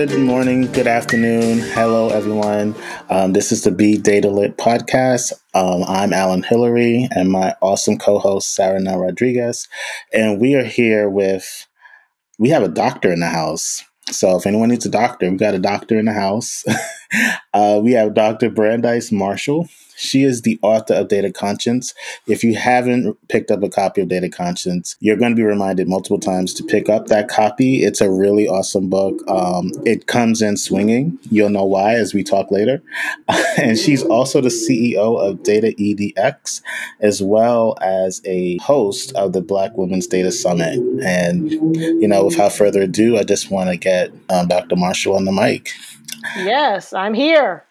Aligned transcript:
Good 0.00 0.18
morning, 0.18 0.62
good 0.72 0.86
afternoon. 0.86 1.58
Hello, 1.58 2.08
everyone. 2.08 2.74
Um, 3.10 3.34
this 3.34 3.52
is 3.52 3.64
the 3.64 3.70
Be 3.70 3.98
Data 3.98 4.30
Lit 4.30 4.56
podcast. 4.56 5.34
Um, 5.52 5.84
I'm 5.86 6.14
Allen 6.14 6.42
Hillery 6.42 7.06
and 7.14 7.30
my 7.30 7.54
awesome 7.60 7.98
co 7.98 8.18
host, 8.18 8.54
Sarah 8.54 8.80
Nell 8.80 8.98
Rodriguez. 8.98 9.68
And 10.10 10.40
we 10.40 10.54
are 10.54 10.64
here 10.64 11.10
with, 11.10 11.66
we 12.38 12.48
have 12.48 12.62
a 12.62 12.68
doctor 12.68 13.12
in 13.12 13.20
the 13.20 13.28
house. 13.28 13.84
So 14.06 14.38
if 14.38 14.46
anyone 14.46 14.70
needs 14.70 14.86
a 14.86 14.90
doctor, 14.90 15.30
we 15.30 15.36
got 15.36 15.52
a 15.52 15.58
doctor 15.58 15.98
in 15.98 16.06
the 16.06 16.14
house. 16.14 16.64
uh, 17.54 17.80
we 17.82 17.92
have 17.92 18.14
Dr. 18.14 18.50
Brandeis 18.50 19.12
Marshall. 19.12 19.68
She 20.00 20.24
is 20.24 20.42
the 20.42 20.58
author 20.62 20.94
of 20.94 21.08
Data 21.08 21.30
Conscience. 21.30 21.92
If 22.26 22.42
you 22.42 22.54
haven't 22.54 23.18
picked 23.28 23.50
up 23.50 23.62
a 23.62 23.68
copy 23.68 24.00
of 24.00 24.08
Data 24.08 24.30
Conscience, 24.30 24.96
you're 25.00 25.16
going 25.16 25.32
to 25.32 25.36
be 25.36 25.42
reminded 25.42 25.88
multiple 25.88 26.18
times 26.18 26.54
to 26.54 26.64
pick 26.64 26.88
up 26.88 27.08
that 27.08 27.28
copy. 27.28 27.84
It's 27.84 28.00
a 28.00 28.10
really 28.10 28.48
awesome 28.48 28.88
book. 28.88 29.22
Um, 29.28 29.72
it 29.84 30.06
comes 30.06 30.40
in 30.40 30.56
swinging. 30.56 31.18
You'll 31.30 31.50
know 31.50 31.64
why 31.64 31.96
as 31.96 32.14
we 32.14 32.24
talk 32.24 32.50
later. 32.50 32.82
and 33.58 33.76
she's 33.76 34.02
also 34.02 34.40
the 34.40 34.48
CEO 34.48 35.20
of 35.20 35.42
DataedX, 35.42 36.62
as 37.00 37.22
well 37.22 37.76
as 37.82 38.22
a 38.24 38.56
host 38.58 39.12
of 39.16 39.34
the 39.34 39.42
Black 39.42 39.76
Women's 39.76 40.06
Data 40.06 40.32
Summit. 40.32 40.78
And, 41.04 41.50
you 41.50 42.08
know, 42.08 42.24
without 42.24 42.54
further 42.54 42.82
ado, 42.82 43.18
I 43.18 43.24
just 43.24 43.50
want 43.50 43.68
to 43.68 43.76
get 43.76 44.12
um, 44.30 44.48
Dr. 44.48 44.76
Marshall 44.76 45.16
on 45.16 45.26
the 45.26 45.32
mic. 45.32 45.72
Yes, 46.36 46.92
I'm 46.92 47.14
here. 47.14 47.64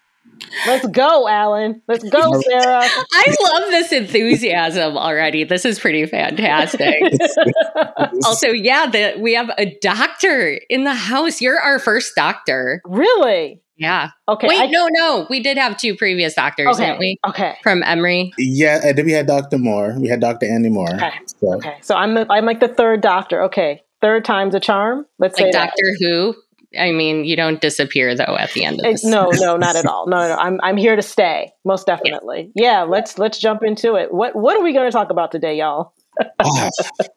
Let's 0.67 0.87
go, 0.87 1.27
Allen. 1.27 1.81
Let's 1.87 2.07
go, 2.09 2.41
Sarah. 2.49 2.81
I 2.83 3.35
love 3.41 3.69
this 3.71 3.91
enthusiasm 3.91 4.97
already. 4.97 5.43
This 5.43 5.65
is 5.65 5.79
pretty 5.79 6.05
fantastic. 6.05 6.95
also, 8.25 8.47
yeah, 8.47 8.87
the, 8.89 9.15
we 9.19 9.33
have 9.33 9.49
a 9.57 9.77
doctor 9.81 10.59
in 10.69 10.83
the 10.85 10.93
house. 10.93 11.41
You're 11.41 11.59
our 11.59 11.77
first 11.79 12.15
doctor. 12.15 12.81
Really? 12.85 13.61
Yeah. 13.77 14.11
Okay. 14.27 14.47
Wait, 14.47 14.59
I- 14.61 14.65
no, 14.67 14.87
no. 14.91 15.27
We 15.29 15.41
did 15.41 15.57
have 15.57 15.77
two 15.77 15.95
previous 15.95 16.33
doctors, 16.35 16.67
Okay. 16.75 16.85
didn't 16.85 16.99
we? 16.99 17.17
Okay. 17.27 17.55
From 17.63 17.83
Emory. 17.83 18.31
Yeah, 18.37 18.79
and 18.83 18.97
then 18.97 19.05
we 19.05 19.11
had 19.13 19.27
Dr. 19.27 19.57
Moore. 19.57 19.95
We 19.99 20.07
had 20.09 20.19
Dr. 20.21 20.45
Andy 20.45 20.69
Moore. 20.69 20.93
Okay. 20.95 21.11
So, 21.25 21.53
Okay. 21.55 21.77
So 21.81 21.95
I'm 21.95 22.13
the, 22.13 22.25
I'm 22.29 22.45
like 22.45 22.59
the 22.59 22.67
third 22.67 23.01
doctor. 23.01 23.43
Okay. 23.43 23.83
Third 24.01 24.23
time's 24.25 24.55
a 24.55 24.59
charm. 24.61 25.05
Let's 25.17 25.37
Like 25.39 25.47
say 25.47 25.51
that. 25.51 25.67
Doctor 25.67 25.95
Who. 25.99 26.35
I 26.77 26.91
mean, 26.91 27.25
you 27.25 27.35
don't 27.35 27.59
disappear 27.61 28.15
though 28.15 28.35
at 28.37 28.51
the 28.53 28.63
end 28.65 28.79
of 28.79 28.85
It's- 28.85 29.01
this. 29.01 29.09
no, 29.11 29.29
no, 29.33 29.57
not 29.57 29.75
at 29.75 29.85
all. 29.87 30.07
No, 30.07 30.17
no, 30.17 30.27
no. 30.29 30.35
I'm 30.35 30.59
I'm 30.61 30.77
here 30.77 30.95
to 30.95 31.01
stay. 31.01 31.51
Most 31.65 31.87
definitely. 31.87 32.51
Yeah. 32.55 32.83
Let's 32.83 33.17
let's 33.17 33.39
jump 33.39 33.63
into 33.63 33.95
it. 33.95 34.13
What 34.13 34.35
what 34.35 34.55
are 34.57 34.63
we 34.63 34.73
going 34.73 34.85
to 34.85 34.91
talk 34.91 35.09
about 35.09 35.31
today, 35.31 35.57
y'all? 35.57 35.93
ah, 36.39 36.69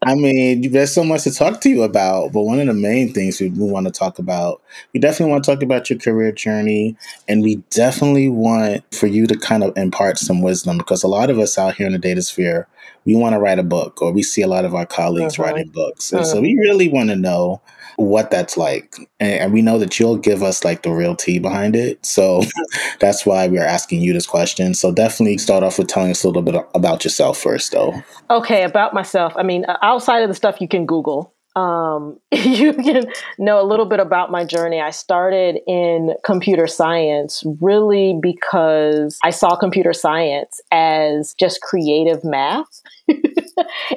I 0.05 0.15
mean, 0.15 0.71
there's 0.71 0.95
so 0.95 1.03
much 1.03 1.25
to 1.25 1.33
talk 1.35 1.61
to 1.63 1.69
you 1.69 1.83
about, 1.83 2.33
but 2.33 2.43
one 2.43 2.61
of 2.61 2.69
the 2.69 2.75
main 2.75 3.13
things 3.13 3.41
we, 3.41 3.49
we 3.49 3.69
want 3.69 3.87
to 3.87 3.91
talk 3.93 4.21
about, 4.21 4.63
we 4.95 5.01
definitely 5.01 5.33
want 5.33 5.43
to 5.43 5.51
talk 5.53 5.61
about 5.63 5.91
your 5.91 5.99
career 5.99 6.31
journey, 6.31 6.97
and 7.27 7.43
we 7.43 7.57
definitely 7.71 8.29
want 8.29 8.85
for 8.95 9.09
you 9.09 9.27
to 9.27 9.37
kind 9.37 9.65
of 9.65 9.77
impart 9.77 10.19
some 10.19 10.41
wisdom 10.41 10.79
because 10.79 11.03
a 11.03 11.09
lot 11.09 11.31
of 11.31 11.41
us 11.41 11.59
out 11.59 11.75
here 11.75 11.87
in 11.87 11.93
the 11.95 11.99
data 11.99 12.23
sphere, 12.23 12.69
we 13.05 13.17
want 13.17 13.33
to 13.33 13.41
write 13.41 13.59
a 13.59 13.65
book, 13.65 14.01
or 14.01 14.13
we 14.13 14.23
see 14.23 14.43
a 14.43 14.47
lot 14.47 14.65
of 14.65 14.73
our 14.73 14.87
colleagues 14.87 15.35
Mhm. 15.37 15.39
writing 15.45 15.69
books, 15.75 16.13
and 16.13 16.25
so 16.25 16.41
we 16.41 16.55
really 16.57 16.87
want 16.89 17.09
to 17.09 17.17
know 17.17 17.61
what 17.97 18.31
that's 18.31 18.57
like, 18.57 18.97
and, 19.21 19.53
we 19.53 19.61
know 19.61 19.79
that 19.79 19.99
you'll 19.99 20.17
give 20.17 20.43
us 20.43 20.65
like 20.65 20.83
the 20.83 20.91
real 20.91 21.15
tea 21.15 21.39
behind 21.39 21.77
it. 21.77 22.05
So 22.05 22.43
that's 23.01 23.27
why 23.27 23.49
we 23.49 23.59
are 23.59 23.65
asking 23.65 24.01
you 24.01 24.13
this 24.13 24.27
question. 24.27 24.75
So 24.75 24.93
definitely 24.93 25.39
start 25.39 25.63
off 25.63 25.79
with 25.79 25.89
telling 25.89 26.11
us 26.11 26.25
a 26.25 26.29
little 26.29 26.43
bit 26.43 26.55
about 26.75 27.05
yourself 27.05 27.39
first, 27.39 27.73
though. 27.73 28.03
Okay, 28.31 28.65
about 28.65 28.95
myself. 28.95 29.35
I 29.37 29.43
mean, 29.43 29.65
uh, 29.67 29.77
outside 29.83 30.23
of 30.23 30.29
the 30.29 30.35
stuff 30.35 30.61
you 30.61 30.69
can 30.69 30.87
Google, 30.87 31.35
um, 31.55 32.19
you 32.33 32.73
can 32.73 33.07
know 33.39 33.61
a 33.61 33.67
little 33.67 33.87
bit 33.87 34.01
about 34.01 34.31
my 34.31 34.45
journey. 34.45 34.81
I 34.81 34.91
started 34.91 35.59
in 35.67 36.15
computer 36.25 36.67
science 36.67 37.43
really 37.61 38.19
because 38.21 39.19
I 39.23 39.31
saw 39.31 39.57
computer 39.57 39.93
science 39.93 40.61
as 40.71 41.35
just 41.39 41.61
creative 41.61 42.25
math. 42.25 42.83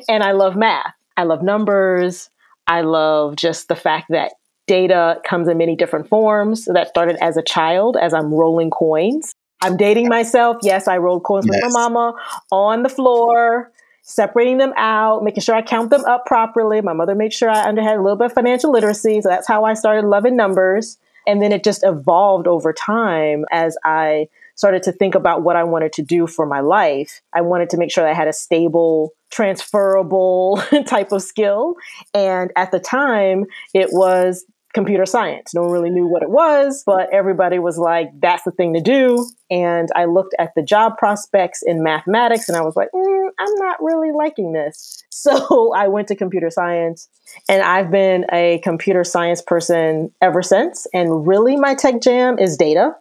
and 0.09 0.23
I 0.23 0.31
love 0.31 0.55
math. 0.55 0.93
I 1.17 1.23
love 1.23 1.41
numbers. 1.41 2.29
I 2.67 2.81
love 2.81 3.35
just 3.35 3.67
the 3.67 3.75
fact 3.75 4.07
that 4.09 4.33
data 4.67 5.21
comes 5.23 5.47
in 5.47 5.57
many 5.57 5.75
different 5.75 6.09
forms. 6.09 6.65
So 6.65 6.73
that 6.73 6.87
started 6.87 7.17
as 7.21 7.37
a 7.37 7.43
child, 7.43 7.97
as 7.97 8.13
I'm 8.13 8.33
rolling 8.33 8.71
coins. 8.71 9.33
I'm 9.61 9.77
dating 9.77 10.09
myself. 10.09 10.57
Yes, 10.61 10.87
I 10.87 10.97
rolled 10.97 11.23
coins 11.23 11.47
with 11.47 11.59
my 11.61 11.69
mama 11.69 12.13
on 12.51 12.83
the 12.83 12.89
floor, 12.89 13.71
separating 14.03 14.57
them 14.57 14.73
out, 14.77 15.23
making 15.23 15.41
sure 15.41 15.55
I 15.55 15.61
count 15.61 15.89
them 15.89 16.03
up 16.05 16.25
properly. 16.25 16.81
My 16.81 16.93
mother 16.93 17.15
made 17.15 17.33
sure 17.33 17.49
I 17.49 17.67
under 17.67 17.81
had 17.81 17.97
a 17.97 18.01
little 18.01 18.17
bit 18.17 18.25
of 18.25 18.33
financial 18.33 18.71
literacy. 18.71 19.21
So 19.21 19.29
that's 19.29 19.47
how 19.47 19.63
I 19.63 19.73
started 19.73 20.07
loving 20.07 20.35
numbers. 20.35 20.97
And 21.27 21.41
then 21.41 21.51
it 21.51 21.63
just 21.63 21.83
evolved 21.83 22.47
over 22.47 22.73
time 22.73 23.45
as 23.51 23.77
I 23.83 24.27
started 24.55 24.83
to 24.83 24.91
think 24.91 25.15
about 25.15 25.43
what 25.43 25.55
I 25.55 25.63
wanted 25.63 25.93
to 25.93 26.01
do 26.01 26.27
for 26.27 26.45
my 26.45 26.61
life. 26.61 27.21
I 27.33 27.41
wanted 27.41 27.69
to 27.71 27.77
make 27.77 27.91
sure 27.91 28.03
that 28.03 28.11
I 28.11 28.15
had 28.15 28.27
a 28.27 28.33
stable, 28.33 29.11
transferable 29.31 30.61
type 30.87 31.11
of 31.11 31.21
skill. 31.21 31.75
And 32.13 32.51
at 32.55 32.71
the 32.71 32.79
time, 32.79 33.45
it 33.73 33.89
was 33.91 34.45
computer 34.75 35.05
science. 35.05 35.55
No 35.55 35.61
one 35.63 35.71
really 35.71 35.89
knew 35.89 36.05
what 36.05 36.21
it 36.21 36.29
was, 36.29 36.83
but 36.85 37.11
everybody 37.11 37.57
was 37.57 37.77
like, 37.79 38.09
that's 38.19 38.43
the 38.43 38.51
thing 38.51 38.73
to 38.73 38.81
do. 38.81 39.25
And 39.49 39.89
I 39.95 40.05
looked 40.05 40.35
at 40.37 40.51
the 40.53 40.61
job 40.61 40.97
prospects 40.97 41.63
in 41.65 41.81
mathematics 41.81 42.49
and 42.49 42.57
I 42.57 42.61
was 42.61 42.75
like, 42.75 42.89
mm, 42.93 43.29
I'm 43.39 43.55
not 43.55 43.81
really 43.81 44.11
liking 44.11 44.53
this. 44.53 45.01
So 45.15 45.73
I 45.73 45.87
went 45.87 46.09
to 46.09 46.15
computer 46.15 46.51
science 46.51 47.07
and 47.47 47.63
I've 47.63 47.89
been 47.89 48.25
a 48.31 48.59
computer 48.63 49.03
science 49.05 49.41
person 49.41 50.11
ever 50.21 50.43
since. 50.43 50.85
And 50.93 51.25
really, 51.25 51.55
my 51.55 51.73
tech 51.73 52.01
jam 52.01 52.37
is 52.37 52.57
data. 52.57 52.91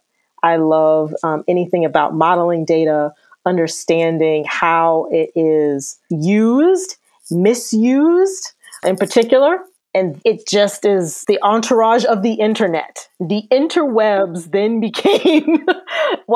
I 0.45 0.57
love 0.57 1.15
um, 1.23 1.43
anything 1.49 1.87
about 1.87 2.15
modeling 2.15 2.67
data, 2.67 3.15
understanding 3.47 4.45
how 4.47 5.09
it 5.11 5.31
is 5.35 5.99
used, 6.11 6.97
misused 7.31 8.53
in 8.85 8.97
particular. 8.97 9.61
And 9.95 10.21
it 10.25 10.47
just 10.47 10.85
is 10.85 11.25
the 11.29 11.39
entourage 11.43 12.05
of 12.05 12.23
the 12.23 12.35
internet. 12.35 13.09
The 13.21 13.45
interwebs 13.51 14.51
then 14.51 14.81
became 14.89 15.65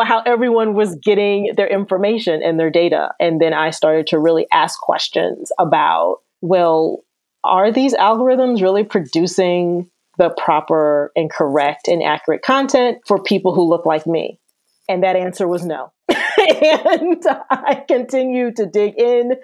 how 0.03 0.23
everyone 0.25 0.73
was 0.73 0.97
getting 0.97 1.53
their 1.57 1.67
information 1.67 2.43
and 2.43 2.59
their 2.59 2.71
data. 2.71 3.11
And 3.21 3.41
then 3.41 3.53
I 3.53 3.71
started 3.71 4.07
to 4.09 4.19
really 4.19 4.47
ask 4.51 4.81
questions 4.81 5.53
about, 5.59 6.21
well, 6.41 7.05
are 7.45 7.71
these 7.71 7.95
algorithms 7.95 8.63
really 8.63 8.85
producing 8.85 9.91
the 10.19 10.31
proper 10.31 11.13
and 11.17 11.31
correct 11.31 11.89
and 11.89 12.03
accurate 12.03 12.43
content 12.43 12.99
for 13.07 13.23
people 13.23 13.55
who 13.55 13.63
look 13.69 13.87
like 13.87 14.07
me? 14.07 14.39
And 14.89 15.03
that 15.03 15.17
answer 15.17 15.47
was 15.47 15.65
no. 15.65 15.93
and 16.09 17.23
I 17.51 17.85
continue 17.87 18.53
to 18.53 18.65
dig 18.65 18.95
in 18.99 19.35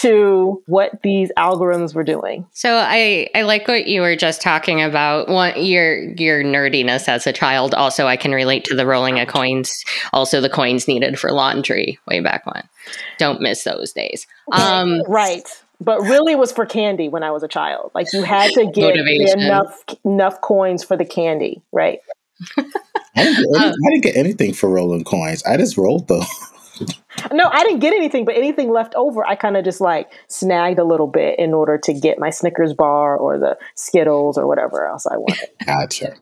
to 0.00 0.62
what 0.66 1.02
these 1.02 1.32
algorithms 1.38 1.94
were 1.94 2.04
doing. 2.04 2.46
So 2.52 2.76
I 2.76 3.28
I 3.34 3.42
like 3.42 3.66
what 3.66 3.86
you 3.86 4.02
were 4.02 4.16
just 4.16 4.42
talking 4.42 4.82
about. 4.82 5.28
One 5.28 5.54
your 5.56 6.12
your 6.14 6.44
nerdiness 6.44 7.08
as 7.08 7.26
a 7.26 7.32
child. 7.32 7.74
Also, 7.74 8.06
I 8.06 8.16
can 8.16 8.32
relate 8.32 8.64
to 8.64 8.74
the 8.74 8.86
rolling 8.86 9.20
of 9.20 9.28
coins. 9.28 9.84
Also, 10.12 10.40
the 10.42 10.50
coins 10.50 10.86
needed 10.86 11.18
for 11.18 11.32
laundry 11.32 11.98
way 12.06 12.20
back 12.20 12.44
when. 12.44 12.68
Don't 13.18 13.40
miss 13.40 13.64
those 13.64 13.92
days. 13.92 14.26
Um, 14.52 15.00
right. 15.08 15.48
But 15.82 16.00
really 16.00 16.32
it 16.32 16.38
was 16.38 16.52
for 16.52 16.66
candy 16.66 17.08
when 17.08 17.22
I 17.22 17.30
was 17.30 17.42
a 17.42 17.48
child. 17.48 17.90
Like 17.94 18.12
you 18.12 18.22
had 18.22 18.50
to 18.52 18.70
get 18.70 18.96
enough 18.96 19.82
enough 20.04 20.40
coins 20.40 20.84
for 20.84 20.96
the 20.96 21.04
candy, 21.04 21.62
right? 21.72 22.00
I 23.16 23.24
didn't, 23.24 23.36
get 23.36 23.60
any, 23.60 23.66
uh, 23.66 23.68
I 23.68 23.90
didn't 23.90 24.02
get 24.02 24.16
anything 24.16 24.54
for 24.54 24.70
rolling 24.70 25.04
coins. 25.04 25.42
I 25.44 25.56
just 25.56 25.76
rolled 25.76 26.08
them. 26.08 26.22
No, 27.30 27.48
I 27.50 27.62
didn't 27.64 27.80
get 27.80 27.94
anything, 27.94 28.24
but 28.24 28.34
anything 28.36 28.70
left 28.70 28.94
over, 28.94 29.24
I 29.26 29.36
kind 29.36 29.56
of 29.56 29.64
just 29.64 29.80
like 29.80 30.10
snagged 30.28 30.78
a 30.78 30.84
little 30.84 31.06
bit 31.06 31.38
in 31.38 31.52
order 31.54 31.78
to 31.78 31.92
get 31.92 32.18
my 32.18 32.30
Snickers 32.30 32.72
bar 32.72 33.16
or 33.16 33.38
the 33.38 33.58
Skittles 33.74 34.38
or 34.38 34.46
whatever 34.46 34.86
else 34.86 35.06
I 35.06 35.16
wanted. 35.16 35.48
Gotcha. 35.66 36.14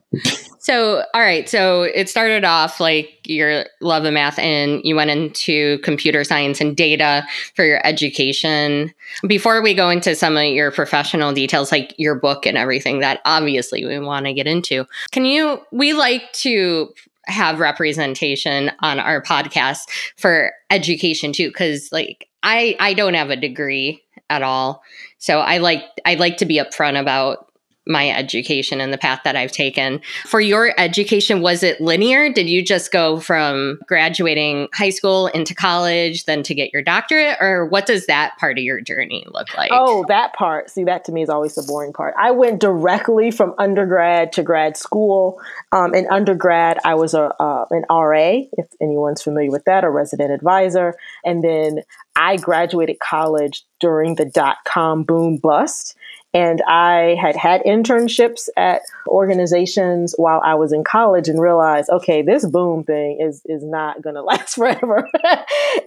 So, 0.59 1.05
all 1.15 1.21
right. 1.21 1.49
So 1.49 1.83
it 1.83 2.09
started 2.09 2.45
off 2.45 2.81
like 2.81 3.21
your 3.25 3.65
love 3.81 4.05
of 4.05 4.13
math 4.13 4.39
and 4.39 4.81
you 4.85 4.95
went 4.97 5.11
into 5.11 5.79
computer 5.79 6.25
science 6.25 6.61
and 6.61 6.77
data 6.77 7.27
for 7.55 7.65
your 7.65 7.81
education. 7.87 8.93
Before 9.27 9.63
we 9.63 9.75
go 9.75 9.89
into 9.89 10.15
some 10.15 10.37
of 10.37 10.45
your 10.45 10.71
professional 10.71 11.33
details, 11.33 11.73
like 11.73 11.95
your 11.97 12.15
book 12.15 12.45
and 12.47 12.59
everything 12.59 13.01
that 13.01 13.21
obviously 13.25 13.87
we 13.87 13.99
want 14.01 14.27
to 14.27 14.35
get 14.35 14.47
into, 14.47 14.87
can 15.13 15.25
you, 15.25 15.61
we 15.71 15.93
like 15.93 16.31
to 16.33 16.93
have 17.31 17.61
representation 17.61 18.71
on 18.81 18.99
our 18.99 19.23
podcast 19.23 19.89
for 20.17 20.53
education 20.71 21.33
too 21.33 21.49
because 21.49 21.91
like 21.93 22.29
i 22.43 22.77
i 22.81 22.93
don't 22.95 23.15
have 23.15 23.31
a 23.31 23.37
degree 23.37 24.03
at 24.29 24.43
all. 24.43 24.83
So 25.19 25.41
i 25.41 25.59
like 25.59 25.83
i 26.05 26.15
like 26.15 26.37
to 26.39 26.47
be 26.47 26.59
upfront 26.59 26.99
about 26.99 27.50
my 27.91 28.09
education 28.09 28.81
and 28.81 28.93
the 28.93 28.99
path 28.99 29.21
that 29.25 29.37
I've 29.37 29.53
taken. 29.53 30.01
For 30.25 30.41
your 30.41 30.73
education, 30.79 31.43
was 31.43 31.63
it 31.63 31.81
linear? 31.81 32.33
Did 32.33 32.49
you 32.49 32.65
just 32.65 32.93
go 32.93 33.21
from 33.21 33.81
graduating 33.87 34.69
high 34.73 34.91
school 34.91 35.27
into 35.27 35.55
college, 35.55 36.25
then 36.25 36.43
to 36.45 36.55
get 36.55 36.73
your 36.73 36.83
doctorate? 36.83 37.37
Or 37.41 37.67
what 37.67 37.85
does 37.87 38.07
that 38.07 38.39
part 38.39 38.57
of 38.57 38.65
your 38.65 38.81
journey 38.81 39.27
look 39.33 39.55
like? 39.57 39.71
Oh, 39.75 40.05
that 40.09 40.33
part. 40.35 40.71
See, 40.71 40.85
that 40.85 41.05
to 41.07 41.13
me 41.13 41.23
is 41.23 41.29
always 41.29 41.57
the 41.57 41.65
boring 41.65 41.93
part. 41.93 42.15
I 42.19 42.31
went 42.31 42.61
directly 42.61 43.31
from 43.31 43.55
undergrad 43.59 44.33
to 44.35 44.43
grad 44.43 44.77
school. 44.77 45.41
Um, 45.73 45.95
in 45.95 46.07
undergrad, 46.11 46.79
I 46.85 46.95
was 46.95 47.15
a, 47.15 47.35
uh, 47.41 47.67
an 47.71 47.85
RA, 47.91 48.43
if 48.53 48.67
anyone's 48.81 49.23
familiar 49.23 49.51
with 49.51 49.65
that, 49.65 49.85
a 49.85 49.91
resident 49.91 50.31
advisor. 50.33 50.95
And 51.25 51.43
then 51.43 51.81
I 52.15 52.37
graduated 52.37 52.99
college 53.01 53.65
during 53.81 54.15
the 54.15 54.25
dot 54.25 54.59
com 54.67 55.03
boom 55.03 55.39
bust. 55.39 55.97
And 56.33 56.63
I 56.63 57.17
had 57.21 57.35
had 57.35 57.63
internships 57.65 58.49
at 58.57 58.83
organizations 59.09 60.15
while 60.17 60.41
I 60.45 60.55
was 60.55 60.73
in 60.73 60.85
college 60.85 61.29
and 61.29 61.41
realized, 61.41 61.91
okay, 61.91 62.23
this 62.23 62.47
boom 62.47 62.85
thing 62.85 63.19
is 63.21 63.43
is 63.47 63.65
not 63.65 64.01
going 64.01 64.15
to 64.15 64.23
last 64.23 64.55
forever. 64.55 65.09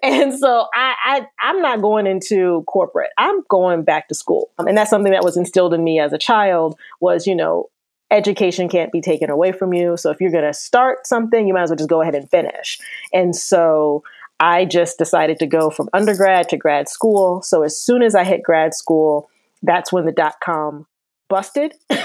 and 0.04 0.38
so 0.38 0.68
I, 0.74 0.96
I 1.06 1.28
I'm 1.42 1.62
not 1.62 1.82
going 1.82 2.08
into 2.08 2.64
corporate. 2.68 3.12
I'm 3.18 3.42
going 3.50 3.84
back 3.84 4.10
to 4.10 4.16
school, 4.16 4.50
um, 4.58 4.68
and 4.68 4.78
that's 4.78 4.90
something 4.90 5.14
that 5.14 5.24
was 5.24 5.38
instilled 5.38 5.74
in 5.74 5.84
me 5.84 6.00
as 6.00 6.12
a 6.12 6.18
child. 6.18 6.78
Was 7.00 7.26
you 7.26 7.36
know 7.36 7.70
education 8.12 8.70
can't 8.70 8.92
be 8.92 9.02
taken 9.02 9.30
away 9.30 9.52
from 9.52 9.74
you. 9.74 9.98
So 9.98 10.12
if 10.12 10.22
you're 10.22 10.32
going 10.32 10.44
to 10.44 10.54
start 10.54 11.08
something, 11.08 11.48
you 11.48 11.54
might 11.54 11.64
as 11.64 11.70
well 11.72 11.78
just 11.78 11.90
go 11.90 12.02
ahead 12.02 12.14
and 12.14 12.30
finish. 12.30 12.78
And 13.12 13.36
so 13.36 14.04
I 14.40 14.66
just 14.66 15.00
decided 15.00 15.40
to 15.40 15.48
go 15.48 15.72
from 15.72 15.90
undergrad 15.94 16.50
to 16.50 16.58
grad 16.58 16.90
school. 16.90 17.42
So 17.42 17.64
as 17.64 17.80
soon 17.80 18.04
as 18.04 18.14
I 18.14 18.24
hit 18.24 18.44
grad 18.44 18.76
school, 18.76 19.30
that's 19.64 19.92
when 19.92 20.06
the 20.06 20.12
dot 20.12 20.36
com 20.44 20.86
busted. 21.30 21.74
and 21.90 21.98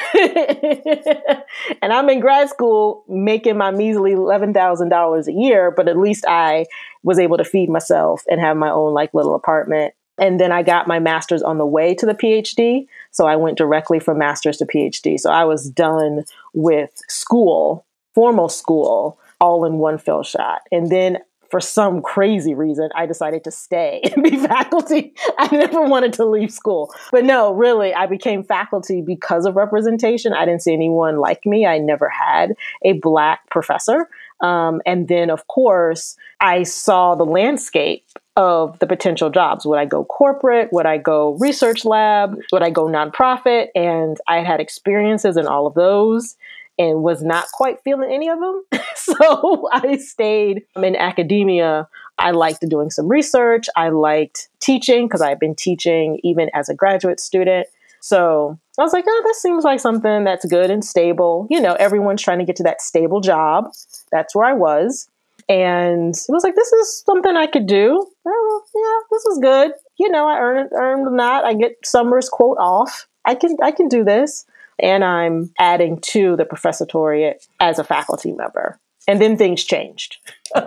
I'm 1.83 2.09
in 2.09 2.21
grad 2.21 2.49
school 2.49 3.05
making 3.09 3.59
my 3.59 3.71
measly 3.71 4.13
$11,000 4.13 5.27
a 5.27 5.33
year, 5.33 5.71
but 5.71 5.87
at 5.87 5.99
least 5.99 6.25
I 6.27 6.65
was 7.03 7.19
able 7.19 7.37
to 7.37 7.45
feed 7.45 7.69
myself 7.69 8.23
and 8.31 8.41
have 8.41 8.57
my 8.57 8.71
own 8.71 8.95
like 8.95 9.13
little 9.13 9.35
apartment. 9.35 9.93
And 10.19 10.41
then 10.41 10.51
I 10.51 10.63
got 10.63 10.89
my 10.89 10.99
master's 10.99 11.43
on 11.43 11.59
the 11.59 11.67
way 11.67 11.95
to 11.97 12.07
the 12.07 12.15
PhD. 12.15 12.87
So 13.11 13.27
I 13.27 13.37
went 13.37 13.59
directly 13.59 14.01
from 14.01 14.19
master's 14.19 14.57
to 14.59 14.67
PhD. 14.67 15.21
So 15.21 15.31
I 15.31 15.45
was 15.45 15.69
done 15.69 16.25
with 16.55 16.91
school, 17.09 17.85
formal 18.15 18.49
school, 18.49 19.19
all 19.41 19.65
in 19.65 19.75
one 19.75 19.99
fell 19.99 20.23
shot. 20.23 20.63
And 20.73 20.91
then 20.91 21.19
for 21.51 21.61
some 21.61 22.03
crazy 22.03 22.55
reason, 22.55 22.91
I 22.95 23.07
decided 23.07 23.45
to 23.45 23.51
stay 23.51 24.03
and 24.15 24.23
be 24.23 24.37
faculty. 24.37 25.15
I 25.39 25.55
never 25.55 25.83
wanted 25.83 26.13
to 26.15 26.27
leave 26.27 26.51
school. 26.51 26.93
But 27.11 27.25
no, 27.25 27.53
really, 27.53 27.95
I 27.95 28.07
became 28.07 28.43
faculty 28.43 29.01
because 29.01 29.47
of 29.47 29.57
representation. 29.57 30.33
I 30.33 30.45
didn't 30.45 30.63
see 30.63 30.73
anyone 30.73 31.19
like 31.19 31.45
me. 31.47 31.67
I 31.67 31.79
never 31.79 32.09
had 32.09 32.55
a 32.83 32.95
Black 32.95 33.49
professor. 33.51 34.09
Um, 34.41 34.81
and 34.87 35.09
then, 35.09 35.31
of 35.31 35.47
course, 35.49 36.17
I 36.41 36.63
saw 36.63 37.15
the 37.15 37.25
landscape 37.25 38.05
of 38.37 38.79
the 38.79 38.87
potential 38.87 39.31
jobs. 39.31 39.67
Would 39.67 39.81
I 39.81 39.85
go 39.85 40.05
corporate? 40.05 40.73
Would 40.73 40.87
I 40.87 40.97
go 40.97 41.37
research 41.41 41.85
lab? 41.85 42.39
Would 42.53 42.63
I 42.63 42.71
go 42.71 42.87
nonprofit? 42.87 43.69
And 43.75 44.17
I 44.29 44.45
had 44.45 44.61
experiences 44.61 45.37
in 45.37 45.49
all 45.49 45.67
of 45.67 45.75
those 45.75 46.37
and 46.79 47.03
was 47.03 47.23
not 47.23 47.47
quite 47.53 47.81
feeling 47.83 48.11
any 48.13 48.29
of 48.29 48.39
them. 48.39 48.63
so 48.95 49.69
I 49.73 49.97
stayed 49.97 50.63
in 50.77 50.97
academia. 50.97 51.89
I 52.19 52.31
liked 52.31 52.67
doing 52.69 52.91
some 52.91 53.09
research. 53.09 53.67
I 53.77 53.89
liked 53.89 54.49
teaching 54.61 55.07
because 55.07 55.21
I've 55.21 55.41
been 55.41 55.55
teaching 55.55 56.21
even 56.23 56.51
as 56.55 56.69
a 56.69 56.75
graduate 56.75 57.21
student. 57.21 57.67
So 58.01 58.59
I 58.79 58.83
was 58.83 58.93
like, 58.93 59.05
oh, 59.09 59.23
this 59.27 59.43
seems 59.43 59.65
like 59.65 59.81
something 59.81 60.25
that's 60.25 60.45
good 60.45 60.71
and 60.71 60.85
stable. 60.85 61.47
You 61.51 61.61
know, 61.61 61.75
everyone's 61.75 62.23
trying 62.23 62.39
to 62.39 62.45
get 62.45 62.57
to 62.57 62.63
that 62.63 62.81
stable 62.81 63.21
job. 63.21 63.73
That's 64.13 64.35
where 64.35 64.47
I 64.47 64.53
was. 64.53 65.09
And 65.49 66.15
it 66.15 66.31
was 66.31 66.45
like, 66.45 66.55
this 66.55 66.73
is 66.73 67.03
something 67.05 67.37
I 67.37 67.47
could 67.47 67.67
do. 67.67 68.07
Oh, 68.27 68.63
yeah, 68.75 69.07
this 69.11 69.25
is 69.27 69.39
good. 69.39 69.73
You 69.99 70.11
know, 70.11 70.29
I 70.29 70.39
earned 70.39 70.71
earned 70.73 71.19
that. 71.19 71.45
I 71.45 71.55
get 71.55 71.77
summers 71.85 72.29
quote 72.29 72.59
off. 72.59 73.09
I 73.25 73.35
can 73.35 73.57
I 73.63 73.73
can 73.73 73.89
do 73.89 74.05
this 74.05 74.45
and 74.79 75.05
I'm 75.05 75.53
adding 75.59 76.01
to 76.09 76.37
the 76.37 76.45
professoriate 76.45 77.47
as 77.61 77.79
a 77.79 77.85
faculty 77.85 78.33
member. 78.33 78.79
And 79.07 79.23
then 79.23 79.39
things 79.39 79.65
changed. 79.65 80.19
and 80.55 80.67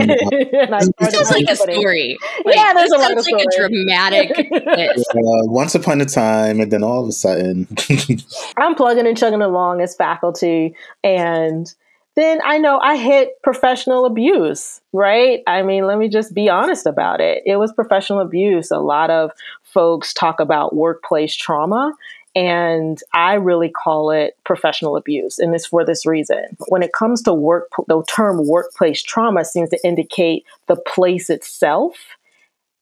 this 0.00 1.12
sounds 1.12 1.30
like 1.30 1.48
a 1.48 1.54
story. 1.54 2.18
Like, 2.44 2.56
yeah, 2.56 2.72
there's 2.74 2.90
a 2.90 2.98
lot 2.98 3.16
of 3.16 3.24
like 3.24 3.46
a 3.46 3.56
dramatic. 3.56 4.30
uh, 4.52 5.46
once 5.46 5.76
upon 5.76 6.00
a 6.00 6.06
time, 6.06 6.58
and 6.58 6.72
then 6.72 6.82
all 6.82 7.04
of 7.04 7.08
a 7.08 7.12
sudden, 7.12 7.68
I'm 8.58 8.74
plugging 8.74 9.06
and 9.06 9.16
chugging 9.16 9.42
along 9.42 9.80
as 9.80 9.94
faculty, 9.94 10.74
and 11.04 11.72
then 12.16 12.40
I 12.42 12.58
know 12.58 12.80
I 12.80 12.96
hit 12.96 13.40
professional 13.42 14.06
abuse, 14.06 14.80
right? 14.92 15.42
I 15.46 15.62
mean, 15.62 15.86
let 15.86 15.98
me 15.98 16.08
just 16.08 16.34
be 16.34 16.48
honest 16.48 16.86
about 16.86 17.20
it. 17.20 17.42
It 17.44 17.56
was 17.56 17.72
professional 17.72 18.20
abuse. 18.20 18.70
A 18.70 18.78
lot 18.78 19.10
of 19.10 19.30
folks 19.62 20.14
talk 20.14 20.40
about 20.40 20.74
workplace 20.74 21.36
trauma, 21.36 21.92
and 22.36 23.00
I 23.14 23.34
really 23.34 23.70
call 23.70 24.10
it 24.10 24.36
professional 24.44 24.96
abuse. 24.96 25.38
And 25.38 25.54
it's 25.54 25.66
for 25.66 25.86
this 25.86 26.04
reason. 26.04 26.44
When 26.68 26.82
it 26.82 26.92
comes 26.92 27.22
to 27.22 27.32
work, 27.32 27.70
the 27.88 28.04
term 28.14 28.46
workplace 28.46 29.02
trauma 29.02 29.42
seems 29.46 29.70
to 29.70 29.78
indicate 29.82 30.44
the 30.68 30.76
place 30.76 31.30
itself 31.30 31.96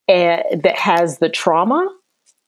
and, 0.09 0.43
eh, 0.51 0.56
that 0.65 0.77
has 0.77 1.19
the 1.19 1.29
trauma 1.29 1.89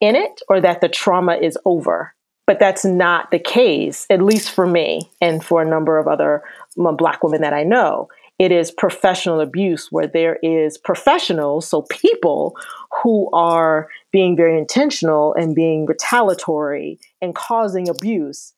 in 0.01 0.17
it 0.17 0.43
or 0.49 0.61
that 0.61 0.81
the 0.81 0.89
trauma 0.89 1.37
is 1.37 1.57
over. 1.65 2.13
But 2.45 2.59
that's 2.59 2.85
not 2.85 3.31
the 3.31 3.39
case, 3.39 4.07
at 4.11 4.21
least 4.21 4.51
for 4.51 4.67
me 4.67 5.09
and 5.21 5.45
for 5.45 5.63
a 5.63 5.69
number 5.69 5.99
of 5.99 6.09
other 6.09 6.43
Black 6.77 7.23
women 7.23 7.41
that 7.41 7.55
I 7.55 7.63
know. 7.63 8.09
It 8.39 8.53
is 8.53 8.71
professional 8.71 9.41
abuse 9.41 9.91
where 9.91 10.07
there 10.07 10.39
is 10.43 10.77
professionals, 10.77 11.69
so 11.69 11.83
people 11.83 12.55
who 13.03 13.31
are 13.33 13.89
being 14.17 14.35
very 14.35 14.57
intentional 14.57 15.35
and 15.35 15.55
being 15.55 15.85
retaliatory 15.85 16.99
and 17.21 17.35
causing 17.35 17.87
abuse 17.87 18.55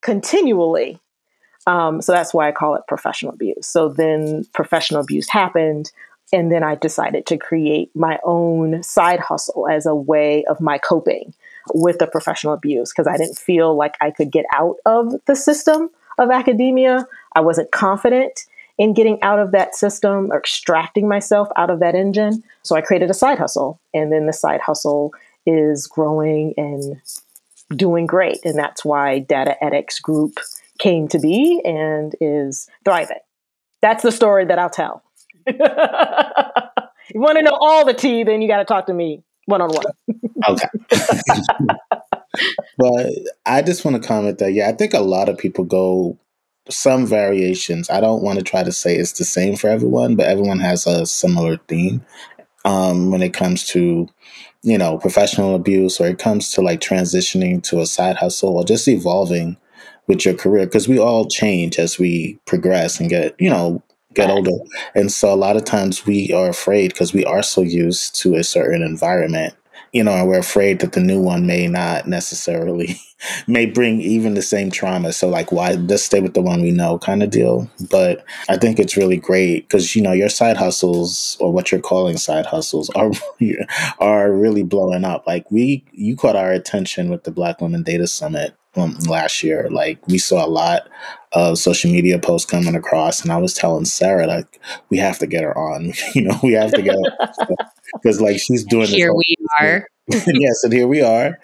continually. 0.00 0.98
Um, 1.66 2.00
so 2.00 2.12
that's 2.12 2.32
why 2.32 2.48
I 2.48 2.52
call 2.52 2.74
it 2.74 2.84
professional 2.88 3.34
abuse. 3.34 3.66
So 3.66 3.90
then 3.90 4.46
professional 4.54 5.02
abuse 5.02 5.28
happened. 5.28 5.92
And 6.32 6.50
then 6.50 6.62
I 6.62 6.74
decided 6.74 7.26
to 7.26 7.36
create 7.36 7.94
my 7.94 8.18
own 8.24 8.82
side 8.82 9.20
hustle 9.20 9.68
as 9.68 9.84
a 9.84 9.94
way 9.94 10.46
of 10.46 10.58
my 10.58 10.78
coping 10.78 11.34
with 11.74 11.98
the 11.98 12.06
professional 12.06 12.54
abuse 12.54 12.90
because 12.90 13.06
I 13.06 13.18
didn't 13.18 13.38
feel 13.38 13.76
like 13.76 13.94
I 14.00 14.10
could 14.10 14.30
get 14.32 14.46
out 14.54 14.76
of 14.86 15.16
the 15.26 15.36
system 15.36 15.90
of 16.16 16.30
academia. 16.30 17.06
I 17.34 17.40
wasn't 17.40 17.72
confident 17.72 18.46
in 18.78 18.94
getting 18.94 19.20
out 19.22 19.40
of 19.40 19.50
that 19.52 19.74
system 19.74 20.30
or 20.30 20.38
extracting 20.38 21.08
myself 21.08 21.48
out 21.56 21.68
of 21.68 21.80
that 21.80 21.94
engine. 21.94 22.42
So 22.62 22.76
I 22.76 22.80
created 22.80 23.10
a 23.10 23.14
side 23.14 23.38
hustle. 23.38 23.80
And 23.92 24.12
then 24.12 24.26
the 24.26 24.32
side 24.32 24.60
hustle 24.60 25.12
is 25.46 25.86
growing 25.86 26.54
and 26.56 27.00
doing 27.76 28.06
great. 28.06 28.38
And 28.44 28.56
that's 28.56 28.84
why 28.84 29.26
DataedX 29.28 30.00
Group 30.00 30.38
came 30.78 31.08
to 31.08 31.18
be 31.18 31.60
and 31.64 32.14
is 32.20 32.68
thriving. 32.84 33.18
That's 33.82 34.02
the 34.02 34.12
story 34.12 34.44
that 34.46 34.58
I'll 34.58 34.70
tell. 34.70 35.02
you 35.46 35.54
want 37.20 37.38
to 37.38 37.42
know 37.42 37.56
all 37.60 37.84
the 37.84 37.94
tea, 37.94 38.22
then 38.22 38.42
you 38.42 38.48
got 38.48 38.58
to 38.58 38.64
talk 38.64 38.86
to 38.86 38.94
me 38.94 39.22
one 39.46 39.60
on 39.60 39.70
one. 39.70 39.86
Okay. 40.48 40.68
but 42.78 43.10
I 43.46 43.62
just 43.62 43.84
want 43.84 44.00
to 44.00 44.06
comment 44.06 44.38
that, 44.38 44.52
yeah, 44.52 44.68
I 44.68 44.72
think 44.72 44.94
a 44.94 45.00
lot 45.00 45.28
of 45.28 45.38
people 45.38 45.64
go 45.64 46.18
some 46.70 47.06
variations. 47.06 47.90
I 47.90 48.00
don't 48.00 48.22
want 48.22 48.38
to 48.38 48.44
try 48.44 48.62
to 48.62 48.72
say 48.72 48.96
it's 48.96 49.12
the 49.12 49.24
same 49.24 49.56
for 49.56 49.68
everyone, 49.68 50.16
but 50.16 50.26
everyone 50.26 50.60
has 50.60 50.86
a 50.86 51.06
similar 51.06 51.58
theme 51.68 52.04
um, 52.64 53.10
when 53.10 53.22
it 53.22 53.34
comes 53.34 53.66
to, 53.68 54.08
you 54.62 54.78
know, 54.78 54.98
professional 54.98 55.54
abuse 55.54 56.00
or 56.00 56.08
it 56.08 56.18
comes 56.18 56.50
to 56.52 56.62
like 56.62 56.80
transitioning 56.80 57.62
to 57.64 57.80
a 57.80 57.86
side 57.86 58.16
hustle 58.16 58.56
or 58.56 58.64
just 58.64 58.88
evolving 58.88 59.56
with 60.06 60.24
your 60.24 60.34
career 60.34 60.66
because 60.66 60.88
we 60.88 60.98
all 60.98 61.26
change 61.26 61.78
as 61.78 61.98
we 61.98 62.38
progress 62.46 63.00
and 63.00 63.10
get, 63.10 63.34
you 63.38 63.50
know, 63.50 63.82
get 64.14 64.30
older. 64.30 64.50
And 64.94 65.12
so 65.12 65.32
a 65.32 65.36
lot 65.36 65.56
of 65.56 65.64
times 65.64 66.06
we 66.06 66.32
are 66.32 66.48
afraid 66.48 66.92
because 66.92 67.12
we 67.12 67.24
are 67.24 67.42
so 67.42 67.62
used 67.62 68.14
to 68.16 68.34
a 68.34 68.44
certain 68.44 68.82
environment 68.82 69.54
you 69.92 70.04
know, 70.04 70.12
and 70.12 70.28
we're 70.28 70.38
afraid 70.38 70.80
that 70.80 70.92
the 70.92 71.00
new 71.00 71.20
one 71.20 71.46
may 71.46 71.66
not 71.66 72.06
necessarily 72.06 72.96
may 73.46 73.66
bring 73.66 74.00
even 74.00 74.34
the 74.34 74.42
same 74.42 74.70
trauma. 74.70 75.12
So 75.12 75.28
like, 75.28 75.50
why 75.52 75.76
just 75.76 76.06
stay 76.06 76.20
with 76.20 76.34
the 76.34 76.42
one 76.42 76.62
we 76.62 76.70
know, 76.70 76.98
kind 76.98 77.22
of 77.22 77.30
deal. 77.30 77.70
But 77.90 78.24
I 78.48 78.56
think 78.56 78.78
it's 78.78 78.96
really 78.96 79.16
great 79.16 79.68
because 79.68 79.96
you 79.96 80.02
know 80.02 80.12
your 80.12 80.28
side 80.28 80.56
hustles 80.56 81.36
or 81.40 81.52
what 81.52 81.72
you're 81.72 81.80
calling 81.80 82.16
side 82.16 82.46
hustles 82.46 82.90
are 82.90 83.10
are 83.98 84.32
really 84.32 84.62
blowing 84.62 85.04
up. 85.04 85.26
Like 85.26 85.50
we, 85.50 85.84
you 85.92 86.16
caught 86.16 86.36
our 86.36 86.52
attention 86.52 87.10
with 87.10 87.24
the 87.24 87.30
Black 87.30 87.60
Women 87.60 87.82
Data 87.82 88.06
Summit 88.06 88.54
um, 88.76 88.96
last 89.08 89.42
year. 89.42 89.68
Like 89.70 90.06
we 90.06 90.18
saw 90.18 90.44
a 90.44 90.48
lot 90.48 90.88
of 91.32 91.58
social 91.58 91.90
media 91.90 92.18
posts 92.18 92.50
coming 92.50 92.74
across, 92.74 93.22
and 93.22 93.32
I 93.32 93.38
was 93.38 93.54
telling 93.54 93.84
Sarah 93.84 94.26
like 94.26 94.60
we 94.90 94.98
have 94.98 95.18
to 95.18 95.26
get 95.26 95.44
her 95.44 95.56
on. 95.56 95.92
you 96.14 96.22
know, 96.22 96.38
we 96.42 96.52
have 96.52 96.72
to 96.72 96.82
get 96.82 96.94
her 96.94 97.56
because 98.02 98.20
like 98.20 98.38
she's 98.38 98.64
doing 98.64 98.86
here 98.86 99.12
we 99.14 99.36
are 99.60 99.86
yes, 100.26 100.64
and 100.64 100.72
here 100.72 100.86
we 100.86 101.02
are. 101.02 101.38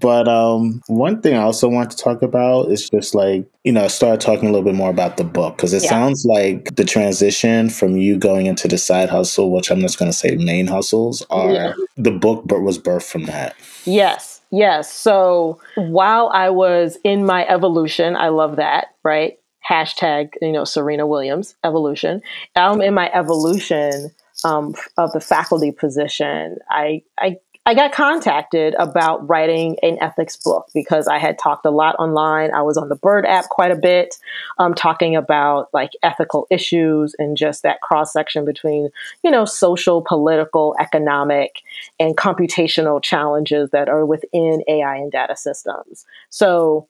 But 0.00 0.28
um, 0.28 0.80
one 0.86 1.20
thing 1.20 1.34
I 1.34 1.42
also 1.42 1.68
want 1.68 1.90
to 1.90 1.96
talk 1.96 2.22
about 2.22 2.70
is 2.70 2.88
just 2.88 3.14
like, 3.14 3.44
you 3.64 3.72
know, 3.72 3.86
start 3.88 4.20
talking 4.20 4.48
a 4.48 4.52
little 4.52 4.64
bit 4.64 4.74
more 4.74 4.88
about 4.88 5.18
the 5.18 5.24
book 5.24 5.56
because 5.56 5.74
it 5.74 5.82
yeah. 5.82 5.90
sounds 5.90 6.24
like 6.24 6.74
the 6.74 6.84
transition 6.84 7.68
from 7.68 7.98
you 7.98 8.16
going 8.16 8.46
into 8.46 8.66
the 8.66 8.78
side 8.78 9.10
hustle, 9.10 9.50
which 9.52 9.70
I'm 9.70 9.80
just 9.80 9.98
going 9.98 10.10
to 10.10 10.16
say 10.16 10.36
main 10.36 10.68
hustles, 10.68 11.24
are 11.28 11.50
yeah. 11.50 11.72
the 11.98 12.10
book 12.10 12.44
but 12.46 12.60
was 12.60 12.78
birthed 12.78 13.10
from 13.10 13.24
that. 13.24 13.54
Yes, 13.84 14.40
yes. 14.50 14.90
So 14.90 15.60
while 15.76 16.30
I 16.32 16.48
was 16.48 16.96
in 17.04 17.26
my 17.26 17.46
evolution, 17.46 18.16
I 18.16 18.28
love 18.28 18.56
that, 18.56 18.94
right? 19.04 19.38
Hashtag, 19.68 20.30
you 20.40 20.52
know, 20.52 20.64
Serena 20.64 21.06
Williams 21.06 21.56
evolution. 21.62 22.22
I'm 22.56 22.80
in 22.80 22.94
my 22.94 23.10
evolution 23.12 24.12
um, 24.44 24.74
of 24.96 25.12
the 25.12 25.20
faculty 25.20 25.72
position. 25.72 26.58
I, 26.70 27.02
I 27.18 27.38
I 27.68 27.74
got 27.74 27.92
contacted 27.92 28.74
about 28.78 29.28
writing 29.28 29.76
an 29.82 29.98
ethics 30.00 30.38
book 30.38 30.70
because 30.72 31.06
I 31.06 31.18
had 31.18 31.38
talked 31.38 31.66
a 31.66 31.70
lot 31.70 31.96
online. 31.98 32.54
I 32.54 32.62
was 32.62 32.78
on 32.78 32.88
the 32.88 32.96
Bird 32.96 33.26
app 33.26 33.50
quite 33.50 33.70
a 33.70 33.76
bit, 33.76 34.16
um, 34.56 34.72
talking 34.72 35.14
about 35.16 35.68
like 35.74 35.90
ethical 36.02 36.46
issues 36.50 37.14
and 37.18 37.36
just 37.36 37.64
that 37.64 37.82
cross 37.82 38.10
section 38.10 38.46
between, 38.46 38.88
you 39.22 39.30
know, 39.30 39.44
social, 39.44 40.00
political, 40.00 40.76
economic, 40.80 41.60
and 42.00 42.16
computational 42.16 43.02
challenges 43.02 43.68
that 43.72 43.90
are 43.90 44.06
within 44.06 44.62
AI 44.66 44.96
and 44.96 45.12
data 45.12 45.36
systems. 45.36 46.06
So 46.30 46.88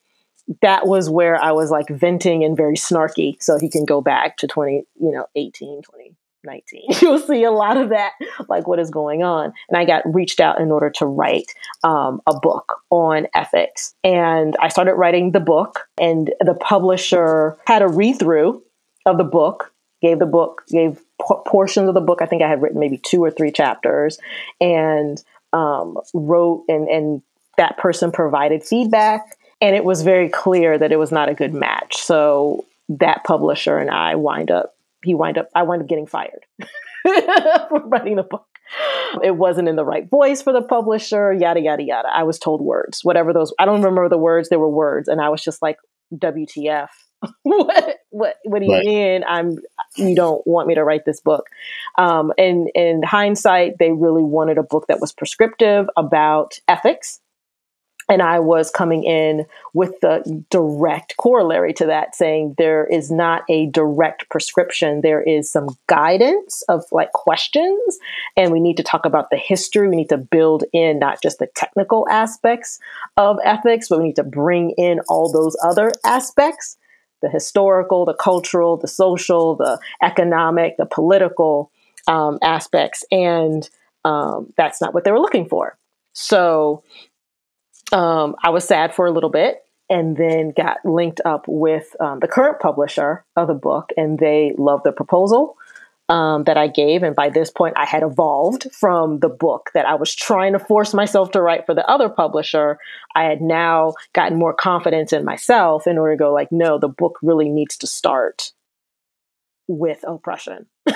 that 0.62 0.87
was 0.87 1.11
where 1.11 1.43
I 1.43 1.50
was 1.50 1.73
like 1.73 1.88
venting 1.88 2.45
and 2.45 2.57
very 2.57 2.76
snarky. 2.76 3.35
So 3.43 3.59
he 3.59 3.69
can 3.69 3.85
go 3.85 4.00
back 4.00 4.37
to 4.37 4.47
20, 4.47 4.85
you 5.00 5.11
know, 5.11 5.26
18, 5.35 5.83
20, 5.83 6.14
19. 6.45 6.83
You'll 7.00 7.18
see 7.18 7.45
a 7.45 7.50
lot 7.50 7.76
of 7.76 7.90
that, 7.90 8.12
like 8.49 8.66
what 8.66 8.78
is 8.78 8.90
going 8.90 9.23
on. 9.23 9.52
And 9.68 9.78
I 9.78 9.85
got 9.85 10.02
reached 10.12 10.40
out 10.40 10.61
in 10.61 10.71
order 10.71 10.90
to 10.97 11.07
write 11.07 11.52
um, 11.85 12.21
a 12.26 12.38
book 12.38 12.83
on 12.90 13.26
ethics. 13.35 13.95
And 14.04 14.57
I 14.61 14.68
started 14.68 14.95
writing 14.95 15.33
the 15.33 15.40
book, 15.40 15.88
and 15.99 16.33
the 16.40 16.54
publisher 16.54 17.57
had 17.66 17.83
a 17.83 17.88
read 17.88 18.18
through 18.18 18.62
of 19.07 19.18
the 19.18 19.25
book, 19.25 19.73
gave 20.00 20.18
the 20.18 20.26
book, 20.26 20.62
gave 20.68 21.00
portions 21.47 21.88
of 21.88 21.95
the 21.95 22.00
book. 22.00 22.23
I 22.23 22.26
think 22.26 22.42
I 22.42 22.49
had 22.49 22.62
written 22.62 22.80
maybe 22.80 22.99
two 22.99 23.23
or 23.23 23.30
three 23.30 23.52
chapters, 23.52 24.18
and 24.61 25.23
um, 25.52 25.99
wrote, 26.14 26.64
and, 26.68 26.88
and 26.88 27.23
that 27.57 27.78
person 27.78 28.12
provided 28.12 28.62
feedback. 28.62 29.37
And 29.61 29.75
it 29.75 29.85
was 29.85 30.02
very 30.02 30.28
clear 30.28 30.78
that 30.78 30.92
it 30.92 30.99
was 30.99 31.11
not 31.11 31.28
a 31.28 31.35
good 31.35 31.52
match. 31.52 31.97
So 31.97 32.64
that 32.88 33.25
publisher 33.25 33.78
and 33.78 33.90
I 33.90 34.14
wind 34.14 34.50
up 34.50 34.75
he 35.08 35.14
wind 35.14 35.38
up 35.38 35.48
I 35.54 35.62
wind 35.62 35.80
up 35.80 35.88
getting 35.88 36.06
fired 36.06 36.44
for 37.02 37.80
writing 37.86 38.16
the 38.16 38.22
book. 38.22 38.46
It 39.24 39.34
wasn't 39.34 39.68
in 39.68 39.76
the 39.76 39.84
right 39.84 40.08
voice 40.08 40.42
for 40.42 40.52
the 40.52 40.60
publisher, 40.60 41.32
yada 41.32 41.60
yada 41.60 41.82
yada. 41.82 42.08
I 42.14 42.24
was 42.24 42.38
told 42.38 42.60
words, 42.60 43.00
whatever 43.02 43.32
those 43.32 43.54
I 43.58 43.64
don't 43.64 43.80
remember 43.80 44.10
the 44.10 44.18
words, 44.18 44.50
there 44.50 44.58
were 44.58 44.68
words, 44.68 45.08
and 45.08 45.18
I 45.18 45.30
was 45.30 45.42
just 45.42 45.62
like, 45.62 45.78
WTF. 46.14 46.88
what 47.42 47.96
what 48.10 48.36
what 48.44 48.60
do 48.60 48.66
you 48.66 48.72
right. 48.72 48.84
mean 48.84 49.24
I'm 49.26 49.56
you 49.96 50.14
don't 50.14 50.46
want 50.46 50.68
me 50.68 50.74
to 50.74 50.84
write 50.84 51.06
this 51.06 51.20
book? 51.20 51.46
Um, 51.96 52.32
and 52.36 52.68
in 52.74 53.02
hindsight, 53.02 53.78
they 53.78 53.90
really 53.90 54.22
wanted 54.22 54.58
a 54.58 54.62
book 54.62 54.88
that 54.88 55.00
was 55.00 55.12
prescriptive 55.14 55.86
about 55.96 56.60
ethics 56.68 57.20
and 58.08 58.22
I 58.22 58.40
was 58.40 58.70
coming 58.70 59.04
in 59.04 59.44
with 59.74 60.00
the 60.00 60.44
direct 60.50 61.16
corollary 61.18 61.74
to 61.74 61.86
that, 61.86 62.14
saying 62.14 62.54
there 62.56 62.86
is 62.86 63.10
not 63.10 63.42
a 63.50 63.66
direct 63.66 64.28
prescription. 64.30 65.02
There 65.02 65.22
is 65.22 65.50
some 65.50 65.76
guidance 65.88 66.62
of 66.68 66.84
like 66.90 67.12
questions, 67.12 67.98
and 68.36 68.50
we 68.50 68.60
need 68.60 68.78
to 68.78 68.82
talk 68.82 69.04
about 69.04 69.30
the 69.30 69.36
history. 69.36 69.88
We 69.88 69.96
need 69.96 70.08
to 70.08 70.16
build 70.16 70.64
in 70.72 70.98
not 70.98 71.22
just 71.22 71.38
the 71.38 71.48
technical 71.54 72.08
aspects 72.08 72.80
of 73.16 73.38
ethics, 73.44 73.88
but 73.88 73.98
we 73.98 74.04
need 74.04 74.16
to 74.16 74.24
bring 74.24 74.70
in 74.78 75.00
all 75.08 75.30
those 75.30 75.56
other 75.62 75.92
aspects 76.04 76.76
the 77.20 77.28
historical, 77.28 78.04
the 78.04 78.14
cultural, 78.14 78.76
the 78.76 78.86
social, 78.86 79.56
the 79.56 79.80
economic, 80.02 80.76
the 80.76 80.86
political 80.86 81.70
um, 82.06 82.38
aspects. 82.42 83.04
And 83.10 83.68
um, 84.04 84.52
that's 84.56 84.80
not 84.80 84.94
what 84.94 85.04
they 85.04 85.10
were 85.10 85.20
looking 85.20 85.48
for. 85.48 85.76
So 86.12 86.82
um, 87.92 88.37
I 88.42 88.50
was 88.50 88.64
sad 88.64 88.95
for 88.95 89.07
a 89.07 89.11
little 89.11 89.30
bit 89.30 89.62
and 89.90 90.16
then 90.16 90.52
got 90.57 90.78
linked 90.85 91.21
up 91.25 91.45
with 91.49 91.97
um, 92.00 92.21
the 92.21 92.28
current 92.28 92.61
publisher 92.61 93.25
of 93.37 93.49
the 93.49 93.54
book, 93.54 93.90
and 93.97 94.18
they 94.18 94.54
loved 94.59 94.85
the 94.85 94.92
proposal 94.92 95.57
um, 96.11 96.45
that 96.45 96.57
I 96.57 96.68
gave. 96.68 97.02
And 97.02 97.16
by 97.16 97.30
this 97.30 97.50
point, 97.50 97.75
I 97.76 97.87
had 97.87 98.02
evolved 98.02 98.66
from 98.73 99.21
the 99.21 99.28
book 99.28 99.71
that 99.75 99.87
I 99.87 99.95
was 99.95 100.14
trying 100.14 100.52
to 100.52 100.59
force 100.59 100.95
myself 100.95 101.30
to 101.33 101.42
write 101.42 101.66
for 101.66 101.75
the 101.75 101.88
other 101.88 102.09
publisher. 102.09 102.78
I 103.14 103.25
had 103.25 103.40
now 103.40 103.95
gotten 104.12 104.38
more 104.38 104.54
confidence 104.54 105.12
in 105.12 105.25
myself 105.25 105.87
in 105.87 105.99
order 105.99 106.14
to 106.14 106.18
go, 106.18 106.33
like, 106.33 106.52
no, 106.52 106.78
the 106.78 106.88
book 106.88 107.18
really 107.23 107.49
needs 107.49 107.76
to 107.78 107.87
start 107.87 108.52
with 109.68 110.02
oppression. 110.08 110.66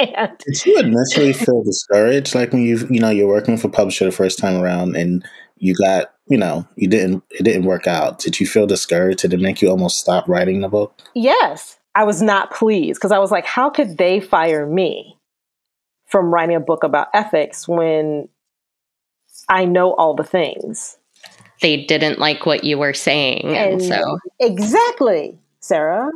and, 0.00 0.36
Did 0.38 0.66
you 0.66 0.78
initially 0.78 1.32
feel 1.32 1.62
discouraged, 1.62 2.34
like 2.34 2.52
when 2.52 2.62
you 2.62 2.86
you 2.90 3.00
know 3.00 3.10
you're 3.10 3.28
working 3.28 3.56
for 3.56 3.68
publisher 3.68 4.04
the 4.04 4.12
first 4.12 4.38
time 4.38 4.60
around 4.60 4.96
and 4.96 5.24
you 5.56 5.74
got 5.74 6.12
you 6.26 6.36
know 6.36 6.66
you 6.76 6.88
didn't 6.88 7.22
it 7.30 7.44
didn't 7.44 7.64
work 7.64 7.86
out? 7.86 8.18
Did 8.18 8.40
you 8.40 8.46
feel 8.46 8.66
discouraged? 8.66 9.20
Did 9.20 9.32
it 9.32 9.40
make 9.40 9.62
you 9.62 9.70
almost 9.70 10.00
stop 10.00 10.28
writing 10.28 10.60
the 10.60 10.68
book? 10.68 11.00
Yes, 11.14 11.78
I 11.94 12.04
was 12.04 12.20
not 12.20 12.52
pleased 12.52 12.98
because 12.98 13.12
I 13.12 13.18
was 13.18 13.30
like, 13.30 13.46
how 13.46 13.70
could 13.70 13.96
they 13.96 14.20
fire 14.20 14.66
me 14.66 15.16
from 16.06 16.34
writing 16.34 16.56
a 16.56 16.60
book 16.60 16.82
about 16.82 17.08
ethics 17.14 17.68
when 17.68 18.28
I 19.48 19.64
know 19.64 19.94
all 19.94 20.14
the 20.14 20.24
things? 20.24 20.96
They 21.60 21.84
didn't 21.84 22.18
like 22.18 22.46
what 22.46 22.62
you 22.62 22.78
were 22.78 22.94
saying, 22.94 23.46
and, 23.46 23.80
and 23.80 23.82
so 23.82 24.18
exactly, 24.40 25.38
Sarah. 25.60 26.10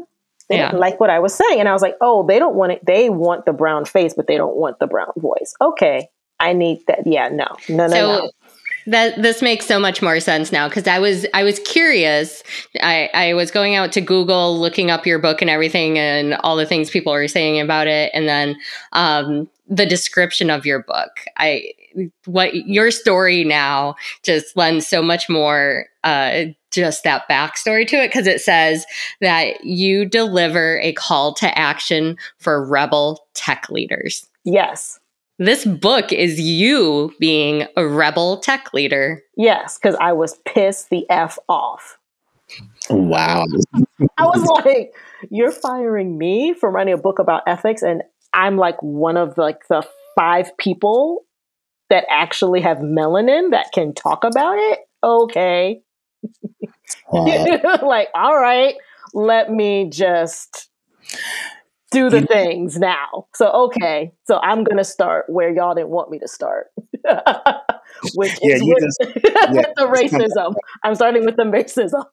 They 0.52 0.59
yeah. 0.59 0.66
didn't 0.66 0.80
like 0.80 1.00
what 1.00 1.09
I 1.09 1.18
was 1.18 1.35
saying. 1.35 1.61
And 1.61 1.68
I 1.68 1.73
was 1.73 1.80
like, 1.80 1.97
oh, 2.02 2.26
they 2.26 2.38
don't 2.38 2.54
want 2.54 2.73
it. 2.73 2.85
They 2.85 3.09
want 3.09 3.47
the 3.47 3.54
brown 3.54 3.87
face, 3.87 4.12
but 4.14 4.26
they 4.26 4.37
don't 4.37 4.54
want 4.54 4.78
the 4.78 4.87
brown 4.87 5.12
voice. 5.16 5.54
Okay. 5.61 6.09
I 6.38 6.52
need 6.52 6.82
that. 6.88 7.06
Yeah, 7.06 7.28
no, 7.28 7.47
no, 7.68 7.87
no, 7.87 7.88
so, 7.88 7.97
no. 7.97 8.30
That 8.87 9.23
this 9.23 9.42
makes 9.42 9.64
so 9.66 9.78
much 9.78 10.02
more 10.02 10.18
sense 10.18 10.50
now 10.50 10.68
because 10.68 10.88
I 10.88 10.99
was 10.99 11.25
I 11.32 11.44
was 11.44 11.61
curious. 11.61 12.42
I, 12.80 13.09
I 13.14 13.35
was 13.35 13.52
going 13.52 13.76
out 13.76 13.92
to 13.92 14.00
Google, 14.00 14.59
looking 14.59 14.90
up 14.90 15.06
your 15.06 15.21
book 15.21 15.40
and 15.40 15.49
everything, 15.49 16.00
and 16.00 16.35
all 16.42 16.56
the 16.56 16.66
things 16.66 16.90
people 16.90 17.12
are 17.12 17.28
saying 17.28 17.61
about 17.61 17.87
it, 17.87 18.11
and 18.12 18.28
then 18.28 18.56
um, 18.92 19.49
the 19.68 19.87
description 19.87 20.50
of 20.50 20.66
your 20.66 20.82
book. 20.82 21.12
I 21.38 21.73
what 22.25 22.54
your 22.54 22.90
story 22.90 23.44
now 23.44 23.94
just 24.22 24.56
lends 24.56 24.87
so 24.87 25.02
much 25.02 25.28
more 25.28 25.87
uh, 26.04 26.44
just 26.70 27.04
that 27.04 27.28
backstory 27.28 27.87
to 27.87 27.96
it 27.96 28.08
because 28.08 28.26
it 28.26 28.40
says 28.40 28.84
that 29.20 29.64
you 29.64 30.04
deliver 30.04 30.80
a 30.80 30.92
call 30.94 31.34
to 31.34 31.58
action 31.58 32.16
for 32.38 32.64
rebel 32.64 33.26
tech 33.34 33.68
leaders. 33.70 34.26
Yes. 34.44 34.99
This 35.38 35.64
book 35.64 36.12
is 36.12 36.40
you 36.40 37.14
being 37.18 37.66
a 37.76 37.87
rebel 37.87 38.38
tech 38.38 38.72
leader. 38.72 39.22
Yes, 39.37 39.78
because 39.78 39.96
I 40.00 40.12
was 40.12 40.37
pissed 40.44 40.90
the 40.90 41.08
F 41.11 41.38
off. 41.49 41.99
Wow. 42.90 43.46
I 44.18 44.25
was 44.25 44.44
like, 44.64 44.94
you're 45.30 45.52
firing 45.52 46.18
me 46.18 46.54
for 46.54 46.70
writing 46.70 46.94
a 46.94 46.99
book 46.99 47.18
about 47.18 47.42
ethics, 47.46 47.82
and 47.82 48.02
I'm 48.32 48.56
like 48.56 48.80
one 48.82 49.16
of 49.16 49.38
like 49.38 49.66
the 49.68 49.87
five 50.14 50.56
people 50.58 51.25
that 51.92 52.06
actually 52.08 52.62
have 52.62 52.78
melanin 52.78 53.50
that 53.50 53.66
can 53.75 53.92
talk 53.92 54.25
about 54.25 54.56
it. 54.56 54.78
Okay. 55.04 55.82
like, 57.12 58.08
all 58.14 58.34
right, 58.34 58.76
let 59.12 59.52
me 59.52 59.90
just 59.90 60.70
do 61.90 62.08
the 62.08 62.22
things 62.22 62.78
now. 62.78 63.26
So, 63.34 63.50
okay, 63.66 64.12
so 64.25 64.38
I'm 64.42 64.64
going 64.64 64.78
to 64.78 64.84
start 64.84 65.26
where 65.28 65.54
y'all 65.54 65.75
didn't 65.75 65.90
want 65.90 66.11
me 66.11 66.18
to 66.20 66.28
start, 66.28 66.68
which 68.14 68.38
yeah, 68.40 68.54
is 68.54 68.62
with, 68.62 68.78
just, 68.80 69.00
yeah. 69.22 69.52
with 69.52 69.66
the 69.76 69.87
racism. 69.87 70.54
I'm 70.82 70.94
starting 70.94 71.26
with 71.26 71.37
the 71.37 71.44
racism. 71.44 72.06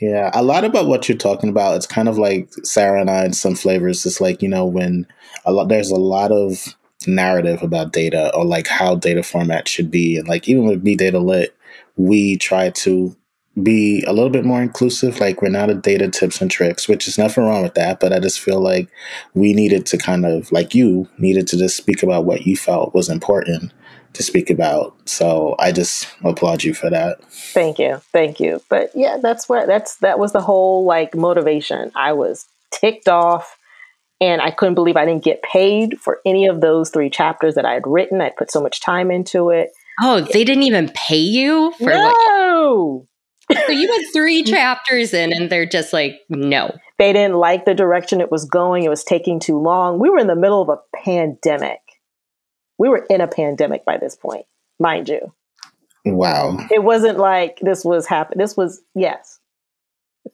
Yeah, 0.00 0.30
a 0.34 0.42
lot 0.42 0.64
about 0.64 0.86
what 0.86 1.08
you're 1.08 1.16
talking 1.16 1.48
about. 1.48 1.76
It's 1.76 1.86
kind 1.86 2.08
of 2.08 2.18
like 2.18 2.52
Sarah 2.64 3.00
and 3.00 3.10
I 3.10 3.24
in 3.24 3.32
some 3.32 3.54
flavors. 3.54 4.04
It's 4.04 4.20
like, 4.20 4.42
you 4.42 4.48
know, 4.48 4.64
when 4.64 5.06
a 5.44 5.52
lot, 5.52 5.68
there's 5.68 5.90
a 5.90 5.96
lot 5.96 6.32
of 6.32 6.74
narrative 7.06 7.62
about 7.62 7.92
data 7.92 8.34
or 8.34 8.44
like 8.44 8.66
how 8.66 8.96
data 8.96 9.22
format 9.22 9.68
should 9.68 9.90
be. 9.90 10.16
And 10.16 10.26
like 10.26 10.48
even 10.48 10.66
with 10.66 10.82
Be 10.82 10.96
Data 10.96 11.20
Lit, 11.20 11.56
we 11.96 12.36
try 12.36 12.70
to 12.70 13.16
be 13.62 14.02
a 14.04 14.12
little 14.12 14.30
bit 14.30 14.44
more 14.44 14.60
inclusive. 14.60 15.20
Like 15.20 15.40
we're 15.40 15.48
not 15.48 15.70
a 15.70 15.74
data 15.74 16.08
tips 16.08 16.40
and 16.40 16.50
tricks, 16.50 16.88
which 16.88 17.06
is 17.06 17.16
nothing 17.16 17.44
wrong 17.44 17.62
with 17.62 17.74
that. 17.74 18.00
But 18.00 18.12
I 18.12 18.18
just 18.18 18.40
feel 18.40 18.60
like 18.60 18.88
we 19.34 19.52
needed 19.52 19.86
to 19.86 19.98
kind 19.98 20.26
of 20.26 20.50
like 20.50 20.74
you 20.74 21.08
needed 21.18 21.46
to 21.48 21.56
just 21.56 21.76
speak 21.76 22.02
about 22.02 22.24
what 22.24 22.46
you 22.46 22.56
felt 22.56 22.94
was 22.94 23.08
important 23.08 23.72
to 24.14 24.22
speak 24.22 24.50
about. 24.50 24.96
So 25.08 25.54
I 25.58 25.72
just 25.72 26.08
applaud 26.24 26.64
you 26.64 26.74
for 26.74 26.90
that. 26.90 27.22
Thank 27.30 27.78
you. 27.78 28.00
Thank 28.12 28.40
you. 28.40 28.62
But 28.70 28.90
yeah, 28.94 29.18
that's 29.22 29.48
what 29.48 29.66
that's 29.66 29.96
that 29.96 30.18
was 30.18 30.32
the 30.32 30.40
whole 30.40 30.84
like 30.86 31.14
motivation. 31.14 31.92
I 31.94 32.12
was 32.12 32.46
ticked 32.72 33.08
off 33.08 33.56
And 34.20 34.40
I 34.40 34.50
couldn't 34.50 34.74
believe 34.74 34.96
I 34.96 35.04
didn't 35.04 35.24
get 35.24 35.42
paid 35.42 36.00
for 36.00 36.20
any 36.24 36.46
of 36.46 36.60
those 36.60 36.90
three 36.90 37.10
chapters 37.10 37.56
that 37.56 37.64
I 37.64 37.74
had 37.74 37.86
written. 37.86 38.20
I 38.20 38.30
put 38.30 38.50
so 38.50 38.62
much 38.62 38.80
time 38.80 39.10
into 39.10 39.50
it. 39.50 39.70
Oh, 40.00 40.20
they 40.20 40.44
didn't 40.44 40.64
even 40.64 40.90
pay 40.94 41.18
you 41.18 41.72
for 41.78 41.90
no! 41.90 43.06
so 43.52 43.72
you 43.72 43.92
had 43.92 44.02
three 44.12 44.42
chapters 44.44 45.12
in, 45.12 45.32
and 45.32 45.50
they're 45.50 45.66
just 45.66 45.92
like, 45.92 46.14
no. 46.28 46.74
They 46.98 47.12
didn't 47.12 47.36
like 47.36 47.64
the 47.64 47.74
direction 47.74 48.20
it 48.20 48.30
was 48.30 48.44
going. 48.44 48.84
It 48.84 48.88
was 48.88 49.04
taking 49.04 49.40
too 49.40 49.58
long. 49.58 49.98
We 49.98 50.10
were 50.10 50.18
in 50.18 50.26
the 50.26 50.36
middle 50.36 50.62
of 50.62 50.68
a 50.68 50.78
pandemic. 51.04 51.80
We 52.78 52.88
were 52.88 53.06
in 53.08 53.20
a 53.20 53.28
pandemic 53.28 53.84
by 53.84 53.98
this 53.98 54.16
point, 54.16 54.46
mind 54.80 55.08
you. 55.08 55.32
Wow. 56.04 56.58
It 56.70 56.82
wasn't 56.82 57.18
like 57.18 57.58
this 57.60 57.84
was 57.84 58.06
happening. 58.06 58.38
This 58.38 58.56
was, 58.56 58.82
yes. 58.94 59.38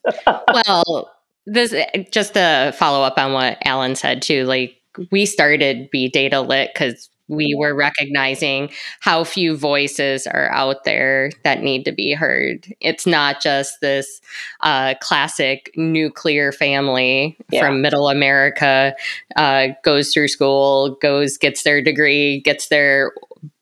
well, 0.26 1.11
this 1.47 1.75
just 2.11 2.35
to 2.35 2.73
follow 2.76 3.02
up 3.02 3.18
on 3.18 3.32
what 3.32 3.59
Allen 3.64 3.94
said 3.94 4.23
too, 4.23 4.44
like 4.44 4.76
we 5.11 5.26
started 5.26 5.90
Be 5.90 6.09
Data 6.09 6.40
Lit 6.40 6.70
because 6.73 7.10
we 7.30 7.54
were 7.56 7.75
recognizing 7.75 8.70
how 9.00 9.25
few 9.25 9.56
voices 9.56 10.26
are 10.26 10.50
out 10.50 10.84
there 10.84 11.30
that 11.44 11.62
need 11.62 11.84
to 11.84 11.92
be 11.92 12.12
heard. 12.12 12.66
It's 12.80 13.06
not 13.06 13.40
just 13.40 13.80
this 13.80 14.20
uh, 14.60 14.94
classic 15.00 15.70
nuclear 15.76 16.52
family 16.52 17.37
yeah. 17.50 17.60
from 17.60 17.80
middle 17.80 18.08
America 18.08 18.94
uh, 19.37 19.68
goes 19.84 20.12
through 20.12 20.28
school, 20.28 20.99
goes, 21.00 21.38
gets 21.38 21.62
their 21.62 21.80
degree, 21.80 22.40
gets 22.40 22.68
their 22.68 23.12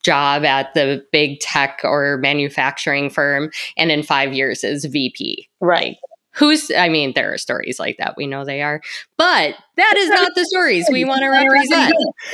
job 0.03 0.45
at 0.45 0.73
the 0.75 1.05
big 1.13 1.39
tech 1.41 1.81
or 1.85 2.17
manufacturing 2.19 3.11
firm, 3.11 3.51
and 3.77 3.91
in 3.91 4.03
five 4.03 4.33
years 4.33 4.65
is 4.65 4.87
VP. 4.87 5.49
Right 5.61 5.97
who's 6.39 6.71
i 6.77 6.89
mean 6.89 7.13
there 7.15 7.33
are 7.33 7.39
stories 7.39 7.79
like 7.79 7.97
that 7.99 8.15
we 8.17 8.27
know 8.27 8.45
they 8.45 8.63
are 8.63 8.81
but 9.17 9.55
that 9.77 9.95
is 9.97 10.09
not 10.11 10.33
the 10.35 10.45
stories 10.45 10.87
we 10.91 11.05
want 11.07 11.21
to 11.21 11.29
represent 11.29 11.93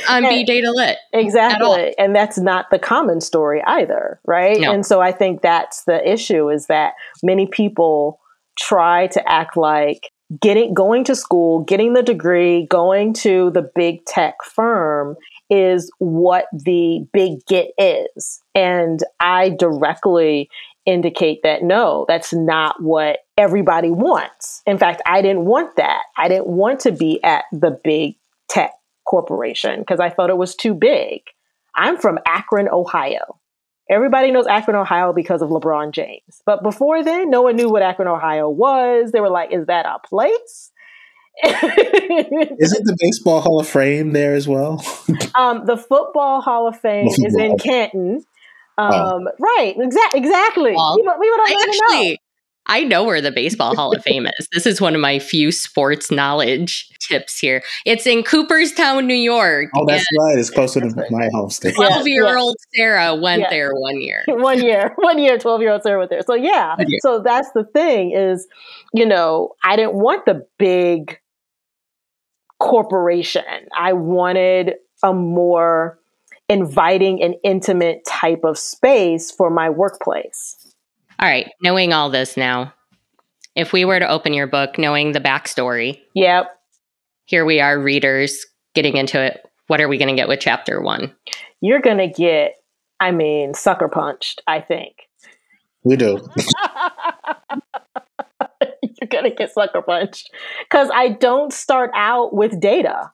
on 0.09 0.23
be 0.23 0.43
data 0.43 0.71
lit 0.71 0.97
exactly 1.13 1.93
and 1.97 2.15
that's 2.15 2.37
not 2.37 2.67
the 2.71 2.79
common 2.79 3.19
story 3.21 3.61
either 3.65 4.19
right? 4.25 4.59
No. 4.59 4.71
and 4.71 4.85
so 4.85 5.01
i 5.01 5.11
think 5.11 5.41
that's 5.41 5.83
the 5.83 6.07
issue 6.09 6.49
is 6.49 6.67
that 6.67 6.93
many 7.23 7.47
people 7.47 8.19
try 8.57 9.07
to 9.07 9.29
act 9.29 9.57
like 9.57 10.11
getting 10.41 10.73
going 10.73 11.03
to 11.03 11.15
school 11.15 11.63
getting 11.63 11.93
the 11.93 12.01
degree 12.01 12.65
going 12.69 13.13
to 13.13 13.51
the 13.51 13.69
big 13.75 14.03
tech 14.05 14.35
firm 14.43 15.15
is 15.49 15.91
what 15.99 16.47
the 16.51 17.05
big 17.13 17.45
get 17.47 17.67
is. 17.77 18.41
And 18.55 19.03
i 19.19 19.49
directly 19.49 20.49
indicate 20.85 21.41
that 21.43 21.63
no, 21.63 22.05
that's 22.07 22.33
not 22.33 22.81
what 22.81 23.19
everybody 23.37 23.89
wants. 23.89 24.61
In 24.65 24.77
fact, 24.77 25.01
I 25.05 25.21
didn't 25.21 25.45
want 25.45 25.75
that. 25.77 26.03
I 26.17 26.27
didn't 26.27 26.47
want 26.47 26.81
to 26.81 26.91
be 26.91 27.23
at 27.23 27.45
the 27.51 27.79
big 27.83 28.15
tech 28.49 28.71
corporation 29.05 29.79
because 29.79 29.99
I 29.99 30.09
thought 30.09 30.29
it 30.29 30.37
was 30.37 30.55
too 30.55 30.73
big. 30.73 31.21
I'm 31.75 31.97
from 31.97 32.19
Akron, 32.25 32.69
Ohio. 32.69 33.39
Everybody 33.89 34.31
knows 34.31 34.47
Akron, 34.47 34.75
Ohio 34.75 35.13
because 35.13 35.41
of 35.41 35.49
LeBron 35.49 35.91
James. 35.91 36.41
But 36.45 36.63
before 36.63 37.03
then, 37.03 37.29
no 37.29 37.43
one 37.43 37.55
knew 37.55 37.69
what 37.69 37.83
Akron, 37.83 38.07
Ohio 38.07 38.49
was. 38.49 39.11
They 39.11 39.19
were 39.19 39.29
like, 39.29 39.53
is 39.53 39.67
that 39.67 39.85
a 39.85 39.99
place? 40.07 40.71
Isn't 41.43 42.85
the 42.85 42.97
Baseball 42.99 43.41
Hall 43.41 43.59
of 43.59 43.67
Fame 43.67 44.13
there 44.13 44.33
as 44.35 44.47
well? 44.47 44.83
um, 45.35 45.65
the 45.65 45.77
Football 45.77 46.41
Hall 46.41 46.67
of 46.67 46.79
Fame 46.79 47.07
is 47.07 47.35
in 47.35 47.57
Canton. 47.57 48.23
Oh. 48.77 48.83
Um, 48.83 49.27
oh. 49.27 49.31
Right, 49.39 49.75
exa- 49.77 50.15
exactly. 50.15 50.73
Well, 50.75 50.97
people, 50.97 51.13
people 51.13 51.37
don't 51.37 51.49
I 51.49 51.65
actually, 51.67 52.11
know. 52.11 52.17
I 52.67 52.83
know 52.83 53.03
where 53.03 53.21
the 53.21 53.31
Baseball 53.31 53.75
Hall 53.75 53.95
of 53.95 54.01
Fame 54.03 54.25
is. 54.39 54.47
This 54.51 54.65
is 54.65 54.81
one 54.81 54.95
of 54.95 55.01
my 55.01 55.19
few 55.19 55.51
sports 55.51 56.09
knowledge 56.09 56.89
tips 56.99 57.37
here. 57.37 57.61
It's 57.85 58.07
in 58.07 58.23
Cooperstown, 58.23 59.05
New 59.05 59.13
York. 59.13 59.69
Oh, 59.75 59.85
that's 59.85 60.05
right. 60.19 60.37
It's 60.37 60.49
closer 60.49 60.81
to 60.81 61.07
my 61.11 61.29
home 61.31 61.51
state. 61.51 61.75
12 61.75 62.07
year 62.07 62.35
old 62.35 62.55
Sarah 62.73 63.15
went 63.15 63.43
yeah. 63.43 63.49
there 63.51 63.71
one 63.73 64.01
year. 64.01 64.23
one 64.27 64.63
year. 64.63 64.93
One 64.95 65.19
year, 65.19 65.37
12 65.37 65.61
year 65.61 65.71
old 65.73 65.83
Sarah 65.83 65.99
went 65.99 66.09
there. 66.09 66.23
So, 66.23 66.33
yeah. 66.33 66.75
So, 67.01 67.19
that's 67.19 67.51
the 67.51 67.65
thing 67.65 68.11
is, 68.11 68.47
you 68.93 69.05
know, 69.05 69.51
I 69.63 69.75
didn't 69.75 69.93
want 69.93 70.25
the 70.25 70.47
big 70.57 71.19
corporation. 72.59 73.43
I 73.77 73.93
wanted 73.93 74.75
a 75.03 75.13
more 75.13 75.99
inviting 76.49 77.21
and 77.21 77.35
intimate 77.43 78.05
type 78.05 78.43
of 78.43 78.57
space 78.57 79.31
for 79.31 79.49
my 79.49 79.69
workplace. 79.69 80.73
All 81.19 81.29
right, 81.29 81.51
knowing 81.61 81.93
all 81.93 82.09
this 82.09 82.37
now, 82.37 82.73
if 83.55 83.71
we 83.71 83.85
were 83.85 83.99
to 83.99 84.09
open 84.09 84.33
your 84.33 84.47
book, 84.47 84.77
knowing 84.77 85.13
the 85.13 85.21
backstory, 85.21 86.01
yep. 86.13 86.51
Here 87.27 87.43
we 87.43 87.59
are, 87.59 87.79
readers, 87.79 88.45
getting 88.75 88.97
into 88.97 89.19
it. 89.19 89.41
What 89.65 89.81
are 89.81 89.87
we 89.87 89.97
going 89.97 90.09
to 90.09 90.15
get 90.15 90.27
with 90.27 90.39
chapter 90.39 90.79
one? 90.79 91.15
You're 91.59 91.81
going 91.81 91.97
to 91.97 92.07
get, 92.07 92.53
I 92.99 93.11
mean, 93.11 93.55
sucker 93.55 93.87
punched, 93.87 94.43
I 94.45 94.61
think. 94.61 94.93
We 95.83 95.95
do. 95.95 96.19
You're 99.01 99.09
going 99.09 99.23
to 99.23 99.31
get 99.35 99.51
sucker 99.51 99.81
punched. 99.81 100.29
Because 100.69 100.91
I 100.93 101.09
don't 101.09 101.51
start 101.51 101.89
out 101.95 102.35
with 102.35 102.59
data. 102.59 103.11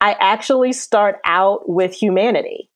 I 0.00 0.14
actually 0.20 0.72
start 0.72 1.20
out 1.24 1.68
with 1.68 1.94
humanity. 1.94 2.70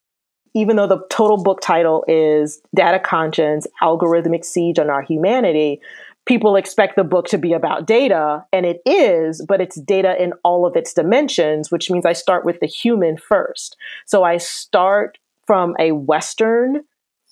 Even 0.54 0.76
though 0.76 0.88
the 0.88 1.06
total 1.10 1.42
book 1.42 1.60
title 1.60 2.04
is 2.08 2.60
Data 2.74 2.98
Conscience 2.98 3.66
Algorithmic 3.82 4.44
Siege 4.44 4.78
on 4.78 4.90
Our 4.90 5.02
Humanity, 5.02 5.80
people 6.26 6.56
expect 6.56 6.96
the 6.96 7.04
book 7.04 7.26
to 7.28 7.38
be 7.38 7.52
about 7.52 7.86
data, 7.86 8.44
and 8.52 8.66
it 8.66 8.80
is, 8.84 9.44
but 9.46 9.60
it's 9.60 9.80
data 9.80 10.20
in 10.20 10.32
all 10.42 10.66
of 10.66 10.76
its 10.76 10.92
dimensions, 10.92 11.70
which 11.70 11.90
means 11.90 12.04
I 12.04 12.14
start 12.14 12.44
with 12.44 12.58
the 12.60 12.66
human 12.66 13.16
first. 13.16 13.76
So 14.06 14.24
I 14.24 14.38
start 14.38 15.18
from 15.46 15.76
a 15.78 15.92
Western, 15.92 16.82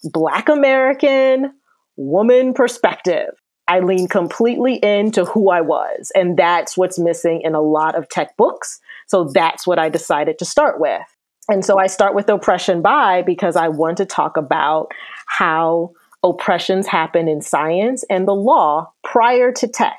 Black 0.05 0.49
American 0.49 1.55
woman 1.97 2.55
perspective. 2.55 3.31
I 3.67 3.81
lean 3.81 4.09
completely 4.09 4.77
into 4.77 5.25
who 5.25 5.51
I 5.51 5.61
was, 5.61 6.13
and 6.15 6.37
that's 6.37 6.77
what's 6.77 6.99
missing 6.99 7.43
in 7.43 7.55
a 7.55 7.61
lot 7.61 7.97
of 7.97 8.09
tech 8.09 8.37
books 8.37 8.81
so 9.09 9.31
that's 9.35 9.67
what 9.67 9.79
I 9.79 9.89
decided 9.89 10.39
to 10.39 10.45
start 10.45 10.81
with. 10.81 11.03
And 11.49 11.65
so 11.65 11.79
I 11.79 11.87
start 11.87 12.15
with 12.15 12.29
oppression 12.29 12.83
by 12.83 13.23
because 13.23 13.57
I 13.57 13.69
want 13.69 13.97
to 13.97 14.07
talk 14.07 14.37
about 14.37 14.89
how 15.27 15.93
oppressions 16.23 16.87
happen 16.87 17.27
in 17.27 17.41
science 17.41 18.05
and 18.11 18.29
the 18.29 18.35
law 18.35 18.93
prior 19.03 19.51
to 19.53 19.67
tech. 19.69 19.99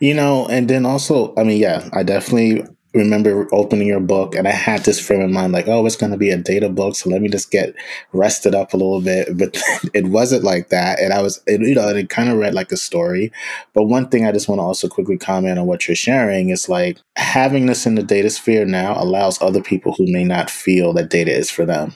You 0.00 0.14
know, 0.14 0.46
and 0.46 0.68
then 0.68 0.86
also, 0.86 1.34
I 1.36 1.42
mean, 1.42 1.60
yeah, 1.60 1.88
I 1.92 2.02
definitely 2.02 2.64
remember 2.96 3.48
opening 3.52 3.86
your 3.86 4.00
book 4.00 4.34
and 4.34 4.48
I 4.48 4.52
had 4.52 4.84
this 4.84 4.98
frame 4.98 5.20
in 5.20 5.32
mind 5.32 5.52
like, 5.52 5.68
oh, 5.68 5.84
it's 5.86 5.96
going 5.96 6.12
to 6.12 6.18
be 6.18 6.30
a 6.30 6.36
data 6.36 6.68
book. 6.68 6.96
So 6.96 7.10
let 7.10 7.22
me 7.22 7.28
just 7.28 7.50
get 7.50 7.74
rested 8.12 8.54
up 8.54 8.72
a 8.72 8.76
little 8.76 9.00
bit. 9.00 9.28
But 9.36 9.62
it 9.92 10.06
wasn't 10.06 10.44
like 10.44 10.70
that. 10.70 10.98
And 10.98 11.12
I 11.12 11.20
was, 11.22 11.42
it, 11.46 11.60
you 11.60 11.74
know, 11.74 11.88
it 11.88 12.08
kind 12.08 12.30
of 12.30 12.38
read 12.38 12.54
like 12.54 12.72
a 12.72 12.76
story. 12.76 13.30
But 13.74 13.84
one 13.84 14.08
thing 14.08 14.24
I 14.24 14.32
just 14.32 14.48
want 14.48 14.60
to 14.60 14.62
also 14.62 14.88
quickly 14.88 15.18
comment 15.18 15.58
on 15.58 15.66
what 15.66 15.86
you're 15.86 15.94
sharing 15.94 16.48
is 16.48 16.68
like 16.68 16.98
having 17.16 17.66
this 17.66 17.86
in 17.86 17.96
the 17.96 18.02
data 18.02 18.30
sphere 18.30 18.64
now 18.64 19.00
allows 19.00 19.40
other 19.42 19.62
people 19.62 19.92
who 19.92 20.10
may 20.10 20.24
not 20.24 20.48
feel 20.48 20.92
that 20.94 21.10
data 21.10 21.32
is 21.32 21.50
for 21.50 21.66
them 21.66 21.94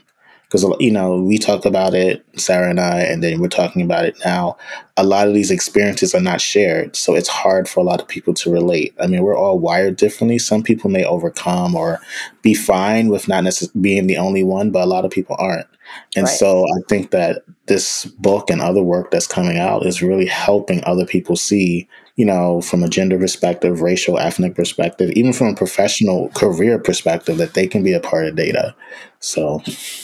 because 0.50 0.66
you 0.80 0.90
know 0.90 1.20
we 1.20 1.38
talk 1.38 1.64
about 1.64 1.94
it 1.94 2.24
sarah 2.36 2.68
and 2.68 2.80
i 2.80 2.98
and 2.98 3.22
then 3.22 3.40
we're 3.40 3.48
talking 3.48 3.82
about 3.82 4.04
it 4.04 4.16
now. 4.24 4.56
A 4.96 5.04
lot 5.04 5.28
of 5.28 5.34
these 5.34 5.50
experiences 5.50 6.14
are 6.14 6.20
not 6.20 6.40
shared 6.40 6.96
so 6.96 7.14
it's 7.14 7.28
hard 7.28 7.68
for 7.68 7.80
a 7.80 7.84
lot 7.84 8.00
of 8.02 8.08
people 8.08 8.34
to 8.34 8.52
relate. 8.52 8.94
I 9.00 9.06
mean 9.06 9.22
we're 9.22 9.36
all 9.36 9.58
wired 9.58 9.96
differently. 9.96 10.38
Some 10.38 10.62
people 10.62 10.90
may 10.90 11.04
overcome 11.04 11.74
or 11.74 12.00
be 12.42 12.54
fine 12.54 13.08
with 13.08 13.28
not 13.28 13.44
necessarily 13.44 13.80
being 13.80 14.06
the 14.08 14.18
only 14.18 14.42
one 14.42 14.70
but 14.70 14.82
a 14.82 14.86
lot 14.86 15.04
of 15.04 15.10
people 15.10 15.36
aren't. 15.38 15.68
And 16.16 16.26
right. 16.26 16.36
so 16.36 16.64
i 16.64 16.80
think 16.88 17.12
that 17.12 17.42
this 17.66 18.04
book 18.04 18.50
and 18.50 18.60
other 18.60 18.82
work 18.82 19.10
that's 19.10 19.28
coming 19.28 19.58
out 19.58 19.86
is 19.86 20.02
really 20.02 20.26
helping 20.26 20.82
other 20.84 21.06
people 21.06 21.36
see 21.36 21.88
you 22.16 22.24
know, 22.24 22.60
from 22.60 22.82
a 22.82 22.88
gender 22.88 23.18
perspective, 23.18 23.80
racial, 23.80 24.18
ethnic 24.18 24.54
perspective, 24.54 25.10
even 25.12 25.32
from 25.32 25.48
a 25.48 25.54
professional 25.54 26.28
career 26.30 26.78
perspective, 26.78 27.38
that 27.38 27.54
they 27.54 27.66
can 27.66 27.82
be 27.82 27.92
a 27.92 28.00
part 28.00 28.26
of 28.26 28.36
data. 28.36 28.74
So, 29.20 29.62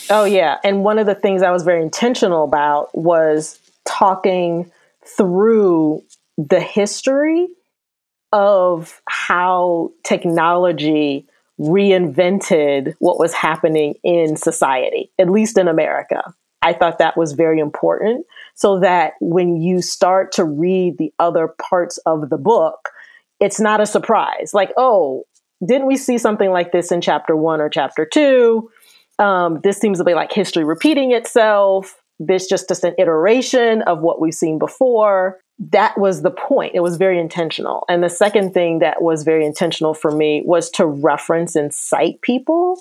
oh, 0.09 0.25
yeah. 0.25 0.57
And 0.63 0.83
one 0.83 0.99
of 0.99 1.05
the 1.05 1.15
things 1.15 1.41
I 1.41 1.51
was 1.51 1.63
very 1.63 1.81
intentional 1.81 2.43
about 2.43 2.95
was 2.97 3.59
talking 3.85 4.71
through 5.05 6.03
the 6.37 6.59
history 6.59 7.47
of 8.31 9.01
how 9.07 9.91
technology 10.03 11.25
reinvented 11.59 12.93
what 12.99 13.19
was 13.19 13.33
happening 13.33 13.95
in 14.03 14.35
society, 14.35 15.09
at 15.17 15.29
least 15.29 15.57
in 15.57 15.67
America. 15.67 16.21
I 16.61 16.73
thought 16.73 16.99
that 16.99 17.17
was 17.17 17.33
very 17.33 17.59
important 17.59 18.25
so 18.57 18.79
that 18.79 19.13
when 19.21 19.55
you 19.55 19.83
start 19.83 20.31
to 20.31 20.43
read 20.43 20.97
the 20.97 21.13
other 21.19 21.47
parts 21.47 21.99
of 22.07 22.31
the 22.31 22.39
book, 22.39 22.89
it's 23.39 23.59
not 23.59 23.79
a 23.79 23.85
surprise. 23.85 24.51
Like, 24.51 24.71
oh, 24.77 25.25
didn't 25.65 25.85
we 25.85 25.95
see 25.95 26.17
something 26.17 26.49
like 26.49 26.71
this 26.71 26.91
in 26.91 26.99
chapter 26.99 27.35
one 27.35 27.61
or 27.61 27.69
chapter 27.69 28.03
two? 28.03 28.71
Um, 29.19 29.59
this 29.63 29.77
seems 29.77 29.99
to 29.99 30.03
be 30.03 30.15
like 30.15 30.33
history 30.33 30.63
repeating 30.63 31.11
itself. 31.11 32.01
This 32.19 32.47
just 32.47 32.67
just 32.67 32.83
an 32.83 32.95
iteration 32.97 33.83
of 33.83 34.01
what 34.01 34.19
we've 34.19 34.33
seen 34.33 34.57
before. 34.57 35.39
that 35.59 35.97
was 35.99 36.23
the 36.23 36.31
point. 36.31 36.73
It 36.73 36.81
was 36.81 36.97
very 36.97 37.19
intentional. 37.19 37.85
And 37.87 38.03
the 38.03 38.09
second 38.09 38.53
thing 38.53 38.79
that 38.79 39.03
was 39.03 39.23
very 39.23 39.45
intentional 39.45 39.93
for 39.93 40.11
me 40.11 40.41
was 40.45 40.71
to 40.71 40.85
reference 40.85 41.55
and 41.55 41.71
cite 41.71 42.21
people 42.21 42.79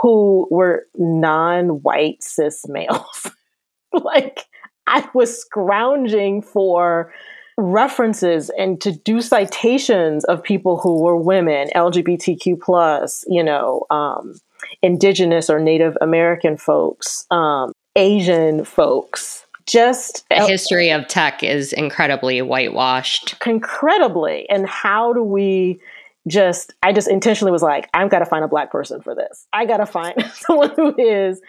who 0.00 0.46
were 0.52 0.86
non 0.96 1.82
white 1.82 2.22
cis 2.22 2.66
males. 2.68 3.30
like, 3.92 4.44
I 4.86 5.08
was 5.14 5.40
scrounging 5.40 6.42
for 6.42 7.12
references 7.58 8.50
and 8.58 8.80
to 8.82 8.92
do 8.92 9.20
citations 9.20 10.24
of 10.24 10.42
people 10.42 10.76
who 10.76 11.02
were 11.02 11.16
women, 11.16 11.68
LGBTQ 11.74 12.60
plus, 12.60 13.24
you 13.28 13.42
know, 13.42 13.84
um, 13.90 14.38
indigenous 14.82 15.48
or 15.48 15.58
Native 15.58 15.96
American 16.00 16.56
folks, 16.56 17.26
um, 17.30 17.72
Asian 17.94 18.64
folks. 18.64 19.44
Just 19.66 20.24
the 20.28 20.46
history 20.46 20.90
of 20.90 21.08
tech 21.08 21.42
is 21.42 21.72
incredibly 21.72 22.40
whitewashed. 22.40 23.34
Incredibly. 23.44 24.48
And 24.48 24.68
how 24.68 25.12
do 25.12 25.22
we 25.24 25.80
just 26.28 26.72
I 26.82 26.92
just 26.92 27.08
intentionally 27.08 27.50
was 27.50 27.62
like, 27.62 27.88
I've 27.92 28.10
got 28.10 28.20
to 28.20 28.26
find 28.26 28.44
a 28.44 28.48
black 28.48 28.70
person 28.70 29.00
for 29.00 29.14
this. 29.14 29.46
I 29.52 29.64
gotta 29.64 29.86
find 29.86 30.14
someone 30.34 30.70
who 30.76 30.94
is 30.96 31.40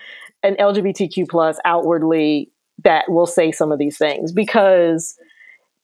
an 0.42 0.56
LGBTQ 0.56 1.28
plus 1.30 1.60
outwardly 1.64 2.52
that 2.84 3.10
will 3.10 3.26
say 3.26 3.52
some 3.52 3.72
of 3.72 3.80
these 3.80 3.98
things 3.98 4.32
because 4.32 5.18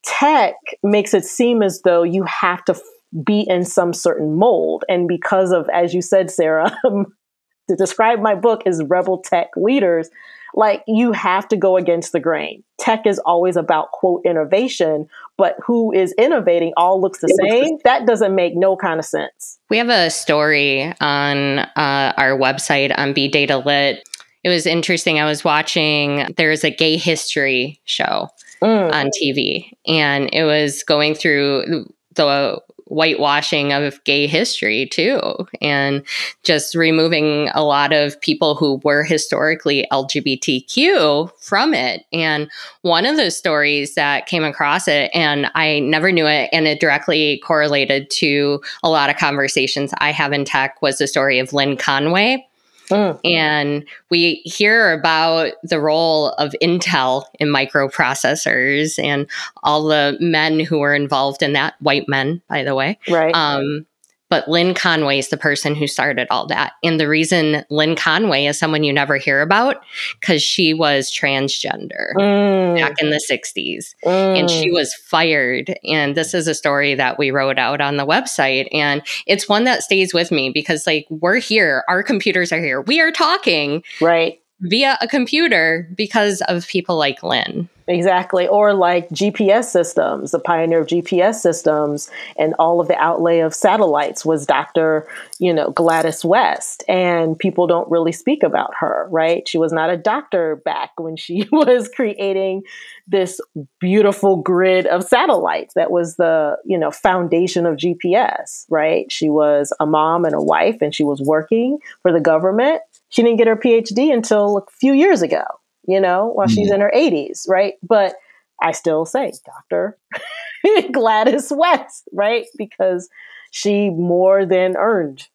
tech 0.02 0.54
makes 0.82 1.14
it 1.14 1.24
seem 1.24 1.62
as 1.62 1.82
though 1.82 2.02
you 2.02 2.24
have 2.24 2.64
to 2.64 2.80
be 3.24 3.46
in 3.48 3.64
some 3.64 3.92
certain 3.92 4.36
mold. 4.36 4.84
And 4.88 5.06
because 5.06 5.52
of, 5.52 5.68
as 5.72 5.94
you 5.94 6.02
said, 6.02 6.30
Sarah, 6.30 6.76
to 6.84 7.76
describe 7.76 8.20
my 8.20 8.34
book 8.34 8.62
as 8.66 8.82
rebel 8.84 9.18
tech 9.18 9.48
leaders, 9.56 10.10
like 10.56 10.82
you 10.86 11.12
have 11.12 11.48
to 11.48 11.56
go 11.56 11.76
against 11.76 12.12
the 12.12 12.20
grain. 12.20 12.62
Tech 12.78 13.06
is 13.06 13.18
always 13.20 13.56
about 13.56 13.90
quote 13.92 14.22
innovation, 14.24 15.08
but 15.36 15.56
who 15.64 15.92
is 15.92 16.14
innovating 16.16 16.72
all 16.76 17.00
looks 17.00 17.20
the 17.20 17.28
same. 17.42 17.78
That 17.84 18.06
doesn't 18.06 18.34
make 18.34 18.54
no 18.56 18.76
kind 18.76 18.98
of 19.00 19.04
sense. 19.04 19.58
We 19.68 19.78
have 19.78 19.88
a 19.88 20.10
story 20.10 20.92
on 21.00 21.58
uh, 21.58 22.12
our 22.16 22.38
website 22.38 22.96
on 22.96 23.14
Be 23.14 23.28
Data 23.28 23.58
Lit. 23.58 24.08
It 24.44 24.50
was 24.50 24.66
interesting. 24.66 25.18
I 25.18 25.24
was 25.24 25.42
watching, 25.42 26.26
there's 26.36 26.64
a 26.64 26.70
gay 26.70 26.96
history 26.96 27.80
show 27.84 28.28
mm. 28.62 28.92
on 28.92 29.10
TV, 29.20 29.72
and 29.86 30.28
it 30.32 30.44
was 30.44 30.82
going 30.84 31.14
through 31.14 31.90
the 32.14 32.60
whitewashing 32.86 33.72
of 33.72 34.02
gay 34.04 34.26
history 34.26 34.86
too 34.86 35.18
and 35.62 36.02
just 36.42 36.74
removing 36.74 37.48
a 37.54 37.64
lot 37.64 37.92
of 37.92 38.20
people 38.20 38.54
who 38.54 38.80
were 38.84 39.02
historically 39.02 39.86
LGBTQ 39.90 41.30
from 41.40 41.72
it 41.72 42.04
and 42.12 42.50
one 42.82 43.06
of 43.06 43.16
those 43.16 43.36
stories 43.36 43.94
that 43.94 44.26
came 44.26 44.44
across 44.44 44.86
it 44.86 45.10
and 45.14 45.50
I 45.54 45.80
never 45.80 46.12
knew 46.12 46.26
it 46.26 46.50
and 46.52 46.66
it 46.66 46.78
directly 46.78 47.38
correlated 47.38 48.10
to 48.18 48.60
a 48.82 48.90
lot 48.90 49.08
of 49.08 49.16
conversations 49.16 49.94
I 49.98 50.12
have 50.12 50.32
in 50.32 50.44
tech 50.44 50.80
was 50.82 50.98
the 50.98 51.06
story 51.06 51.38
of 51.38 51.54
Lynn 51.54 51.76
Conway 51.78 52.46
Mm. 52.90 53.18
And 53.24 53.84
we 54.10 54.42
hear 54.44 54.92
about 54.92 55.52
the 55.62 55.80
role 55.80 56.30
of 56.30 56.54
Intel 56.62 57.24
in 57.40 57.48
microprocessors 57.48 59.02
and 59.02 59.28
all 59.62 59.84
the 59.84 60.16
men 60.20 60.60
who 60.60 60.78
were 60.78 60.94
involved 60.94 61.42
in 61.42 61.54
that, 61.54 61.74
white 61.80 62.08
men, 62.08 62.42
by 62.48 62.62
the 62.62 62.74
way. 62.74 62.98
Right. 63.08 63.34
Um, 63.34 63.86
but 64.34 64.48
Lynn 64.48 64.74
Conway 64.74 65.20
is 65.20 65.28
the 65.28 65.36
person 65.36 65.76
who 65.76 65.86
started 65.86 66.26
all 66.28 66.44
that. 66.48 66.72
And 66.82 66.98
the 66.98 67.06
reason 67.06 67.64
Lynn 67.70 67.94
Conway 67.94 68.46
is 68.46 68.58
someone 68.58 68.82
you 68.82 68.92
never 68.92 69.16
hear 69.16 69.40
about 69.40 69.76
because 70.18 70.42
she 70.42 70.74
was 70.74 71.08
transgender 71.08 72.12
mm. 72.16 72.76
back 72.76 73.00
in 73.00 73.10
the 73.10 73.24
60s 73.30 73.94
mm. 74.04 74.40
and 74.40 74.50
she 74.50 74.70
mm. 74.70 74.74
was 74.74 74.92
fired. 74.92 75.78
And 75.84 76.16
this 76.16 76.34
is 76.34 76.48
a 76.48 76.54
story 76.54 76.96
that 76.96 77.16
we 77.16 77.30
wrote 77.30 77.60
out 77.60 77.80
on 77.80 77.96
the 77.96 78.04
website. 78.04 78.66
And 78.72 79.02
it's 79.28 79.48
one 79.48 79.62
that 79.64 79.84
stays 79.84 80.12
with 80.12 80.32
me 80.32 80.50
because, 80.50 80.84
like, 80.84 81.06
we're 81.10 81.38
here, 81.38 81.84
our 81.86 82.02
computers 82.02 82.50
are 82.50 82.60
here, 82.60 82.80
we 82.80 83.00
are 83.00 83.12
talking. 83.12 83.84
Right 84.00 84.40
via 84.60 84.96
a 85.00 85.08
computer 85.08 85.90
because 85.94 86.40
of 86.42 86.66
people 86.68 86.96
like 86.96 87.22
Lynn. 87.22 87.68
Exactly. 87.86 88.48
Or 88.48 88.72
like 88.72 89.08
GPS 89.10 89.64
systems, 89.64 90.30
the 90.30 90.38
pioneer 90.38 90.80
of 90.80 90.86
GPS 90.86 91.36
systems 91.36 92.10
and 92.36 92.54
all 92.58 92.80
of 92.80 92.88
the 92.88 92.96
outlay 92.96 93.40
of 93.40 93.54
satellites 93.54 94.24
was 94.24 94.46
Dr. 94.46 95.06
You 95.38 95.52
know, 95.52 95.70
Gladys 95.70 96.24
West. 96.24 96.82
And 96.88 97.38
people 97.38 97.66
don't 97.66 97.90
really 97.90 98.12
speak 98.12 98.42
about 98.42 98.72
her, 98.78 99.06
right? 99.10 99.46
She 99.46 99.58
was 99.58 99.72
not 99.72 99.90
a 99.90 99.98
doctor 99.98 100.56
back 100.56 100.92
when 100.98 101.16
she 101.16 101.46
was 101.52 101.88
creating 101.88 102.62
this 103.06 103.38
beautiful 103.80 104.36
grid 104.36 104.86
of 104.86 105.04
satellites 105.04 105.74
that 105.74 105.90
was 105.90 106.16
the, 106.16 106.56
you 106.64 106.78
know, 106.78 106.90
foundation 106.90 107.66
of 107.66 107.76
GPS, 107.76 108.64
right? 108.70 109.12
She 109.12 109.28
was 109.28 109.74
a 109.78 109.84
mom 109.84 110.24
and 110.24 110.34
a 110.34 110.40
wife 110.40 110.78
and 110.80 110.94
she 110.94 111.04
was 111.04 111.20
working 111.20 111.78
for 112.02 112.12
the 112.12 112.20
government 112.20 112.80
she 113.14 113.22
didn't 113.22 113.38
get 113.38 113.46
her 113.46 113.56
PhD 113.56 114.12
until 114.12 114.58
a 114.58 114.70
few 114.80 114.92
years 114.92 115.22
ago, 115.22 115.44
you 115.86 116.00
know, 116.00 116.26
while 116.26 116.46
mm-hmm. 116.46 116.54
she's 116.54 116.70
in 116.70 116.80
her 116.80 116.92
80s, 116.94 117.48
right? 117.48 117.74
But 117.82 118.14
I 118.62 118.72
still 118.72 119.04
say 119.04 119.32
Dr. 119.44 119.98
Gladys 120.92 121.52
West, 121.54 122.08
right? 122.12 122.46
Because 122.56 123.08
she 123.50 123.90
more 123.90 124.46
than 124.46 124.76
earned 124.76 125.28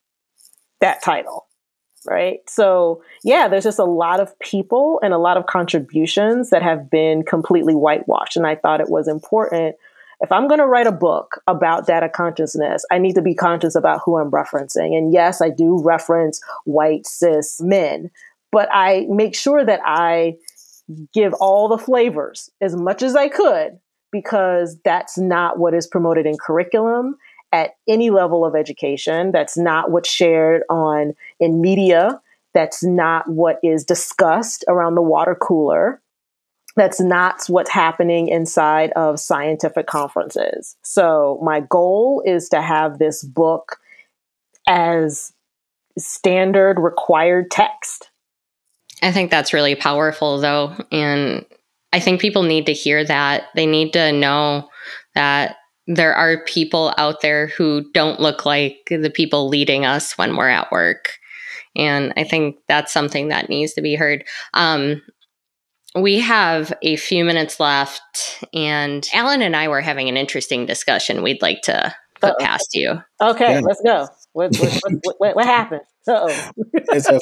that 0.81 1.01
title, 1.01 1.47
right? 2.07 2.39
So, 2.47 3.03
yeah, 3.23 3.47
there's 3.47 3.63
just 3.63 3.79
a 3.79 3.85
lot 3.85 4.19
of 4.19 4.37
people 4.39 4.99
and 5.03 5.13
a 5.13 5.17
lot 5.17 5.37
of 5.37 5.45
contributions 5.45 6.49
that 6.49 6.63
have 6.63 6.89
been 6.89 7.23
completely 7.23 7.75
whitewashed. 7.75 8.37
And 8.37 8.47
I 8.47 8.55
thought 8.55 8.81
it 8.81 8.89
was 8.89 9.07
important 9.07 9.75
if 10.21 10.31
I'm 10.31 10.47
going 10.47 10.59
to 10.59 10.67
write 10.67 10.87
a 10.87 10.91
book 10.91 11.41
about 11.47 11.87
data 11.87 12.09
consciousness, 12.09 12.83
I 12.91 12.97
need 12.97 13.15
to 13.15 13.21
be 13.21 13.33
conscious 13.33 13.75
about 13.75 14.01
who 14.03 14.17
I'm 14.17 14.31
referencing. 14.31 14.97
And 14.97 15.13
yes, 15.13 15.41
I 15.41 15.49
do 15.49 15.81
reference 15.81 16.41
white 16.65 17.07
cis 17.07 17.61
men, 17.61 18.11
but 18.51 18.69
I 18.71 19.05
make 19.09 19.35
sure 19.35 19.63
that 19.63 19.81
I 19.83 20.35
give 21.13 21.33
all 21.33 21.67
the 21.67 21.77
flavors 21.77 22.49
as 22.61 22.75
much 22.75 23.03
as 23.03 23.15
I 23.15 23.27
could 23.27 23.79
because 24.11 24.77
that's 24.83 25.17
not 25.17 25.59
what 25.59 25.73
is 25.73 25.85
promoted 25.85 26.25
in 26.25 26.35
curriculum 26.37 27.15
at 27.51 27.71
any 27.87 28.09
level 28.09 28.45
of 28.45 28.55
education. 28.55 29.31
That's 29.31 29.57
not 29.57 29.91
what's 29.91 30.09
shared 30.09 30.63
on 30.69 31.13
in 31.39 31.61
media. 31.61 32.21
That's 32.53 32.83
not 32.83 33.29
what 33.29 33.59
is 33.63 33.83
discussed 33.83 34.65
around 34.67 34.95
the 34.95 35.01
water 35.03 35.35
cooler 35.35 36.01
that's 36.79 37.01
not 37.01 37.43
what's 37.47 37.69
happening 37.69 38.29
inside 38.29 38.91
of 38.91 39.19
scientific 39.19 39.85
conferences. 39.85 40.77
So, 40.81 41.39
my 41.43 41.59
goal 41.59 42.23
is 42.25 42.49
to 42.49 42.61
have 42.61 42.99
this 42.99 43.23
book 43.23 43.77
as 44.67 45.33
standard 45.97 46.79
required 46.79 47.51
text. 47.51 48.09
I 49.01 49.11
think 49.11 49.31
that's 49.31 49.53
really 49.53 49.75
powerful, 49.75 50.39
though. 50.39 50.75
And 50.91 51.45
I 51.93 51.99
think 51.99 52.21
people 52.21 52.43
need 52.43 52.65
to 52.67 52.73
hear 52.73 53.03
that. 53.05 53.45
They 53.55 53.65
need 53.65 53.93
to 53.93 54.11
know 54.11 54.69
that 55.15 55.55
there 55.87 56.13
are 56.13 56.43
people 56.43 56.93
out 56.97 57.21
there 57.21 57.47
who 57.47 57.89
don't 57.93 58.19
look 58.19 58.45
like 58.45 58.77
the 58.89 59.09
people 59.09 59.47
leading 59.47 59.85
us 59.85 60.17
when 60.17 60.35
we're 60.35 60.49
at 60.49 60.71
work. 60.71 61.17
And 61.75 62.13
I 62.15 62.23
think 62.23 62.57
that's 62.67 62.93
something 62.93 63.29
that 63.29 63.49
needs 63.49 63.73
to 63.73 63.81
be 63.81 63.95
heard. 63.95 64.23
Um, 64.53 65.01
we 65.95 66.19
have 66.19 66.71
a 66.83 66.97
few 66.97 67.25
minutes 67.25 67.59
left, 67.59 68.43
and 68.53 69.07
Allen 69.13 69.41
and 69.41 69.55
I 69.55 69.67
were 69.67 69.81
having 69.81 70.07
an 70.09 70.17
interesting 70.17 70.67
discussion 70.67 71.23
we'd 71.23 71.41
like 71.41 71.61
to 71.63 71.95
put 72.21 72.31
Uh-oh. 72.31 72.43
past 72.43 72.75
you. 72.75 73.01
Okay, 73.21 73.53
yeah. 73.53 73.61
let's 73.61 73.81
go. 73.81 74.07
What, 74.33 74.55
what, 74.57 75.15
what, 75.17 75.35
what 75.35 75.45
happened? 75.45 75.81
oh 76.07 76.29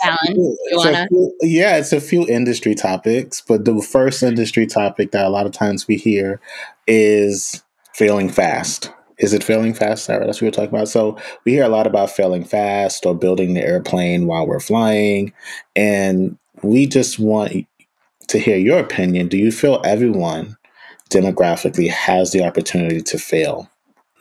Allen, 0.03 0.35
you 0.35 0.57
wanna? 0.73 1.07
Few, 1.09 1.37
yeah, 1.41 1.77
it's 1.77 1.93
a 1.93 2.01
few 2.01 2.27
industry 2.27 2.75
topics, 2.75 3.41
but 3.41 3.65
the 3.65 3.81
first 3.81 4.19
mm-hmm. 4.19 4.29
industry 4.29 4.65
topic 4.65 5.11
that 5.11 5.25
a 5.25 5.29
lot 5.29 5.45
of 5.45 5.51
times 5.51 5.87
we 5.87 5.97
hear 5.97 6.39
is 6.85 7.63
failing 7.93 8.29
fast. 8.29 8.91
Is 9.17 9.33
it 9.33 9.43
failing 9.43 9.73
fast, 9.73 10.05
Sarah? 10.05 10.25
That's 10.25 10.37
what 10.37 10.43
we 10.43 10.47
are 10.49 10.51
talking 10.51 10.69
about. 10.69 10.89
So 10.89 11.17
we 11.43 11.53
hear 11.53 11.63
a 11.63 11.69
lot 11.69 11.87
about 11.87 12.11
failing 12.11 12.43
fast 12.43 13.05
or 13.05 13.15
building 13.15 13.55
the 13.55 13.63
airplane 13.63 14.27
while 14.27 14.45
we're 14.45 14.59
flying, 14.59 15.33
and 15.75 16.37
we 16.61 16.85
just 16.87 17.19
want 17.19 17.65
to 18.27 18.39
hear 18.39 18.57
your 18.57 18.79
opinion. 18.79 19.27
Do 19.27 19.37
you 19.37 19.51
feel 19.51 19.81
everyone 19.83 20.57
demographically 21.09 21.89
has 21.89 22.31
the 22.31 22.43
opportunity 22.43 23.01
to 23.01 23.17
fail, 23.17 23.69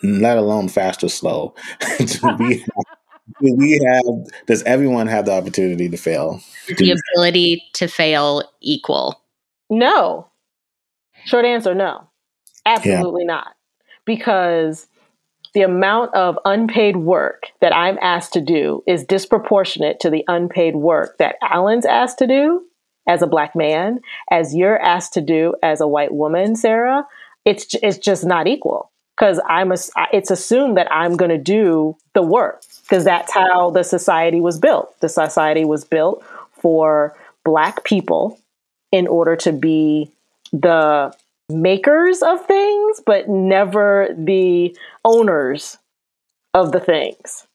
let 0.02 0.36
alone 0.36 0.68
fast 0.68 1.02
or 1.02 1.08
slow? 1.08 1.54
we, 2.38 2.58
have, 2.58 2.66
we 3.40 3.80
have, 3.86 4.46
does 4.46 4.62
everyone 4.64 5.06
have 5.06 5.26
the 5.26 5.32
opportunity 5.32 5.88
to 5.88 5.96
fail? 5.96 6.40
The 6.68 6.96
ability 7.14 7.62
to 7.74 7.88
fail 7.88 8.42
equal? 8.60 9.20
No. 9.70 10.28
Short 11.24 11.44
answer 11.44 11.74
no. 11.74 12.08
Absolutely 12.64 13.22
yeah. 13.22 13.34
not. 13.34 13.56
Because 14.04 14.86
the 15.54 15.62
amount 15.62 16.14
of 16.14 16.38
unpaid 16.44 16.96
work 16.96 17.46
that 17.60 17.74
I'm 17.74 17.98
asked 18.02 18.34
to 18.34 18.40
do 18.40 18.82
is 18.86 19.04
disproportionate 19.04 20.00
to 20.00 20.10
the 20.10 20.24
unpaid 20.28 20.76
work 20.76 21.16
that 21.18 21.36
Allen's 21.42 21.86
asked 21.86 22.18
to 22.18 22.26
do 22.26 22.62
as 23.08 23.22
a 23.22 23.26
black 23.26 23.56
man, 23.56 24.00
as 24.30 24.54
you're 24.54 24.78
asked 24.78 25.14
to 25.14 25.20
do 25.20 25.54
as 25.62 25.80
a 25.80 25.86
white 25.86 26.12
woman, 26.12 26.56
Sarah, 26.56 27.06
it's 27.44 27.74
it's 27.82 27.98
just 27.98 28.24
not 28.24 28.46
equal 28.46 28.90
because 29.16 29.40
I'm 29.48 29.72
a, 29.72 29.76
it's 30.12 30.30
assumed 30.30 30.76
that 30.76 30.90
I'm 30.92 31.16
going 31.16 31.30
to 31.30 31.38
do 31.38 31.96
the 32.14 32.22
work 32.22 32.62
because 32.82 33.04
that's 33.04 33.32
how 33.32 33.70
the 33.70 33.82
society 33.82 34.40
was 34.40 34.58
built. 34.58 34.98
The 35.00 35.08
society 35.08 35.64
was 35.64 35.84
built 35.84 36.24
for 36.52 37.16
black 37.44 37.84
people 37.84 38.38
in 38.92 39.06
order 39.06 39.36
to 39.36 39.52
be 39.52 40.10
the 40.52 41.14
makers 41.48 42.22
of 42.22 42.44
things, 42.46 43.00
but 43.04 43.28
never 43.28 44.08
the 44.16 44.76
owners 45.04 45.78
of 46.54 46.72
the 46.72 46.80
things. 46.80 47.46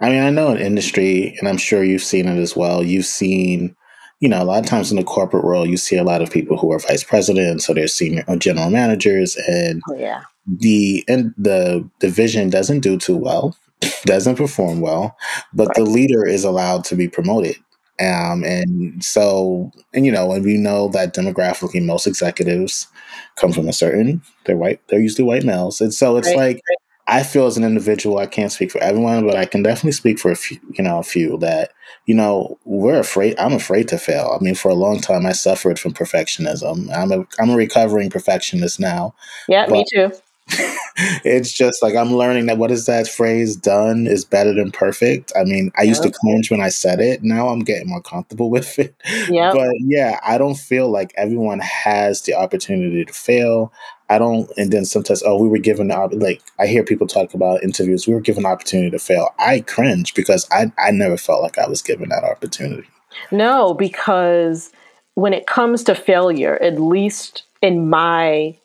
I 0.00 0.10
mean, 0.10 0.22
I 0.22 0.30
know 0.30 0.50
in 0.50 0.58
industry, 0.58 1.36
and 1.38 1.48
I'm 1.48 1.58
sure 1.58 1.84
you've 1.84 2.02
seen 2.02 2.26
it 2.26 2.40
as 2.40 2.56
well. 2.56 2.82
You've 2.82 3.06
seen, 3.06 3.76
you 4.18 4.28
know, 4.28 4.42
a 4.42 4.44
lot 4.44 4.58
of 4.58 4.66
times 4.66 4.90
in 4.90 4.96
the 4.96 5.04
corporate 5.04 5.44
world, 5.44 5.68
you 5.68 5.76
see 5.76 5.96
a 5.96 6.04
lot 6.04 6.22
of 6.22 6.30
people 6.30 6.56
who 6.56 6.72
are 6.72 6.78
vice 6.80 7.04
presidents, 7.04 7.66
so 7.66 7.74
they're 7.74 7.86
senior 7.86 8.24
uh, 8.26 8.36
general 8.36 8.70
managers, 8.70 9.36
and 9.36 9.80
oh, 9.88 9.94
yeah, 9.94 10.22
the 10.46 11.04
and 11.08 11.34
the 11.36 11.88
division 12.00 12.50
doesn't 12.50 12.80
do 12.80 12.98
too 12.98 13.16
well, 13.16 13.56
doesn't 14.04 14.36
perform 14.36 14.80
well, 14.80 15.16
but 15.52 15.68
right. 15.68 15.76
the 15.76 15.84
leader 15.84 16.26
is 16.26 16.44
allowed 16.44 16.84
to 16.84 16.96
be 16.96 17.08
promoted. 17.08 17.56
Um, 17.98 18.44
and 18.44 19.02
so, 19.02 19.70
and 19.94 20.04
you 20.04 20.12
know, 20.12 20.32
and 20.32 20.44
we 20.44 20.58
know 20.58 20.88
that 20.88 21.14
demographically, 21.14 21.84
most 21.84 22.06
executives 22.06 22.88
come 23.36 23.52
from 23.52 23.68
a 23.68 23.72
certain 23.72 24.22
they're 24.44 24.56
white, 24.56 24.80
they're 24.88 25.00
usually 25.00 25.24
white 25.24 25.44
males, 25.44 25.80
and 25.80 25.94
so 25.94 26.16
it's 26.16 26.28
right. 26.28 26.36
like 26.36 26.60
I 27.08 27.22
feel 27.22 27.46
as 27.46 27.56
an 27.56 27.64
individual, 27.64 28.18
I 28.18 28.26
can't 28.26 28.50
speak 28.50 28.72
for 28.72 28.82
everyone, 28.82 29.26
but 29.26 29.36
I 29.36 29.44
can 29.46 29.62
definitely 29.62 29.92
speak 29.92 30.18
for 30.18 30.32
a 30.32 30.36
few, 30.36 30.58
you 30.72 30.82
know, 30.82 30.98
a 30.98 31.04
few 31.04 31.38
that, 31.38 31.70
you 32.06 32.14
know, 32.14 32.58
we're 32.64 32.98
afraid, 32.98 33.38
I'm 33.38 33.52
afraid 33.52 33.86
to 33.88 33.98
fail. 33.98 34.36
I 34.38 34.42
mean, 34.42 34.56
for 34.56 34.70
a 34.70 34.74
long 34.74 35.00
time, 35.00 35.24
I 35.24 35.32
suffered 35.32 35.78
from 35.78 35.94
perfectionism. 35.94 36.92
I'm 36.92 37.12
a, 37.12 37.24
I'm 37.38 37.50
a 37.50 37.56
recovering 37.56 38.10
perfectionist 38.10 38.80
now. 38.80 39.14
Yeah, 39.46 39.66
me 39.68 39.84
too. 39.92 40.10
it's 41.24 41.52
just 41.52 41.82
like 41.82 41.96
I'm 41.96 42.12
learning 42.12 42.46
that 42.46 42.58
what 42.58 42.70
is 42.70 42.86
that 42.86 43.08
phrase 43.08 43.56
done 43.56 44.06
is 44.06 44.24
better 44.24 44.54
than 44.54 44.70
perfect. 44.70 45.32
I 45.36 45.44
mean, 45.44 45.72
I 45.76 45.82
used 45.82 46.02
to 46.04 46.10
cringe 46.10 46.50
when 46.50 46.60
I 46.60 46.68
said 46.68 47.00
it. 47.00 47.22
Now 47.22 47.48
I'm 47.48 47.60
getting 47.60 47.88
more 47.88 48.00
comfortable 48.00 48.50
with 48.56 48.78
it. 48.78 48.94
Yeah. 49.28 49.52
But 49.52 49.70
yeah, 49.80 50.20
I 50.22 50.38
don't 50.38 50.54
feel 50.54 50.90
like 50.90 51.12
everyone 51.16 51.60
has 51.60 52.22
the 52.22 52.34
opportunity 52.34 53.04
to 53.04 53.12
fail. 53.12 53.72
I 54.08 54.18
don't, 54.18 54.48
and 54.56 54.72
then 54.72 54.84
sometimes, 54.84 55.24
oh, 55.24 55.36
we 55.42 55.48
were 55.48 55.58
given 55.58 55.88
the 55.88 55.96
like. 56.12 56.40
I 56.60 56.68
hear 56.68 56.84
people 56.84 57.08
talk 57.08 57.34
about 57.34 57.64
interviews. 57.64 58.06
We 58.06 58.14
were 58.14 58.20
given 58.20 58.44
the 58.44 58.48
opportunity 58.48 58.90
to 58.90 59.00
fail. 59.00 59.34
I 59.40 59.62
cringe 59.62 60.14
because 60.14 60.46
I 60.52 60.70
I 60.78 60.92
never 60.92 61.16
felt 61.16 61.42
like 61.42 61.58
I 61.58 61.68
was 61.68 61.82
given 61.82 62.10
that 62.10 62.22
opportunity. 62.22 62.88
No, 63.32 63.74
because 63.74 64.70
when 65.14 65.32
it 65.32 65.48
comes 65.48 65.82
to 65.84 65.96
failure, 65.96 66.56
at 66.62 66.80
least 66.80 67.42
in 67.60 67.90
my 67.90 68.56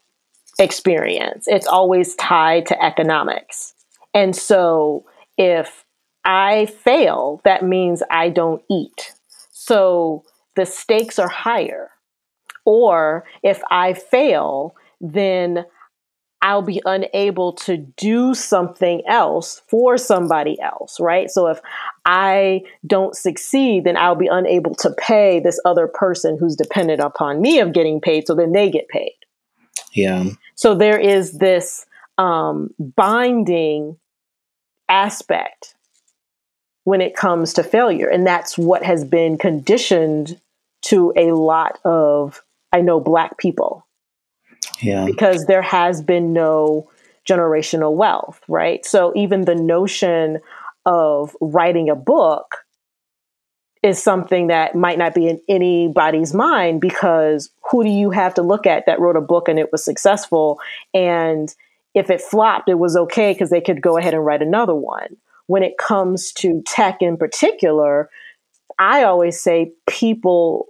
experience. 0.61 1.45
It's 1.47 1.67
always 1.67 2.15
tied 2.15 2.67
to 2.67 2.83
economics. 2.83 3.73
And 4.13 4.35
so 4.35 5.05
if 5.37 5.85
I 6.23 6.67
fail, 6.67 7.41
that 7.43 7.63
means 7.63 8.03
I 8.09 8.29
don't 8.29 8.61
eat. 8.69 9.13
So 9.51 10.23
the 10.55 10.65
stakes 10.65 11.17
are 11.19 11.29
higher. 11.29 11.89
Or 12.65 13.25
if 13.43 13.61
I 13.71 13.93
fail, 13.93 14.75
then 14.99 15.65
I'll 16.43 16.63
be 16.63 16.81
unable 16.85 17.53
to 17.53 17.77
do 17.77 18.33
something 18.33 19.03
else 19.07 19.61
for 19.67 19.97
somebody 19.97 20.59
else, 20.59 20.99
right? 20.99 21.29
So 21.29 21.47
if 21.47 21.59
I 22.03 22.61
don't 22.85 23.15
succeed, 23.15 23.83
then 23.83 23.95
I'll 23.95 24.15
be 24.15 24.29
unable 24.31 24.73
to 24.75 24.91
pay 24.97 25.39
this 25.39 25.59
other 25.65 25.87
person 25.87 26.37
who's 26.39 26.55
dependent 26.55 26.99
upon 26.99 27.41
me 27.41 27.59
of 27.59 27.73
getting 27.73 28.01
paid, 28.01 28.25
so 28.25 28.33
then 28.33 28.51
they 28.53 28.71
get 28.71 28.87
paid. 28.89 29.13
Yeah. 29.91 30.25
So 30.55 30.75
there 30.75 30.99
is 30.99 31.33
this 31.33 31.85
um, 32.17 32.73
binding 32.79 33.97
aspect 34.89 35.75
when 36.83 37.01
it 37.01 37.15
comes 37.15 37.53
to 37.53 37.63
failure. 37.63 38.07
And 38.07 38.25
that's 38.25 38.57
what 38.57 38.83
has 38.83 39.05
been 39.05 39.37
conditioned 39.37 40.39
to 40.83 41.13
a 41.15 41.31
lot 41.31 41.79
of, 41.85 42.41
I 42.71 42.81
know, 42.81 42.99
Black 42.99 43.37
people. 43.37 43.85
Yeah. 44.81 45.05
Because 45.05 45.45
there 45.45 45.61
has 45.61 46.01
been 46.01 46.33
no 46.33 46.89
generational 47.27 47.93
wealth, 47.93 48.41
right? 48.47 48.85
So 48.85 49.13
even 49.15 49.45
the 49.45 49.55
notion 49.55 50.39
of 50.85 51.35
writing 51.39 51.89
a 51.89 51.95
book 51.95 52.57
is 53.83 54.01
something 54.01 54.47
that 54.47 54.75
might 54.75 54.97
not 54.97 55.15
be 55.15 55.27
in 55.27 55.41
anybody's 55.49 56.33
mind 56.33 56.81
because 56.81 57.49
who 57.71 57.83
do 57.83 57.89
you 57.89 58.11
have 58.11 58.33
to 58.35 58.41
look 58.41 58.67
at 58.67 58.85
that 58.85 58.99
wrote 58.99 59.15
a 59.15 59.21
book 59.21 59.47
and 59.47 59.57
it 59.57 59.71
was 59.71 59.83
successful? 59.83 60.59
And 60.93 61.53
if 61.93 62.09
it 62.09 62.21
flopped 62.21 62.69
it 62.69 62.79
was 62.79 62.95
okay 62.95 63.33
because 63.33 63.49
they 63.49 63.61
could 63.61 63.81
go 63.81 63.97
ahead 63.97 64.13
and 64.13 64.25
write 64.25 64.41
another 64.41 64.75
one. 64.75 65.17
When 65.47 65.63
it 65.63 65.77
comes 65.77 66.31
to 66.33 66.61
tech 66.65 67.01
in 67.01 67.17
particular 67.17 68.09
i 68.79 69.03
always 69.03 69.39
say 69.39 69.71
people 69.87 70.67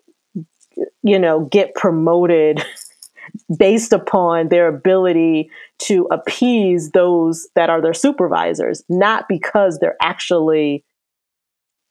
you 1.03 1.17
know 1.17 1.45
get 1.45 1.73
promoted 1.75 2.63
based 3.57 3.93
upon 3.93 4.49
their 4.49 4.67
ability 4.67 5.49
to 5.77 6.07
appease 6.11 6.91
those 6.91 7.47
that 7.55 7.69
are 7.69 7.81
their 7.81 7.93
supervisors 7.93 8.83
not 8.89 9.27
because 9.27 9.79
they're 9.79 9.97
actually 10.01 10.83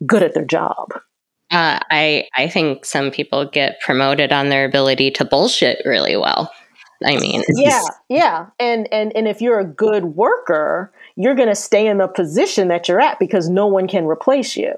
good 0.06 0.22
at 0.22 0.34
their 0.34 0.44
job 0.44 0.92
uh, 1.50 1.80
I 1.90 2.28
I 2.34 2.48
think 2.48 2.84
some 2.84 3.10
people 3.10 3.44
get 3.44 3.80
promoted 3.80 4.32
on 4.32 4.48
their 4.48 4.64
ability 4.64 5.10
to 5.12 5.24
bullshit 5.24 5.82
really 5.84 6.16
well. 6.16 6.52
I 7.04 7.16
mean, 7.16 7.42
yeah, 7.54 7.82
yeah, 8.08 8.46
and 8.58 8.86
and 8.92 9.14
and 9.16 9.26
if 9.26 9.40
you're 9.40 9.58
a 9.58 9.64
good 9.64 10.04
worker, 10.16 10.92
you're 11.16 11.34
going 11.34 11.48
to 11.48 11.54
stay 11.54 11.86
in 11.86 11.98
the 11.98 12.08
position 12.08 12.68
that 12.68 12.88
you're 12.88 13.00
at 13.00 13.18
because 13.18 13.48
no 13.48 13.66
one 13.66 13.88
can 13.88 14.06
replace 14.06 14.56
you. 14.56 14.74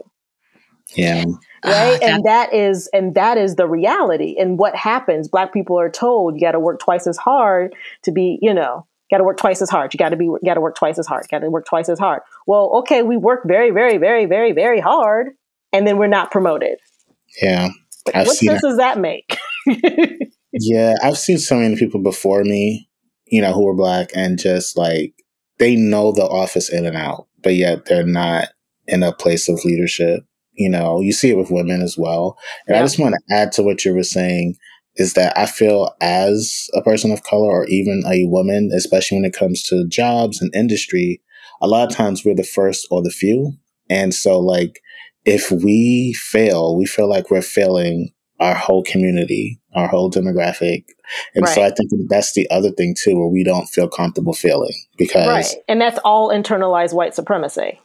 Yeah. 0.94 1.24
Right. 1.64 2.02
Uh, 2.02 2.06
and 2.06 2.24
that 2.24 2.52
is 2.52 2.88
and 2.92 3.14
that 3.14 3.38
is 3.38 3.56
the 3.56 3.68
reality. 3.68 4.36
And 4.38 4.58
what 4.58 4.74
happens, 4.74 5.28
black 5.28 5.52
people 5.52 5.78
are 5.78 5.90
told 5.90 6.34
you 6.34 6.40
gotta 6.40 6.58
work 6.58 6.80
twice 6.80 7.06
as 7.06 7.16
hard 7.16 7.74
to 8.02 8.10
be, 8.10 8.38
you 8.42 8.52
know, 8.52 8.86
gotta 9.10 9.24
work 9.24 9.36
twice 9.36 9.62
as 9.62 9.70
hard. 9.70 9.94
You 9.94 9.98
gotta 9.98 10.16
be 10.16 10.28
gotta 10.44 10.60
work 10.60 10.74
twice 10.74 10.98
as 10.98 11.06
hard, 11.06 11.26
gotta 11.30 11.48
work 11.50 11.66
twice 11.66 11.88
as 11.88 11.98
hard. 11.98 12.22
Well, 12.46 12.70
okay, 12.80 13.02
we 13.02 13.16
work 13.16 13.42
very, 13.46 13.70
very, 13.70 13.98
very, 13.98 14.26
very, 14.26 14.52
very 14.52 14.80
hard 14.80 15.28
and 15.72 15.86
then 15.86 15.98
we're 15.98 16.06
not 16.06 16.30
promoted. 16.30 16.78
Yeah. 17.40 17.70
I've 18.14 18.26
what 18.26 18.36
sense 18.36 18.62
does 18.62 18.76
that 18.78 18.98
make? 18.98 19.38
yeah, 20.52 20.94
I've 21.02 21.18
seen 21.18 21.38
so 21.38 21.56
many 21.56 21.76
people 21.76 22.02
before 22.02 22.42
me, 22.42 22.88
you 23.26 23.40
know, 23.40 23.52
who 23.52 23.68
are 23.68 23.74
black 23.74 24.10
and 24.14 24.38
just 24.38 24.76
like 24.76 25.14
they 25.58 25.76
know 25.76 26.12
the 26.12 26.24
office 26.24 26.68
in 26.68 26.84
and 26.84 26.96
out, 26.96 27.28
but 27.42 27.54
yet 27.54 27.86
they're 27.86 28.06
not 28.06 28.48
in 28.86 29.02
a 29.02 29.12
place 29.12 29.48
of 29.48 29.64
leadership. 29.64 30.24
You 30.54 30.68
know, 30.68 31.00
you 31.00 31.12
see 31.12 31.30
it 31.30 31.38
with 31.38 31.50
women 31.50 31.80
as 31.80 31.96
well. 31.96 32.36
And 32.66 32.74
yeah. 32.74 32.80
I 32.80 32.84
just 32.84 32.98
want 32.98 33.14
to 33.14 33.34
add 33.34 33.52
to 33.52 33.62
what 33.62 33.84
you 33.84 33.94
were 33.94 34.02
saying 34.02 34.56
is 34.96 35.14
that 35.14 35.36
I 35.38 35.46
feel 35.46 35.94
as 36.00 36.68
a 36.74 36.82
person 36.82 37.10
of 37.12 37.22
color 37.22 37.46
or 37.46 37.66
even 37.66 38.02
a 38.06 38.26
woman, 38.26 38.70
especially 38.74 39.18
when 39.18 39.24
it 39.24 39.34
comes 39.34 39.62
to 39.64 39.88
jobs 39.88 40.42
and 40.42 40.54
industry, 40.54 41.22
a 41.62 41.68
lot 41.68 41.88
of 41.88 41.96
times 41.96 42.24
we're 42.24 42.34
the 42.34 42.42
first 42.42 42.86
or 42.90 43.02
the 43.02 43.10
few. 43.10 43.54
And 43.88 44.14
so 44.14 44.38
like 44.38 44.82
if 45.24 45.50
we 45.50 46.14
fail, 46.14 46.76
we 46.76 46.86
feel 46.86 47.08
like 47.08 47.30
we're 47.30 47.42
failing 47.42 48.12
our 48.40 48.54
whole 48.54 48.82
community, 48.82 49.60
our 49.74 49.86
whole 49.86 50.10
demographic. 50.10 50.84
And 51.34 51.44
right. 51.44 51.54
so 51.54 51.62
I 51.62 51.70
think 51.70 51.90
that's 52.08 52.32
the 52.32 52.50
other 52.50 52.70
thing 52.70 52.96
too, 52.98 53.16
where 53.16 53.28
we 53.28 53.44
don't 53.44 53.66
feel 53.66 53.88
comfortable 53.88 54.32
failing 54.32 54.74
because. 54.96 55.28
Right. 55.28 55.54
And 55.68 55.80
that's 55.80 55.98
all 56.04 56.30
internalized 56.30 56.92
white 56.92 57.14
supremacy. 57.14 57.80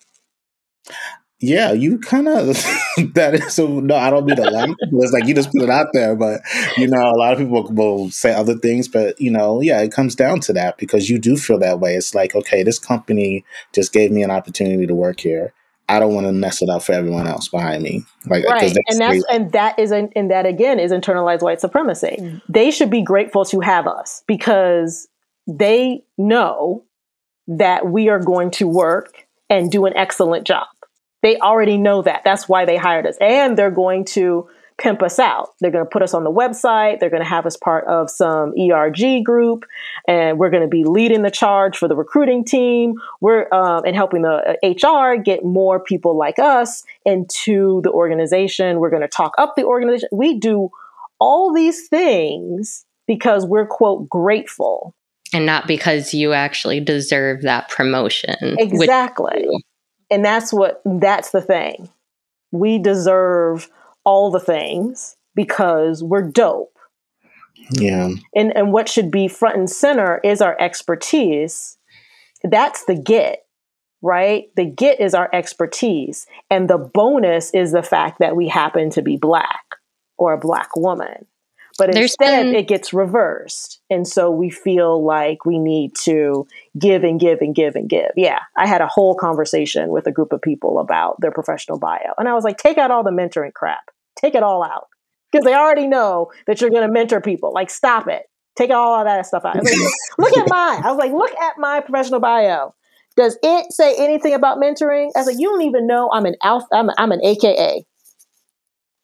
Yeah, 1.39 1.71
you 1.71 2.00
kind 2.00 2.28
of 2.28 2.47
that 3.13 3.36
is 3.36 3.54
so. 3.54 3.80
No, 3.80 3.95
I 3.95 4.10
don't 4.10 4.26
mean 4.26 4.38
to 4.38 4.50
laugh. 4.50 4.69
It's 4.80 5.13
like 5.13 5.28
you 5.28 5.36
just 5.36 5.52
put 5.52 5.62
it 5.62 5.69
out 5.69 5.89
there, 5.93 6.15
but 6.15 6.41
you 6.78 6.88
know, 6.88 7.00
a 7.00 7.15
lot 7.15 7.34
of 7.34 7.38
people 7.38 7.71
will 7.71 8.10
say 8.10 8.34
other 8.34 8.56
things. 8.56 8.88
But 8.88 9.21
you 9.21 9.30
know, 9.30 9.62
yeah, 9.62 9.82
it 9.82 9.91
comes 9.91 10.15
down 10.15 10.39
to 10.41 10.54
that 10.54 10.80
because 10.80 11.12
you 11.12 11.19
do 11.19 11.38
feel 11.38 11.60
that 11.60 11.80
way. 11.80 11.93
It's 11.93 12.15
like, 12.15 12.34
okay, 12.34 12.63
this 12.63 12.80
company 12.80 13.45
just 13.71 13.93
gave 13.93 14.12
me 14.12 14.23
an 14.23 14.32
opportunity 14.32 14.88
to 14.88 14.95
work 14.95 15.19
here. 15.19 15.54
I 15.89 16.00
don't 16.00 16.13
want 16.13 16.28
to 16.28 16.34
mess 16.34 16.62
it 16.62 16.69
up 16.69 16.84
for 16.84 16.91
everyone 16.91 17.28
else 17.28 17.47
behind 17.47 17.82
me. 17.82 18.04
Like, 18.26 18.43
right. 18.45 18.73
that's 18.73 18.78
and 18.89 19.00
that's 19.00 19.23
and 19.32 19.52
that 19.54 19.80
is 19.80 19.91
and 19.91 20.32
that 20.32 20.45
again 20.45 20.80
is 20.80 20.91
internalized 20.91 21.41
white 21.41 21.62
supremacy. 21.62 22.17
Mm. 22.19 22.41
They 22.50 22.71
should 22.71 22.89
be 22.89 23.02
grateful 23.02 23.45
to 23.45 23.62
have 23.62 23.88
us 23.88 24.23
because 24.28 25.08
they 25.47 26.04
know 26.17 26.84
that 27.47 27.88
we 27.88 28.10
are 28.10 28.19
going 28.19 28.52
to 28.52 28.67
work 28.67 29.28
and 29.50 29.71
do 29.71 29.86
an 29.86 29.95
excellent 29.95 30.45
job. 30.45 30.67
They 31.23 31.38
already 31.38 31.78
know 31.78 32.02
that. 32.02 32.21
That's 32.26 32.50
why 32.50 32.65
they 32.65 32.76
hired 32.76 33.08
us, 33.08 33.17
and 33.21 33.58
they're 33.58 33.71
going 33.71 34.06
to 34.06 34.50
pimp 34.77 35.01
us 35.01 35.17
out. 35.19 35.49
They're 35.59 35.71
going 35.71 35.85
to 35.85 35.89
put 35.89 36.03
us 36.03 36.13
on 36.13 36.23
the 36.23 36.31
website. 36.31 36.99
They're 36.99 37.09
going 37.09 37.23
to 37.23 37.29
have 37.29 37.45
us 37.45 37.57
part 37.57 37.85
of 37.87 38.09
some 38.09 38.53
ERG 38.59 39.23
group, 39.23 39.65
and 40.07 40.37
we're 40.37 40.49
going 40.49 40.63
to 40.63 40.69
be 40.69 40.83
leading 40.83 41.23
the 41.23 41.31
charge 41.31 41.77
for 41.77 41.87
the 41.87 41.95
recruiting 41.95 42.45
team. 42.45 42.95
We're 43.19 43.51
um, 43.51 43.83
and 43.85 43.95
helping 43.95 44.21
the 44.21 44.57
HR 44.63 45.13
uh, 45.13 45.21
get 45.21 45.43
more 45.43 45.79
people 45.79 46.17
like 46.17 46.39
us 46.39 46.83
into 47.05 47.81
the 47.83 47.91
organization. 47.91 48.79
We're 48.79 48.91
going 48.91 49.01
to 49.01 49.07
talk 49.07 49.33
up 49.37 49.55
the 49.55 49.63
organization. 49.63 50.09
We 50.11 50.39
do 50.39 50.69
all 51.19 51.53
these 51.53 51.87
things 51.87 52.85
because 53.07 53.45
we're 53.45 53.67
quote 53.67 54.07
grateful. 54.09 54.93
And 55.33 55.45
not 55.45 55.67
because 55.67 56.13
you 56.13 56.33
actually 56.33 56.79
deserve 56.79 57.41
that 57.41 57.69
promotion. 57.69 58.55
Exactly. 58.59 59.47
And 60.09 60.23
that's 60.23 60.53
what 60.53 60.81
that's 60.85 61.31
the 61.31 61.41
thing. 61.41 61.89
We 62.51 62.79
deserve 62.79 63.69
all 64.07 64.31
the 64.31 64.39
things 64.39 65.17
because 65.35 66.01
we're 66.01 66.21
dope. 66.31 66.77
Yeah. 67.71 68.09
And 68.33 68.55
and 68.55 68.71
what 68.71 68.87
should 68.87 69.11
be 69.11 69.27
front 69.27 69.57
and 69.57 69.69
center 69.69 70.21
is 70.23 70.41
our 70.41 70.55
expertise. 70.59 71.77
That's 72.43 72.85
the 72.85 72.95
get, 72.95 73.45
right? 74.01 74.45
The 74.55 74.65
get 74.65 75.01
is 75.01 75.13
our 75.13 75.29
expertise. 75.33 76.25
And 76.49 76.69
the 76.69 76.77
bonus 76.77 77.53
is 77.53 77.73
the 77.73 77.83
fact 77.83 78.19
that 78.19 78.35
we 78.35 78.47
happen 78.47 78.89
to 78.91 79.01
be 79.01 79.17
black 79.17 79.65
or 80.17 80.33
a 80.33 80.37
black 80.39 80.75
woman. 80.77 81.25
But 81.77 81.91
There's 81.91 82.11
instead, 82.19 82.45
been- 82.45 82.55
it 82.55 82.67
gets 82.67 82.93
reversed. 82.93 83.81
And 83.89 84.07
so 84.07 84.31
we 84.31 84.49
feel 84.49 85.03
like 85.05 85.45
we 85.45 85.59
need 85.59 85.91
to 86.05 86.47
give 86.79 87.03
and 87.03 87.19
give 87.19 87.39
and 87.41 87.53
give 87.53 87.75
and 87.75 87.87
give. 87.89 88.11
Yeah. 88.15 88.39
I 88.55 88.65
had 88.65 88.81
a 88.81 88.87
whole 88.87 89.13
conversation 89.15 89.89
with 89.89 90.07
a 90.07 90.11
group 90.11 90.33
of 90.33 90.41
people 90.41 90.79
about 90.79 91.19
their 91.21 91.31
professional 91.31 91.77
bio. 91.77 92.13
And 92.17 92.27
I 92.27 92.33
was 92.33 92.43
like, 92.43 92.57
take 92.57 92.77
out 92.79 92.89
all 92.89 93.03
the 93.03 93.11
mentoring 93.11 93.53
crap, 93.53 93.91
take 94.17 94.36
it 94.36 94.43
all 94.43 94.63
out. 94.63 94.88
Because 95.32 95.45
they 95.45 95.53
already 95.53 95.88
know 95.88 96.32
that 96.47 96.62
you're 96.62 96.69
going 96.69 96.88
to 96.88 96.91
mentor 96.91 97.21
people. 97.21 97.51
Like, 97.53 97.69
stop 97.69 98.08
it. 98.08 98.23
Take 98.56 98.71
all 98.71 98.99
of 98.99 99.06
that 99.06 99.25
stuff 99.25 99.45
out. 99.45 99.56
Like, 99.56 99.73
look 100.17 100.38
at 100.38 100.49
mine. 100.49 100.84
I 100.84 100.89
was 100.89 100.97
like, 100.97 101.12
look 101.12 101.36
at 101.36 101.56
my 101.58 101.82
professional 101.82 102.19
bio. 102.19 102.73
Does 103.17 103.38
it 103.41 103.73
say 103.73 103.95
anything 103.97 104.34
about 104.34 104.60
mentoring? 104.60 105.10
I 105.15 105.19
was 105.19 105.27
like, 105.27 105.39
you 105.39 105.49
don't 105.49 105.63
even 105.63 105.88
know 105.88 106.10
I'm 106.13 106.25
an 106.25 106.36
alpha, 106.43 106.67
I'm, 106.71 106.89
I'm 106.97 107.12
an 107.12 107.19
AKA. 107.23 107.86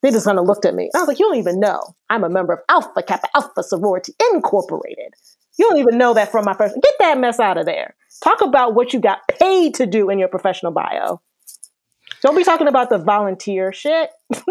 They 0.03 0.11
just 0.11 0.25
kind 0.25 0.37
of 0.37 0.45
looked 0.45 0.65
at 0.65 0.75
me. 0.75 0.89
I 0.95 0.99
was 0.99 1.07
like, 1.07 1.17
you 1.17 1.25
don't 1.25 1.37
even 1.37 1.59
know. 1.59 1.81
I'm 2.09 2.23
a 2.23 2.29
member 2.29 2.53
of 2.53 2.59
Alpha 2.69 3.01
Kappa 3.01 3.27
Alpha 3.35 3.63
Sorority 3.63 4.13
Incorporated. 4.33 5.13
You 5.57 5.69
don't 5.69 5.79
even 5.79 5.97
know 5.97 6.13
that 6.13 6.29
from 6.29 6.45
my 6.45 6.53
first. 6.53 6.75
Get 6.75 6.93
that 6.99 7.17
mess 7.19 7.39
out 7.39 7.57
of 7.57 7.65
there. 7.65 7.95
Talk 8.23 8.41
about 8.41 8.75
what 8.75 8.93
you 8.93 8.99
got 8.99 9.19
paid 9.39 9.75
to 9.75 9.85
do 9.85 10.09
in 10.09 10.19
your 10.19 10.27
professional 10.27 10.73
bio. 10.73 11.21
Don't 12.23 12.37
be 12.37 12.43
talking 12.45 12.67
about 12.69 12.89
the 12.89 12.97
volunteer 12.97 13.73
shit. 13.73 14.09
Stop 14.33 14.47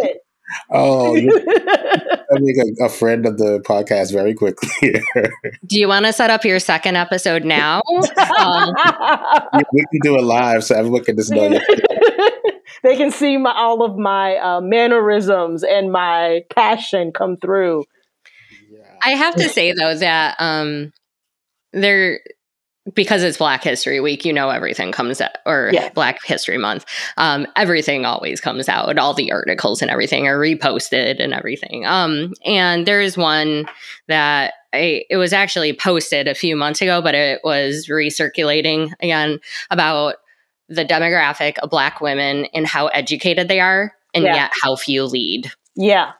it. 0.00 0.18
Oh, 0.70 1.14
you're 1.14 1.40
becoming 1.40 2.74
a, 2.80 2.86
a 2.86 2.88
friend 2.88 3.24
of 3.26 3.38
the 3.38 3.60
podcast 3.60 4.12
very 4.12 4.34
quickly. 4.34 5.00
Do 5.66 5.78
you 5.78 5.86
want 5.86 6.06
to 6.06 6.12
set 6.12 6.30
up 6.30 6.44
your 6.44 6.58
second 6.58 6.96
episode 6.96 7.44
now? 7.44 7.80
um, 8.38 8.74
we 9.72 9.84
can 9.92 10.00
do 10.02 10.16
it 10.16 10.22
live 10.22 10.64
so 10.64 10.74
everyone 10.74 11.04
can 11.04 11.16
just 11.16 11.30
know. 11.30 11.58
they 12.82 12.96
can 12.96 13.12
see 13.12 13.36
my, 13.36 13.52
all 13.52 13.84
of 13.84 13.96
my 13.96 14.36
uh, 14.36 14.60
mannerisms 14.60 15.62
and 15.62 15.92
my 15.92 16.42
passion 16.54 17.12
come 17.12 17.36
through. 17.36 17.84
I 19.00 19.10
have 19.10 19.34
to 19.36 19.48
say 19.48 19.72
though 19.72 19.94
that 19.96 20.36
um 20.40 20.92
there 21.72 22.20
because 22.92 23.22
it's 23.22 23.38
Black 23.38 23.64
History 23.64 23.98
Week, 24.00 24.24
you 24.24 24.32
know 24.32 24.50
everything 24.50 24.92
comes 24.92 25.20
out 25.20 25.30
or 25.46 25.70
Yeah. 25.72 25.88
Black 25.90 26.22
History 26.24 26.58
Month. 26.58 26.84
Um 27.16 27.46
everything 27.56 28.04
always 28.04 28.40
comes 28.40 28.68
out. 28.68 28.98
All 28.98 29.14
the 29.14 29.32
articles 29.32 29.80
and 29.80 29.90
everything 29.90 30.26
are 30.28 30.38
reposted 30.38 31.22
and 31.22 31.32
everything. 31.32 31.86
Um 31.86 32.32
and 32.44 32.84
there's 32.86 33.16
one 33.16 33.66
that 34.08 34.54
I, 34.74 35.04
it 35.08 35.16
was 35.16 35.32
actually 35.32 35.72
posted 35.72 36.26
a 36.28 36.34
few 36.34 36.56
months 36.56 36.82
ago, 36.82 37.00
but 37.00 37.14
it 37.14 37.40
was 37.44 37.86
recirculating 37.88 38.92
again 39.00 39.38
about 39.70 40.16
the 40.68 40.84
demographic 40.84 41.58
of 41.58 41.70
black 41.70 42.00
women 42.00 42.46
and 42.54 42.66
how 42.66 42.88
educated 42.88 43.48
they 43.48 43.60
are 43.60 43.92
and 44.14 44.24
Yeah. 44.24 44.34
yet 44.34 44.52
how 44.62 44.76
few 44.76 45.04
lead 45.04 45.50
Yeah. 45.76 46.12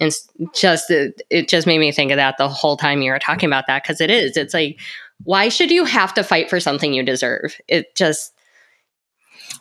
and 0.00 0.12
just 0.54 0.90
it, 0.90 1.22
it 1.30 1.48
just 1.48 1.66
made 1.66 1.78
me 1.78 1.92
think 1.92 2.10
of 2.10 2.16
that 2.16 2.36
the 2.38 2.48
whole 2.48 2.76
time 2.76 3.02
you 3.02 3.10
were 3.12 3.18
talking 3.18 3.48
about 3.48 3.66
that 3.68 3.82
because 3.82 4.00
it 4.00 4.10
is 4.10 4.36
it's 4.36 4.54
like 4.54 4.78
why 5.22 5.48
should 5.48 5.70
you 5.70 5.84
have 5.84 6.12
to 6.14 6.24
fight 6.24 6.50
for 6.50 6.58
something 6.60 6.92
you 6.92 7.02
deserve 7.04 7.56
it 7.68 7.94
just 7.94 8.32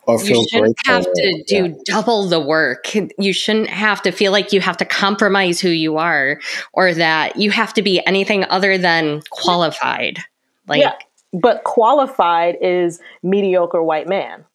Or 0.08 0.20
you 0.22 0.46
shouldn't 0.50 0.76
grateful. 0.78 0.94
have 0.94 1.04
to 1.04 1.44
do 1.48 1.66
Yeah. 1.68 1.74
double 1.86 2.28
the 2.28 2.40
work 2.40 2.94
you 3.18 3.34
shouldn't 3.34 3.70
have 3.70 4.02
to 4.02 4.12
feel 4.12 4.32
like 4.32 4.52
you 4.52 4.62
have 4.62 4.78
to 4.78 4.86
compromise 4.86 5.60
who 5.62 5.70
you 5.70 5.98
are 5.98 6.40
or 6.74 6.94
that 6.94 7.36
you 7.38 7.52
have 7.52 7.74
to 7.76 7.82
be 7.82 8.06
anything 8.08 8.44
other 8.50 8.78
than 8.78 9.22
qualified 9.30 10.20
like 10.68 10.82
Yeah. 10.82 10.94
But 11.36 11.64
qualified 11.64 12.58
is 12.62 13.00
mediocre 13.24 13.82
white 13.82 14.08
man. 14.08 14.46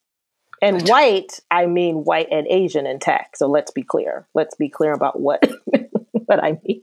And 0.62 0.88
white, 0.88 1.40
I 1.50 1.66
mean 1.66 2.04
white 2.04 2.28
and 2.30 2.46
Asian 2.48 2.86
in 2.86 2.98
tech. 3.00 3.36
So 3.36 3.46
let's 3.48 3.70
be 3.72 3.82
clear. 3.82 4.26
Let's 4.34 4.54
be 4.56 4.68
clear 4.68 4.92
about 4.92 5.18
what 5.20 5.40
what 6.12 6.42
I 6.42 6.58
mean. 6.64 6.82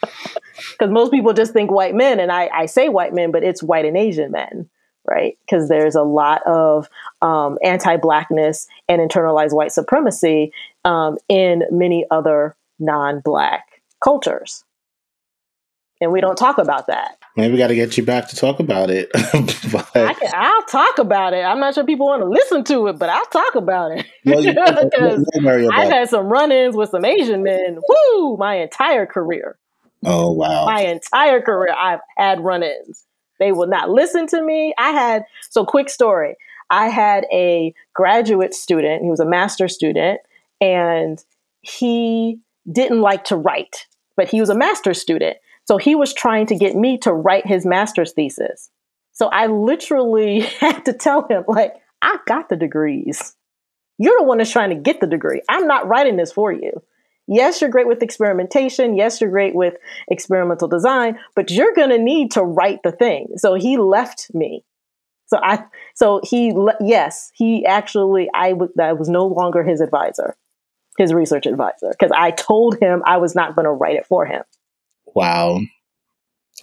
Because 0.00 0.90
most 0.90 1.10
people 1.10 1.32
just 1.32 1.52
think 1.52 1.70
white 1.70 1.94
men, 1.94 2.20
and 2.20 2.32
I, 2.32 2.48
I 2.52 2.66
say 2.66 2.88
white 2.88 3.14
men, 3.14 3.30
but 3.30 3.42
it's 3.42 3.62
white 3.62 3.84
and 3.84 3.96
Asian 3.96 4.30
men, 4.30 4.68
right? 5.04 5.38
Because 5.44 5.68
there's 5.68 5.94
a 5.94 6.02
lot 6.02 6.42
of 6.46 6.88
um, 7.22 7.58
anti-blackness 7.62 8.66
and 8.88 9.00
internalized 9.00 9.54
white 9.54 9.72
supremacy 9.72 10.52
um, 10.84 11.18
in 11.28 11.62
many 11.70 12.04
other 12.10 12.54
non-black 12.78 13.82
cultures, 14.02 14.64
and 16.00 16.12
we 16.12 16.20
don't 16.20 16.36
talk 16.36 16.58
about 16.58 16.88
that. 16.88 17.18
Maybe 17.36 17.52
we 17.52 17.58
got 17.58 17.66
to 17.66 17.74
get 17.74 17.96
you 17.98 18.04
back 18.04 18.28
to 18.28 18.36
talk 18.36 18.60
about 18.60 18.88
it. 18.90 19.10
but, 19.72 19.90
I 19.94 20.14
can, 20.14 20.30
I'll 20.34 20.62
talk 20.64 20.98
about 20.98 21.34
it. 21.34 21.42
I'm 21.42 21.60
not 21.60 21.74
sure 21.74 21.84
people 21.84 22.06
want 22.06 22.22
to 22.22 22.28
listen 22.28 22.64
to 22.64 22.86
it, 22.86 22.98
but 22.98 23.10
I'll 23.10 23.26
talk 23.26 23.54
about 23.54 23.92
it. 23.92 24.06
well, 24.24 24.42
you, 24.42 24.52
Because 24.54 25.30
don't 25.34 25.44
worry 25.44 25.68
I've 25.70 25.90
had 25.90 26.08
some 26.08 26.26
run-ins 26.26 26.74
with 26.74 26.90
some 26.90 27.04
Asian 27.04 27.42
men. 27.42 27.78
Woo! 27.86 28.36
My 28.38 28.56
entire 28.56 29.04
career, 29.04 29.58
Oh 30.06 30.30
wow. 30.32 30.66
my 30.66 30.82
entire 30.82 31.42
career, 31.42 31.74
I've 31.76 32.00
had 32.16 32.40
run-ins. 32.40 33.04
They 33.38 33.52
will 33.52 33.66
not 33.66 33.90
listen 33.90 34.26
to 34.28 34.42
me. 34.42 34.72
I 34.78 34.90
had 34.92 35.24
so 35.50 35.66
quick 35.66 35.90
story. 35.90 36.36
I 36.70 36.88
had 36.88 37.26
a 37.32 37.74
graduate 37.94 38.54
student. 38.54 39.02
He 39.02 39.10
was 39.10 39.20
a 39.20 39.26
master 39.26 39.68
student, 39.68 40.20
and 40.60 41.22
he 41.60 42.40
didn't 42.70 43.00
like 43.00 43.24
to 43.24 43.36
write, 43.36 43.86
but 44.16 44.28
he 44.28 44.40
was 44.40 44.48
a 44.48 44.56
master's 44.56 45.00
student. 45.00 45.36
So 45.66 45.76
he 45.76 45.94
was 45.94 46.14
trying 46.14 46.46
to 46.46 46.56
get 46.56 46.76
me 46.76 46.98
to 46.98 47.12
write 47.12 47.46
his 47.46 47.66
master's 47.66 48.12
thesis. 48.12 48.70
So 49.12 49.26
I 49.28 49.46
literally 49.46 50.40
had 50.60 50.84
to 50.84 50.92
tell 50.92 51.26
him, 51.28 51.44
like, 51.48 51.74
I 52.02 52.18
got 52.26 52.48
the 52.48 52.56
degrees. 52.56 53.34
You're 53.98 54.18
the 54.18 54.24
one 54.24 54.38
that's 54.38 54.50
trying 54.50 54.70
to 54.70 54.76
get 54.76 55.00
the 55.00 55.06
degree. 55.06 55.42
I'm 55.48 55.66
not 55.66 55.88
writing 55.88 56.16
this 56.16 56.32
for 56.32 56.52
you. 56.52 56.82
Yes, 57.28 57.60
you're 57.60 57.70
great 57.70 57.88
with 57.88 58.02
experimentation. 58.02 58.96
Yes, 58.96 59.20
you're 59.20 59.30
great 59.30 59.54
with 59.54 59.74
experimental 60.08 60.68
design, 60.68 61.18
but 61.34 61.50
you're 61.50 61.74
going 61.74 61.90
to 61.90 61.98
need 61.98 62.30
to 62.32 62.42
write 62.42 62.82
the 62.84 62.92
thing. 62.92 63.28
So 63.36 63.54
he 63.54 63.76
left 63.76 64.28
me. 64.32 64.64
So 65.26 65.38
I, 65.42 65.64
so 65.94 66.20
he, 66.22 66.52
le- 66.52 66.76
yes, 66.80 67.32
he 67.34 67.66
actually, 67.66 68.28
I. 68.32 68.46
I 68.46 68.50
w- 68.50 68.72
I 68.80 68.92
was 68.92 69.08
no 69.08 69.26
longer 69.26 69.64
his 69.64 69.80
advisor, 69.80 70.36
his 70.98 71.12
research 71.12 71.46
advisor, 71.46 71.90
because 71.90 72.12
I 72.16 72.30
told 72.30 72.78
him 72.80 73.02
I 73.04 73.16
was 73.16 73.34
not 73.34 73.56
going 73.56 73.64
to 73.64 73.72
write 73.72 73.96
it 73.96 74.06
for 74.06 74.24
him. 74.24 74.44
Wow. 75.14 75.60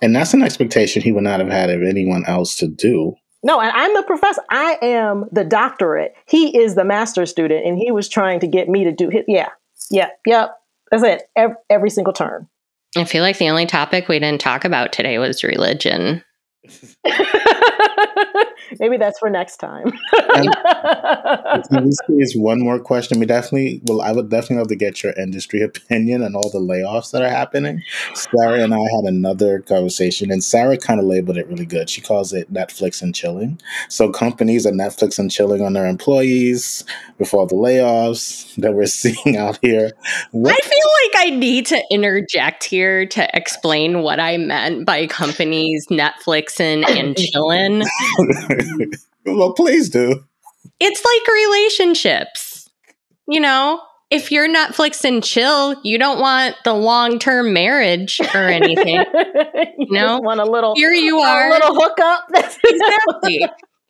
And 0.01 0.15
that's 0.15 0.33
an 0.33 0.43
expectation 0.43 1.01
he 1.01 1.11
would 1.11 1.23
not 1.23 1.41
have 1.41 1.49
had 1.49 1.69
of 1.69 1.83
anyone 1.83 2.23
else 2.25 2.55
to 2.57 2.67
do. 2.67 3.15
No, 3.43 3.59
and 3.59 3.71
I'm 3.71 3.93
the 3.93 4.03
professor. 4.03 4.41
I 4.49 4.77
am 4.81 5.25
the 5.33 5.43
doctorate. 5.43 6.13
He 6.25 6.57
is 6.57 6.75
the 6.75 6.85
master 6.85 7.25
student, 7.25 7.65
and 7.65 7.77
he 7.77 7.91
was 7.91 8.07
trying 8.07 8.39
to 8.39 8.47
get 8.47 8.69
me 8.69 8.85
to 8.85 8.93
do 8.93 9.09
his. 9.09 9.23
Yeah, 9.27 9.49
yeah, 9.89 10.09
yep. 10.25 10.57
That's 10.91 11.03
it. 11.03 11.23
Every, 11.35 11.55
every 11.69 11.89
single 11.89 12.13
turn. 12.13 12.47
i 12.97 13.03
feel 13.03 13.23
like 13.23 13.37
the 13.37 13.49
only 13.49 13.65
topic 13.65 14.07
we 14.07 14.19
didn't 14.19 14.41
talk 14.41 14.65
about 14.65 14.91
today 14.93 15.17
was 15.17 15.43
religion 15.43 16.23
Maybe 18.79 18.97
that's 18.97 19.19
for 19.19 19.29
next 19.29 19.57
time. 19.57 19.91
If 21.55 21.97
we 22.07 22.39
one 22.39 22.61
more 22.61 22.79
question, 22.79 23.19
we 23.19 23.25
definitely 23.25 23.81
well, 23.85 24.01
I 24.01 24.11
would 24.11 24.29
definitely 24.29 24.57
love 24.57 24.67
to 24.69 24.75
get 24.75 25.03
your 25.03 25.13
industry 25.13 25.61
opinion 25.63 26.23
on 26.23 26.35
all 26.35 26.49
the 26.49 26.59
layoffs 26.59 27.11
that 27.11 27.21
are 27.21 27.29
happening. 27.29 27.81
Sarah 28.13 28.63
and 28.63 28.73
I 28.73 28.79
had 28.79 29.05
another 29.05 29.59
conversation, 29.59 30.31
and 30.31 30.43
Sarah 30.43 30.77
kind 30.77 30.99
of 30.99 31.05
labeled 31.05 31.37
it 31.37 31.47
really 31.47 31.65
good. 31.65 31.89
She 31.89 32.01
calls 32.01 32.33
it 32.33 32.51
Netflix 32.51 33.01
and 33.01 33.13
chilling. 33.13 33.59
So 33.89 34.11
companies 34.11 34.65
are 34.65 34.71
Netflix 34.71 35.19
and 35.19 35.31
chilling 35.31 35.61
on 35.61 35.73
their 35.73 35.85
employees 35.85 36.83
before 37.17 37.47
the 37.47 37.55
layoffs 37.55 38.53
that 38.55 38.73
we're 38.73 38.85
seeing 38.87 39.37
out 39.37 39.59
here. 39.61 39.91
What 40.31 40.53
I 40.53 40.67
feel 40.67 40.91
like 41.03 41.27
I 41.27 41.29
need 41.37 41.65
to 41.67 41.83
interject 41.91 42.63
here 42.63 43.05
to 43.07 43.27
explain 43.35 44.01
what 44.01 44.19
I 44.19 44.37
meant 44.37 44.85
by 44.85 45.07
companies 45.07 45.87
Netflixing 45.89 46.87
and 46.87 47.15
chillin'. 47.15 47.85
well, 49.25 49.53
please 49.53 49.89
do. 49.89 50.23
It's 50.79 51.03
like 51.03 51.27
relationships. 51.27 52.69
You 53.27 53.39
know, 53.39 53.81
if 54.09 54.31
you're 54.31 54.47
Netflix 54.47 55.03
and 55.05 55.23
chill, 55.23 55.79
you 55.83 55.97
don't 55.97 56.19
want 56.19 56.55
the 56.65 56.73
long 56.73 57.19
term 57.19 57.53
marriage 57.53 58.19
or 58.33 58.47
anything. 58.47 58.95
you 59.77 59.87
No. 59.89 60.07
just 60.15 60.23
want 60.23 60.39
a 60.39 60.45
little, 60.45 60.75
Here 60.75 60.91
you 60.91 61.19
a 61.19 61.25
are. 61.27 61.49
little 61.49 61.73
hookup. 61.75 62.27
That's 62.29 62.57
exactly. 62.63 63.41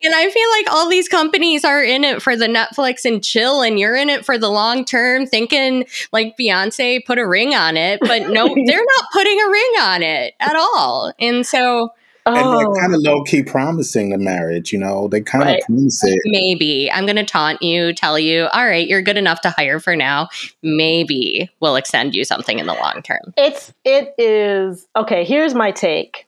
And 0.02 0.14
I 0.14 0.28
feel 0.30 0.50
like 0.50 0.66
all 0.70 0.90
these 0.90 1.08
companies 1.08 1.64
are 1.64 1.82
in 1.82 2.04
it 2.04 2.20
for 2.20 2.36
the 2.36 2.46
Netflix 2.46 3.06
and 3.06 3.24
chill, 3.24 3.62
and 3.62 3.78
you're 3.78 3.96
in 3.96 4.10
it 4.10 4.24
for 4.24 4.36
the 4.36 4.50
long 4.50 4.84
term, 4.84 5.26
thinking 5.26 5.86
like 6.12 6.36
Beyonce 6.38 7.04
put 7.06 7.18
a 7.18 7.26
ring 7.26 7.54
on 7.54 7.76
it, 7.78 8.00
but 8.00 8.28
no, 8.28 8.54
they're 8.66 8.84
not 8.98 9.04
putting 9.12 9.40
a 9.40 9.48
ring 9.48 9.72
on 9.80 10.02
it 10.02 10.34
at 10.40 10.56
all. 10.56 11.12
And 11.18 11.46
so 11.46 11.90
and 12.26 12.36
Oh. 12.38 12.58
they're 12.58 12.82
kind 12.82 12.94
of 12.94 13.00
low 13.02 13.22
key 13.24 13.42
promising 13.42 14.10
the 14.10 14.18
marriage, 14.18 14.72
you 14.72 14.78
know. 14.78 15.08
They 15.08 15.20
kind 15.20 15.44
Right. 15.44 15.60
of 15.60 15.66
promise 15.66 16.02
it. 16.04 16.18
maybe 16.24 16.90
I'm 16.90 17.04
going 17.06 17.16
to 17.16 17.24
taunt 17.24 17.62
you, 17.62 17.92
tell 17.92 18.18
you, 18.18 18.46
all 18.52 18.66
right, 18.66 18.86
you're 18.88 19.02
good 19.02 19.18
enough 19.18 19.40
to 19.42 19.50
hire 19.50 19.78
for 19.80 19.94
now. 19.94 20.28
Maybe 20.62 21.50
we'll 21.60 21.76
extend 21.76 22.14
you 22.14 22.24
something 22.24 22.58
in 22.58 22.66
the 22.66 22.74
long 22.74 23.02
term. 23.02 23.34
It's 23.36 23.72
it 23.84 24.14
is 24.18 24.86
okay. 24.96 25.24
Here's 25.24 25.54
my 25.54 25.70
take. 25.70 26.26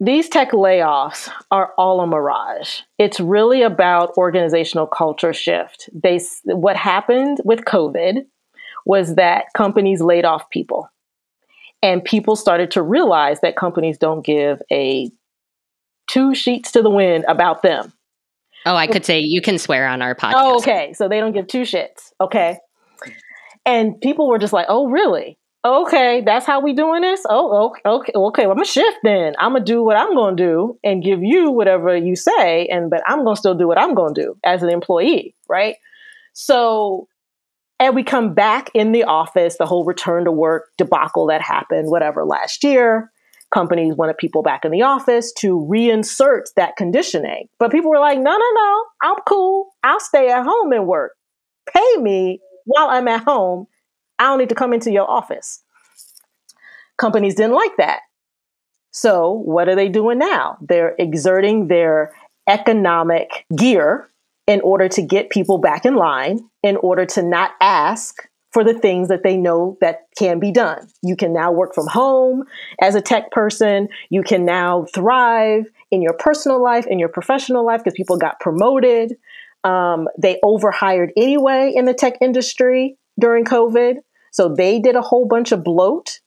These 0.00 0.28
tech 0.28 0.50
layoffs 0.50 1.28
are 1.52 1.72
all 1.78 2.00
a 2.00 2.06
mirage. 2.08 2.80
It's 2.98 3.20
really 3.20 3.62
about 3.62 4.16
organizational 4.16 4.86
culture 4.88 5.32
shift. 5.32 5.88
They 5.92 6.18
what 6.44 6.76
happened 6.76 7.40
with 7.44 7.64
COVID 7.64 8.24
was 8.84 9.14
that 9.14 9.44
companies 9.54 10.00
laid 10.00 10.24
off 10.24 10.50
people, 10.50 10.88
and 11.84 12.04
people 12.04 12.34
started 12.34 12.72
to 12.72 12.82
realize 12.82 13.40
that 13.42 13.54
companies 13.54 13.96
don't 13.96 14.24
give 14.26 14.60
a 14.72 15.08
two 16.12 16.34
sheets 16.34 16.72
to 16.72 16.82
the 16.82 16.90
wind 16.90 17.24
about 17.26 17.62
them. 17.62 17.92
Oh, 18.66 18.76
I 18.76 18.86
could 18.86 19.04
say 19.04 19.18
you 19.18 19.40
can 19.40 19.58
swear 19.58 19.88
on 19.88 20.02
our 20.02 20.14
podcast. 20.14 20.34
Oh, 20.36 20.58
okay. 20.58 20.92
So 20.92 21.08
they 21.08 21.18
don't 21.18 21.32
give 21.32 21.46
two 21.46 21.62
shits. 21.62 22.12
Okay. 22.20 22.58
And 23.64 24.00
people 24.00 24.28
were 24.28 24.38
just 24.38 24.52
like, 24.52 24.66
oh, 24.68 24.88
really? 24.88 25.38
Okay, 25.64 26.22
that's 26.26 26.44
how 26.44 26.60
we 26.60 26.72
doing 26.72 27.02
this? 27.02 27.22
Oh, 27.28 27.66
okay, 27.68 27.80
okay, 27.86 28.12
okay. 28.16 28.42
Well, 28.42 28.50
I'm 28.50 28.56
gonna 28.56 28.64
shift 28.64 28.98
then. 29.04 29.34
I'm 29.38 29.52
gonna 29.52 29.64
do 29.64 29.84
what 29.84 29.96
I'm 29.96 30.12
gonna 30.12 30.34
do 30.34 30.76
and 30.82 31.04
give 31.04 31.22
you 31.22 31.52
whatever 31.52 31.96
you 31.96 32.16
say, 32.16 32.66
and 32.66 32.90
but 32.90 33.00
I'm 33.06 33.22
gonna 33.22 33.36
still 33.36 33.54
do 33.54 33.68
what 33.68 33.78
I'm 33.78 33.94
gonna 33.94 34.12
do 34.12 34.36
as 34.42 34.64
an 34.64 34.70
employee, 34.70 35.36
right? 35.48 35.76
So, 36.32 37.06
and 37.78 37.94
we 37.94 38.02
come 38.02 38.34
back 38.34 38.70
in 38.74 38.90
the 38.90 39.04
office, 39.04 39.56
the 39.56 39.66
whole 39.66 39.84
return 39.84 40.24
to 40.24 40.32
work 40.32 40.70
debacle 40.78 41.26
that 41.26 41.42
happened, 41.42 41.92
whatever 41.92 42.24
last 42.24 42.64
year. 42.64 43.12
Companies 43.52 43.94
wanted 43.94 44.16
people 44.16 44.42
back 44.42 44.64
in 44.64 44.70
the 44.70 44.82
office 44.82 45.32
to 45.38 45.66
reinsert 45.70 46.44
that 46.56 46.76
conditioning, 46.76 47.48
but 47.58 47.70
people 47.70 47.90
were 47.90 47.98
like, 47.98 48.18
no, 48.18 48.30
no, 48.30 48.50
no, 48.54 48.84
I'm 49.02 49.16
cool. 49.28 49.74
I'll 49.84 50.00
stay 50.00 50.30
at 50.30 50.44
home 50.44 50.72
and 50.72 50.86
work. 50.86 51.12
Pay 51.66 51.96
me 51.98 52.40
while 52.64 52.88
I'm 52.88 53.08
at 53.08 53.24
home. 53.24 53.66
I 54.18 54.24
don't 54.24 54.38
need 54.38 54.48
to 54.48 54.54
come 54.54 54.72
into 54.72 54.90
your 54.90 55.08
office. 55.08 55.62
Companies 56.96 57.34
didn't 57.34 57.54
like 57.54 57.76
that. 57.76 58.00
So, 58.90 59.32
what 59.32 59.68
are 59.68 59.74
they 59.74 59.88
doing 59.88 60.18
now? 60.18 60.58
They're 60.60 60.94
exerting 60.98 61.68
their 61.68 62.14
economic 62.48 63.46
gear 63.56 64.08
in 64.46 64.60
order 64.60 64.88
to 64.88 65.02
get 65.02 65.30
people 65.30 65.58
back 65.58 65.84
in 65.84 65.94
line, 65.94 66.40
in 66.62 66.76
order 66.76 67.06
to 67.06 67.22
not 67.22 67.52
ask 67.60 68.28
for 68.52 68.64
the 68.64 68.74
things 68.74 69.08
that 69.08 69.22
they 69.22 69.36
know 69.36 69.78
that 69.80 70.06
can 70.16 70.38
be 70.38 70.52
done. 70.52 70.86
You 71.02 71.16
can 71.16 71.32
now 71.32 71.52
work 71.52 71.74
from 71.74 71.86
home 71.86 72.44
as 72.80 72.94
a 72.94 73.00
tech 73.00 73.30
person. 73.30 73.88
You 74.10 74.22
can 74.22 74.44
now 74.44 74.86
thrive 74.94 75.64
in 75.90 76.02
your 76.02 76.14
personal 76.14 76.62
life, 76.62 76.86
in 76.86 76.98
your 76.98 77.08
professional 77.08 77.64
life, 77.64 77.82
because 77.82 77.96
people 77.96 78.18
got 78.18 78.40
promoted. 78.40 79.16
Um, 79.64 80.08
they 80.18 80.38
overhired 80.42 81.12
anyway 81.16 81.72
in 81.74 81.86
the 81.86 81.94
tech 81.94 82.14
industry 82.20 82.98
during 83.18 83.44
COVID. 83.44 83.96
So 84.32 84.54
they 84.54 84.80
did 84.80 84.96
a 84.96 85.02
whole 85.02 85.26
bunch 85.26 85.52
of 85.52 85.64
bloat. 85.64 86.20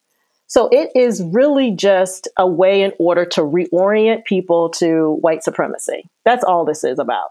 So 0.47 0.69
it 0.71 0.91
is 0.95 1.23
really 1.23 1.71
just 1.71 2.27
a 2.37 2.47
way 2.47 2.81
in 2.81 2.93
order 2.99 3.25
to 3.25 3.41
reorient 3.41 4.25
people 4.25 4.69
to 4.71 5.17
white 5.21 5.43
supremacy. 5.43 6.09
That's 6.23 6.43
all 6.43 6.65
this 6.65 6.83
is 6.83 6.99
about. 6.99 7.29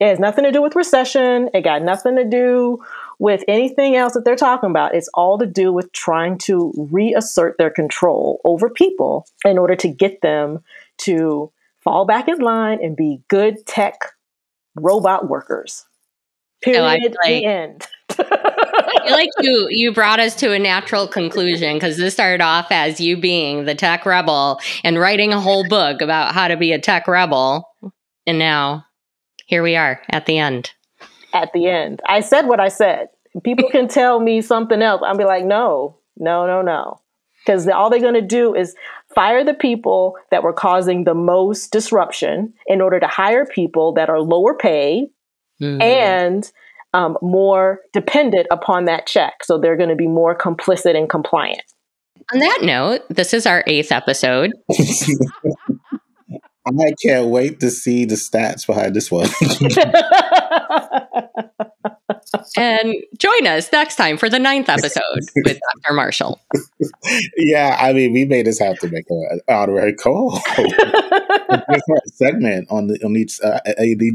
It 0.00 0.08
has 0.08 0.18
nothing 0.18 0.44
to 0.44 0.52
do 0.52 0.62
with 0.62 0.74
recession. 0.74 1.50
It 1.54 1.62
got 1.62 1.82
nothing 1.82 2.16
to 2.16 2.24
do 2.24 2.78
with 3.20 3.44
anything 3.46 3.94
else 3.94 4.14
that 4.14 4.24
they're 4.24 4.34
talking 4.34 4.70
about. 4.70 4.94
It's 4.94 5.10
all 5.12 5.38
to 5.38 5.46
do 5.46 5.72
with 5.72 5.92
trying 5.92 6.38
to 6.38 6.72
reassert 6.90 7.58
their 7.58 7.70
control 7.70 8.40
over 8.44 8.70
people 8.70 9.26
in 9.44 9.58
order 9.58 9.76
to 9.76 9.88
get 9.88 10.22
them 10.22 10.64
to 10.98 11.52
fall 11.82 12.06
back 12.06 12.28
in 12.28 12.38
line 12.38 12.78
and 12.82 12.96
be 12.96 13.20
good 13.28 13.64
tech 13.66 13.98
robot 14.74 15.28
workers. 15.28 15.84
Period. 16.62 16.80
Oh, 16.80 16.86
I 16.86 16.98
feel 16.98 17.10
like- 17.22 17.28
the 17.28 17.44
end. 17.44 17.86
I 18.18 19.04
feel 19.04 19.12
like 19.12 19.30
you 19.38 19.68
you 19.70 19.92
brought 19.92 20.18
us 20.18 20.34
to 20.36 20.52
a 20.52 20.58
natural 20.58 21.06
conclusion 21.06 21.76
because 21.76 21.96
this 21.96 22.14
started 22.14 22.42
off 22.42 22.66
as 22.70 23.00
you 23.00 23.16
being 23.16 23.64
the 23.64 23.74
tech 23.74 24.04
rebel 24.04 24.60
and 24.82 24.98
writing 24.98 25.32
a 25.32 25.40
whole 25.40 25.66
book 25.68 26.02
about 26.02 26.34
how 26.34 26.48
to 26.48 26.56
be 26.56 26.72
a 26.72 26.78
tech 26.78 27.06
rebel, 27.06 27.68
and 28.26 28.38
now 28.38 28.84
here 29.46 29.62
we 29.62 29.76
are 29.76 30.02
at 30.10 30.26
the 30.26 30.38
end. 30.38 30.72
At 31.32 31.52
the 31.52 31.66
end. 31.66 32.00
I 32.06 32.20
said 32.20 32.46
what 32.46 32.60
I 32.60 32.68
said. 32.68 33.08
People 33.44 33.68
can 33.70 33.88
tell 33.88 34.20
me 34.20 34.40
something 34.40 34.82
else. 34.82 35.02
I'll 35.04 35.16
be 35.16 35.24
like, 35.24 35.44
no, 35.44 35.98
no, 36.16 36.46
no, 36.46 36.62
no. 36.62 37.00
Because 37.44 37.66
all 37.68 37.88
they're 37.90 38.00
going 38.00 38.14
to 38.14 38.20
do 38.20 38.54
is 38.54 38.74
fire 39.14 39.42
the 39.44 39.54
people 39.54 40.16
that 40.30 40.42
were 40.42 40.52
causing 40.52 41.04
the 41.04 41.14
most 41.14 41.72
disruption 41.72 42.52
in 42.66 42.80
order 42.80 43.00
to 43.00 43.06
hire 43.06 43.46
people 43.46 43.92
that 43.94 44.10
are 44.10 44.20
lower 44.20 44.54
paid 44.54 45.08
Mhm. 45.60 45.82
and 45.82 46.52
um, 46.94 47.16
more 47.22 47.80
dependent 47.92 48.46
upon 48.50 48.86
that 48.86 49.06
check. 49.06 49.44
So 49.44 49.58
they're 49.58 49.76
going 49.76 49.90
to 49.90 49.94
be 49.96 50.08
more 50.08 50.36
complicit 50.36 50.96
and 50.96 51.08
compliant. 51.08 51.62
On 52.32 52.38
that 52.40 52.60
note, 52.62 53.02
this 53.10 53.32
is 53.34 53.46
our 53.46 53.62
eighth 53.66 53.92
episode. 53.92 54.52
I 56.66 56.92
can't 57.02 57.28
wait 57.28 57.60
to 57.60 57.70
see 57.70 58.04
the 58.04 58.16
stats 58.16 58.66
behind 58.66 58.94
this 58.94 59.10
one. 59.10 59.28
And 62.56 62.94
join 63.16 63.46
us 63.46 63.70
next 63.72 63.96
time 63.96 64.16
for 64.16 64.28
the 64.28 64.38
ninth 64.38 64.68
episode 64.68 65.20
with 65.44 65.58
Dr. 65.82 65.94
Marshall. 65.94 66.40
yeah, 67.36 67.76
I 67.80 67.92
mean, 67.92 68.12
we 68.12 68.24
may 68.24 68.42
just 68.42 68.60
have 68.60 68.78
to 68.80 68.88
make 68.88 69.06
an 69.08 69.40
honorary 69.48 69.94
different 71.48 72.08
segment 72.14 72.68
on 72.70 72.88
the 72.88 73.04
on 73.04 73.16
each 73.16 73.40
uh, 73.42 73.60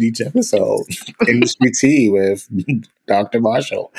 each 0.03 0.21
episode. 0.21 0.83
Industry 1.27 1.71
tea 1.71 2.09
with 2.09 2.47
Dr. 3.07 3.41
Marshall. 3.41 3.91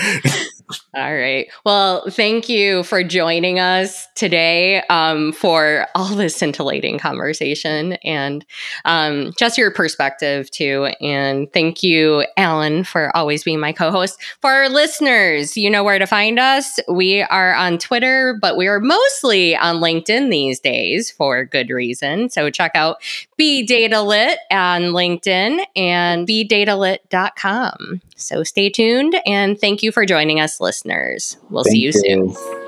All 0.97 1.15
right. 1.15 1.47
Well, 1.65 2.11
thank 2.11 2.49
you 2.49 2.83
for 2.83 3.05
joining 3.05 3.61
us 3.61 4.07
today 4.17 4.83
um, 4.91 5.33
for 5.33 5.87
all 5.95 6.09
this 6.09 6.35
scintillating 6.35 6.99
conversation 6.99 7.93
and 8.05 8.45
um, 8.85 9.33
just 9.39 9.59
your 9.59 9.71
perspective, 9.71 10.51
too. 10.51 10.87
And 11.01 11.53
thank 11.53 11.85
you, 11.85 12.25
Allen, 12.37 12.83
for 12.83 13.17
always 13.17 13.45
being 13.45 13.61
my 13.61 13.73
co 13.73 13.93
host. 13.93 14.21
For 14.41 14.51
our 14.51 14.69
listeners, 14.69 15.57
you 15.57 15.71
know 15.71 15.85
where 15.85 16.01
to 16.01 16.07
find 16.07 16.39
us. 16.39 16.81
We 16.89 17.23
are 17.23 17.55
on 17.55 17.79
Twitter, 17.79 18.37
but 18.41 18.57
we 18.57 18.67
are 18.67 18.81
mostly 18.81 19.55
on 19.57 19.77
LinkedIn 19.77 20.31
these 20.31 20.59
days 20.59 21.13
for 21.13 21.45
good 21.45 21.71
reason. 21.71 22.29
So 22.29 22.51
check 22.51 22.73
out 22.75 22.97
Be 23.37 23.65
Data 23.65 24.03
Lit 24.03 24.39
on 24.51 24.83
LinkedIn 24.83 25.65
and 25.77 26.27
bedatalit.com. 26.27 28.01
So 28.17 28.43
stay 28.43 28.71
tuned 28.71 29.15
and 29.27 29.61
thank 29.61 29.83
you 29.83 29.93
for 29.93 30.05
joining 30.07 30.41
us, 30.41 30.61
listeners. 30.61 31.37
We'll 31.51 31.65
see 31.65 31.79
you 31.79 31.93
Thank 31.93 32.07
soon. 32.07 32.31
you. 32.31 32.66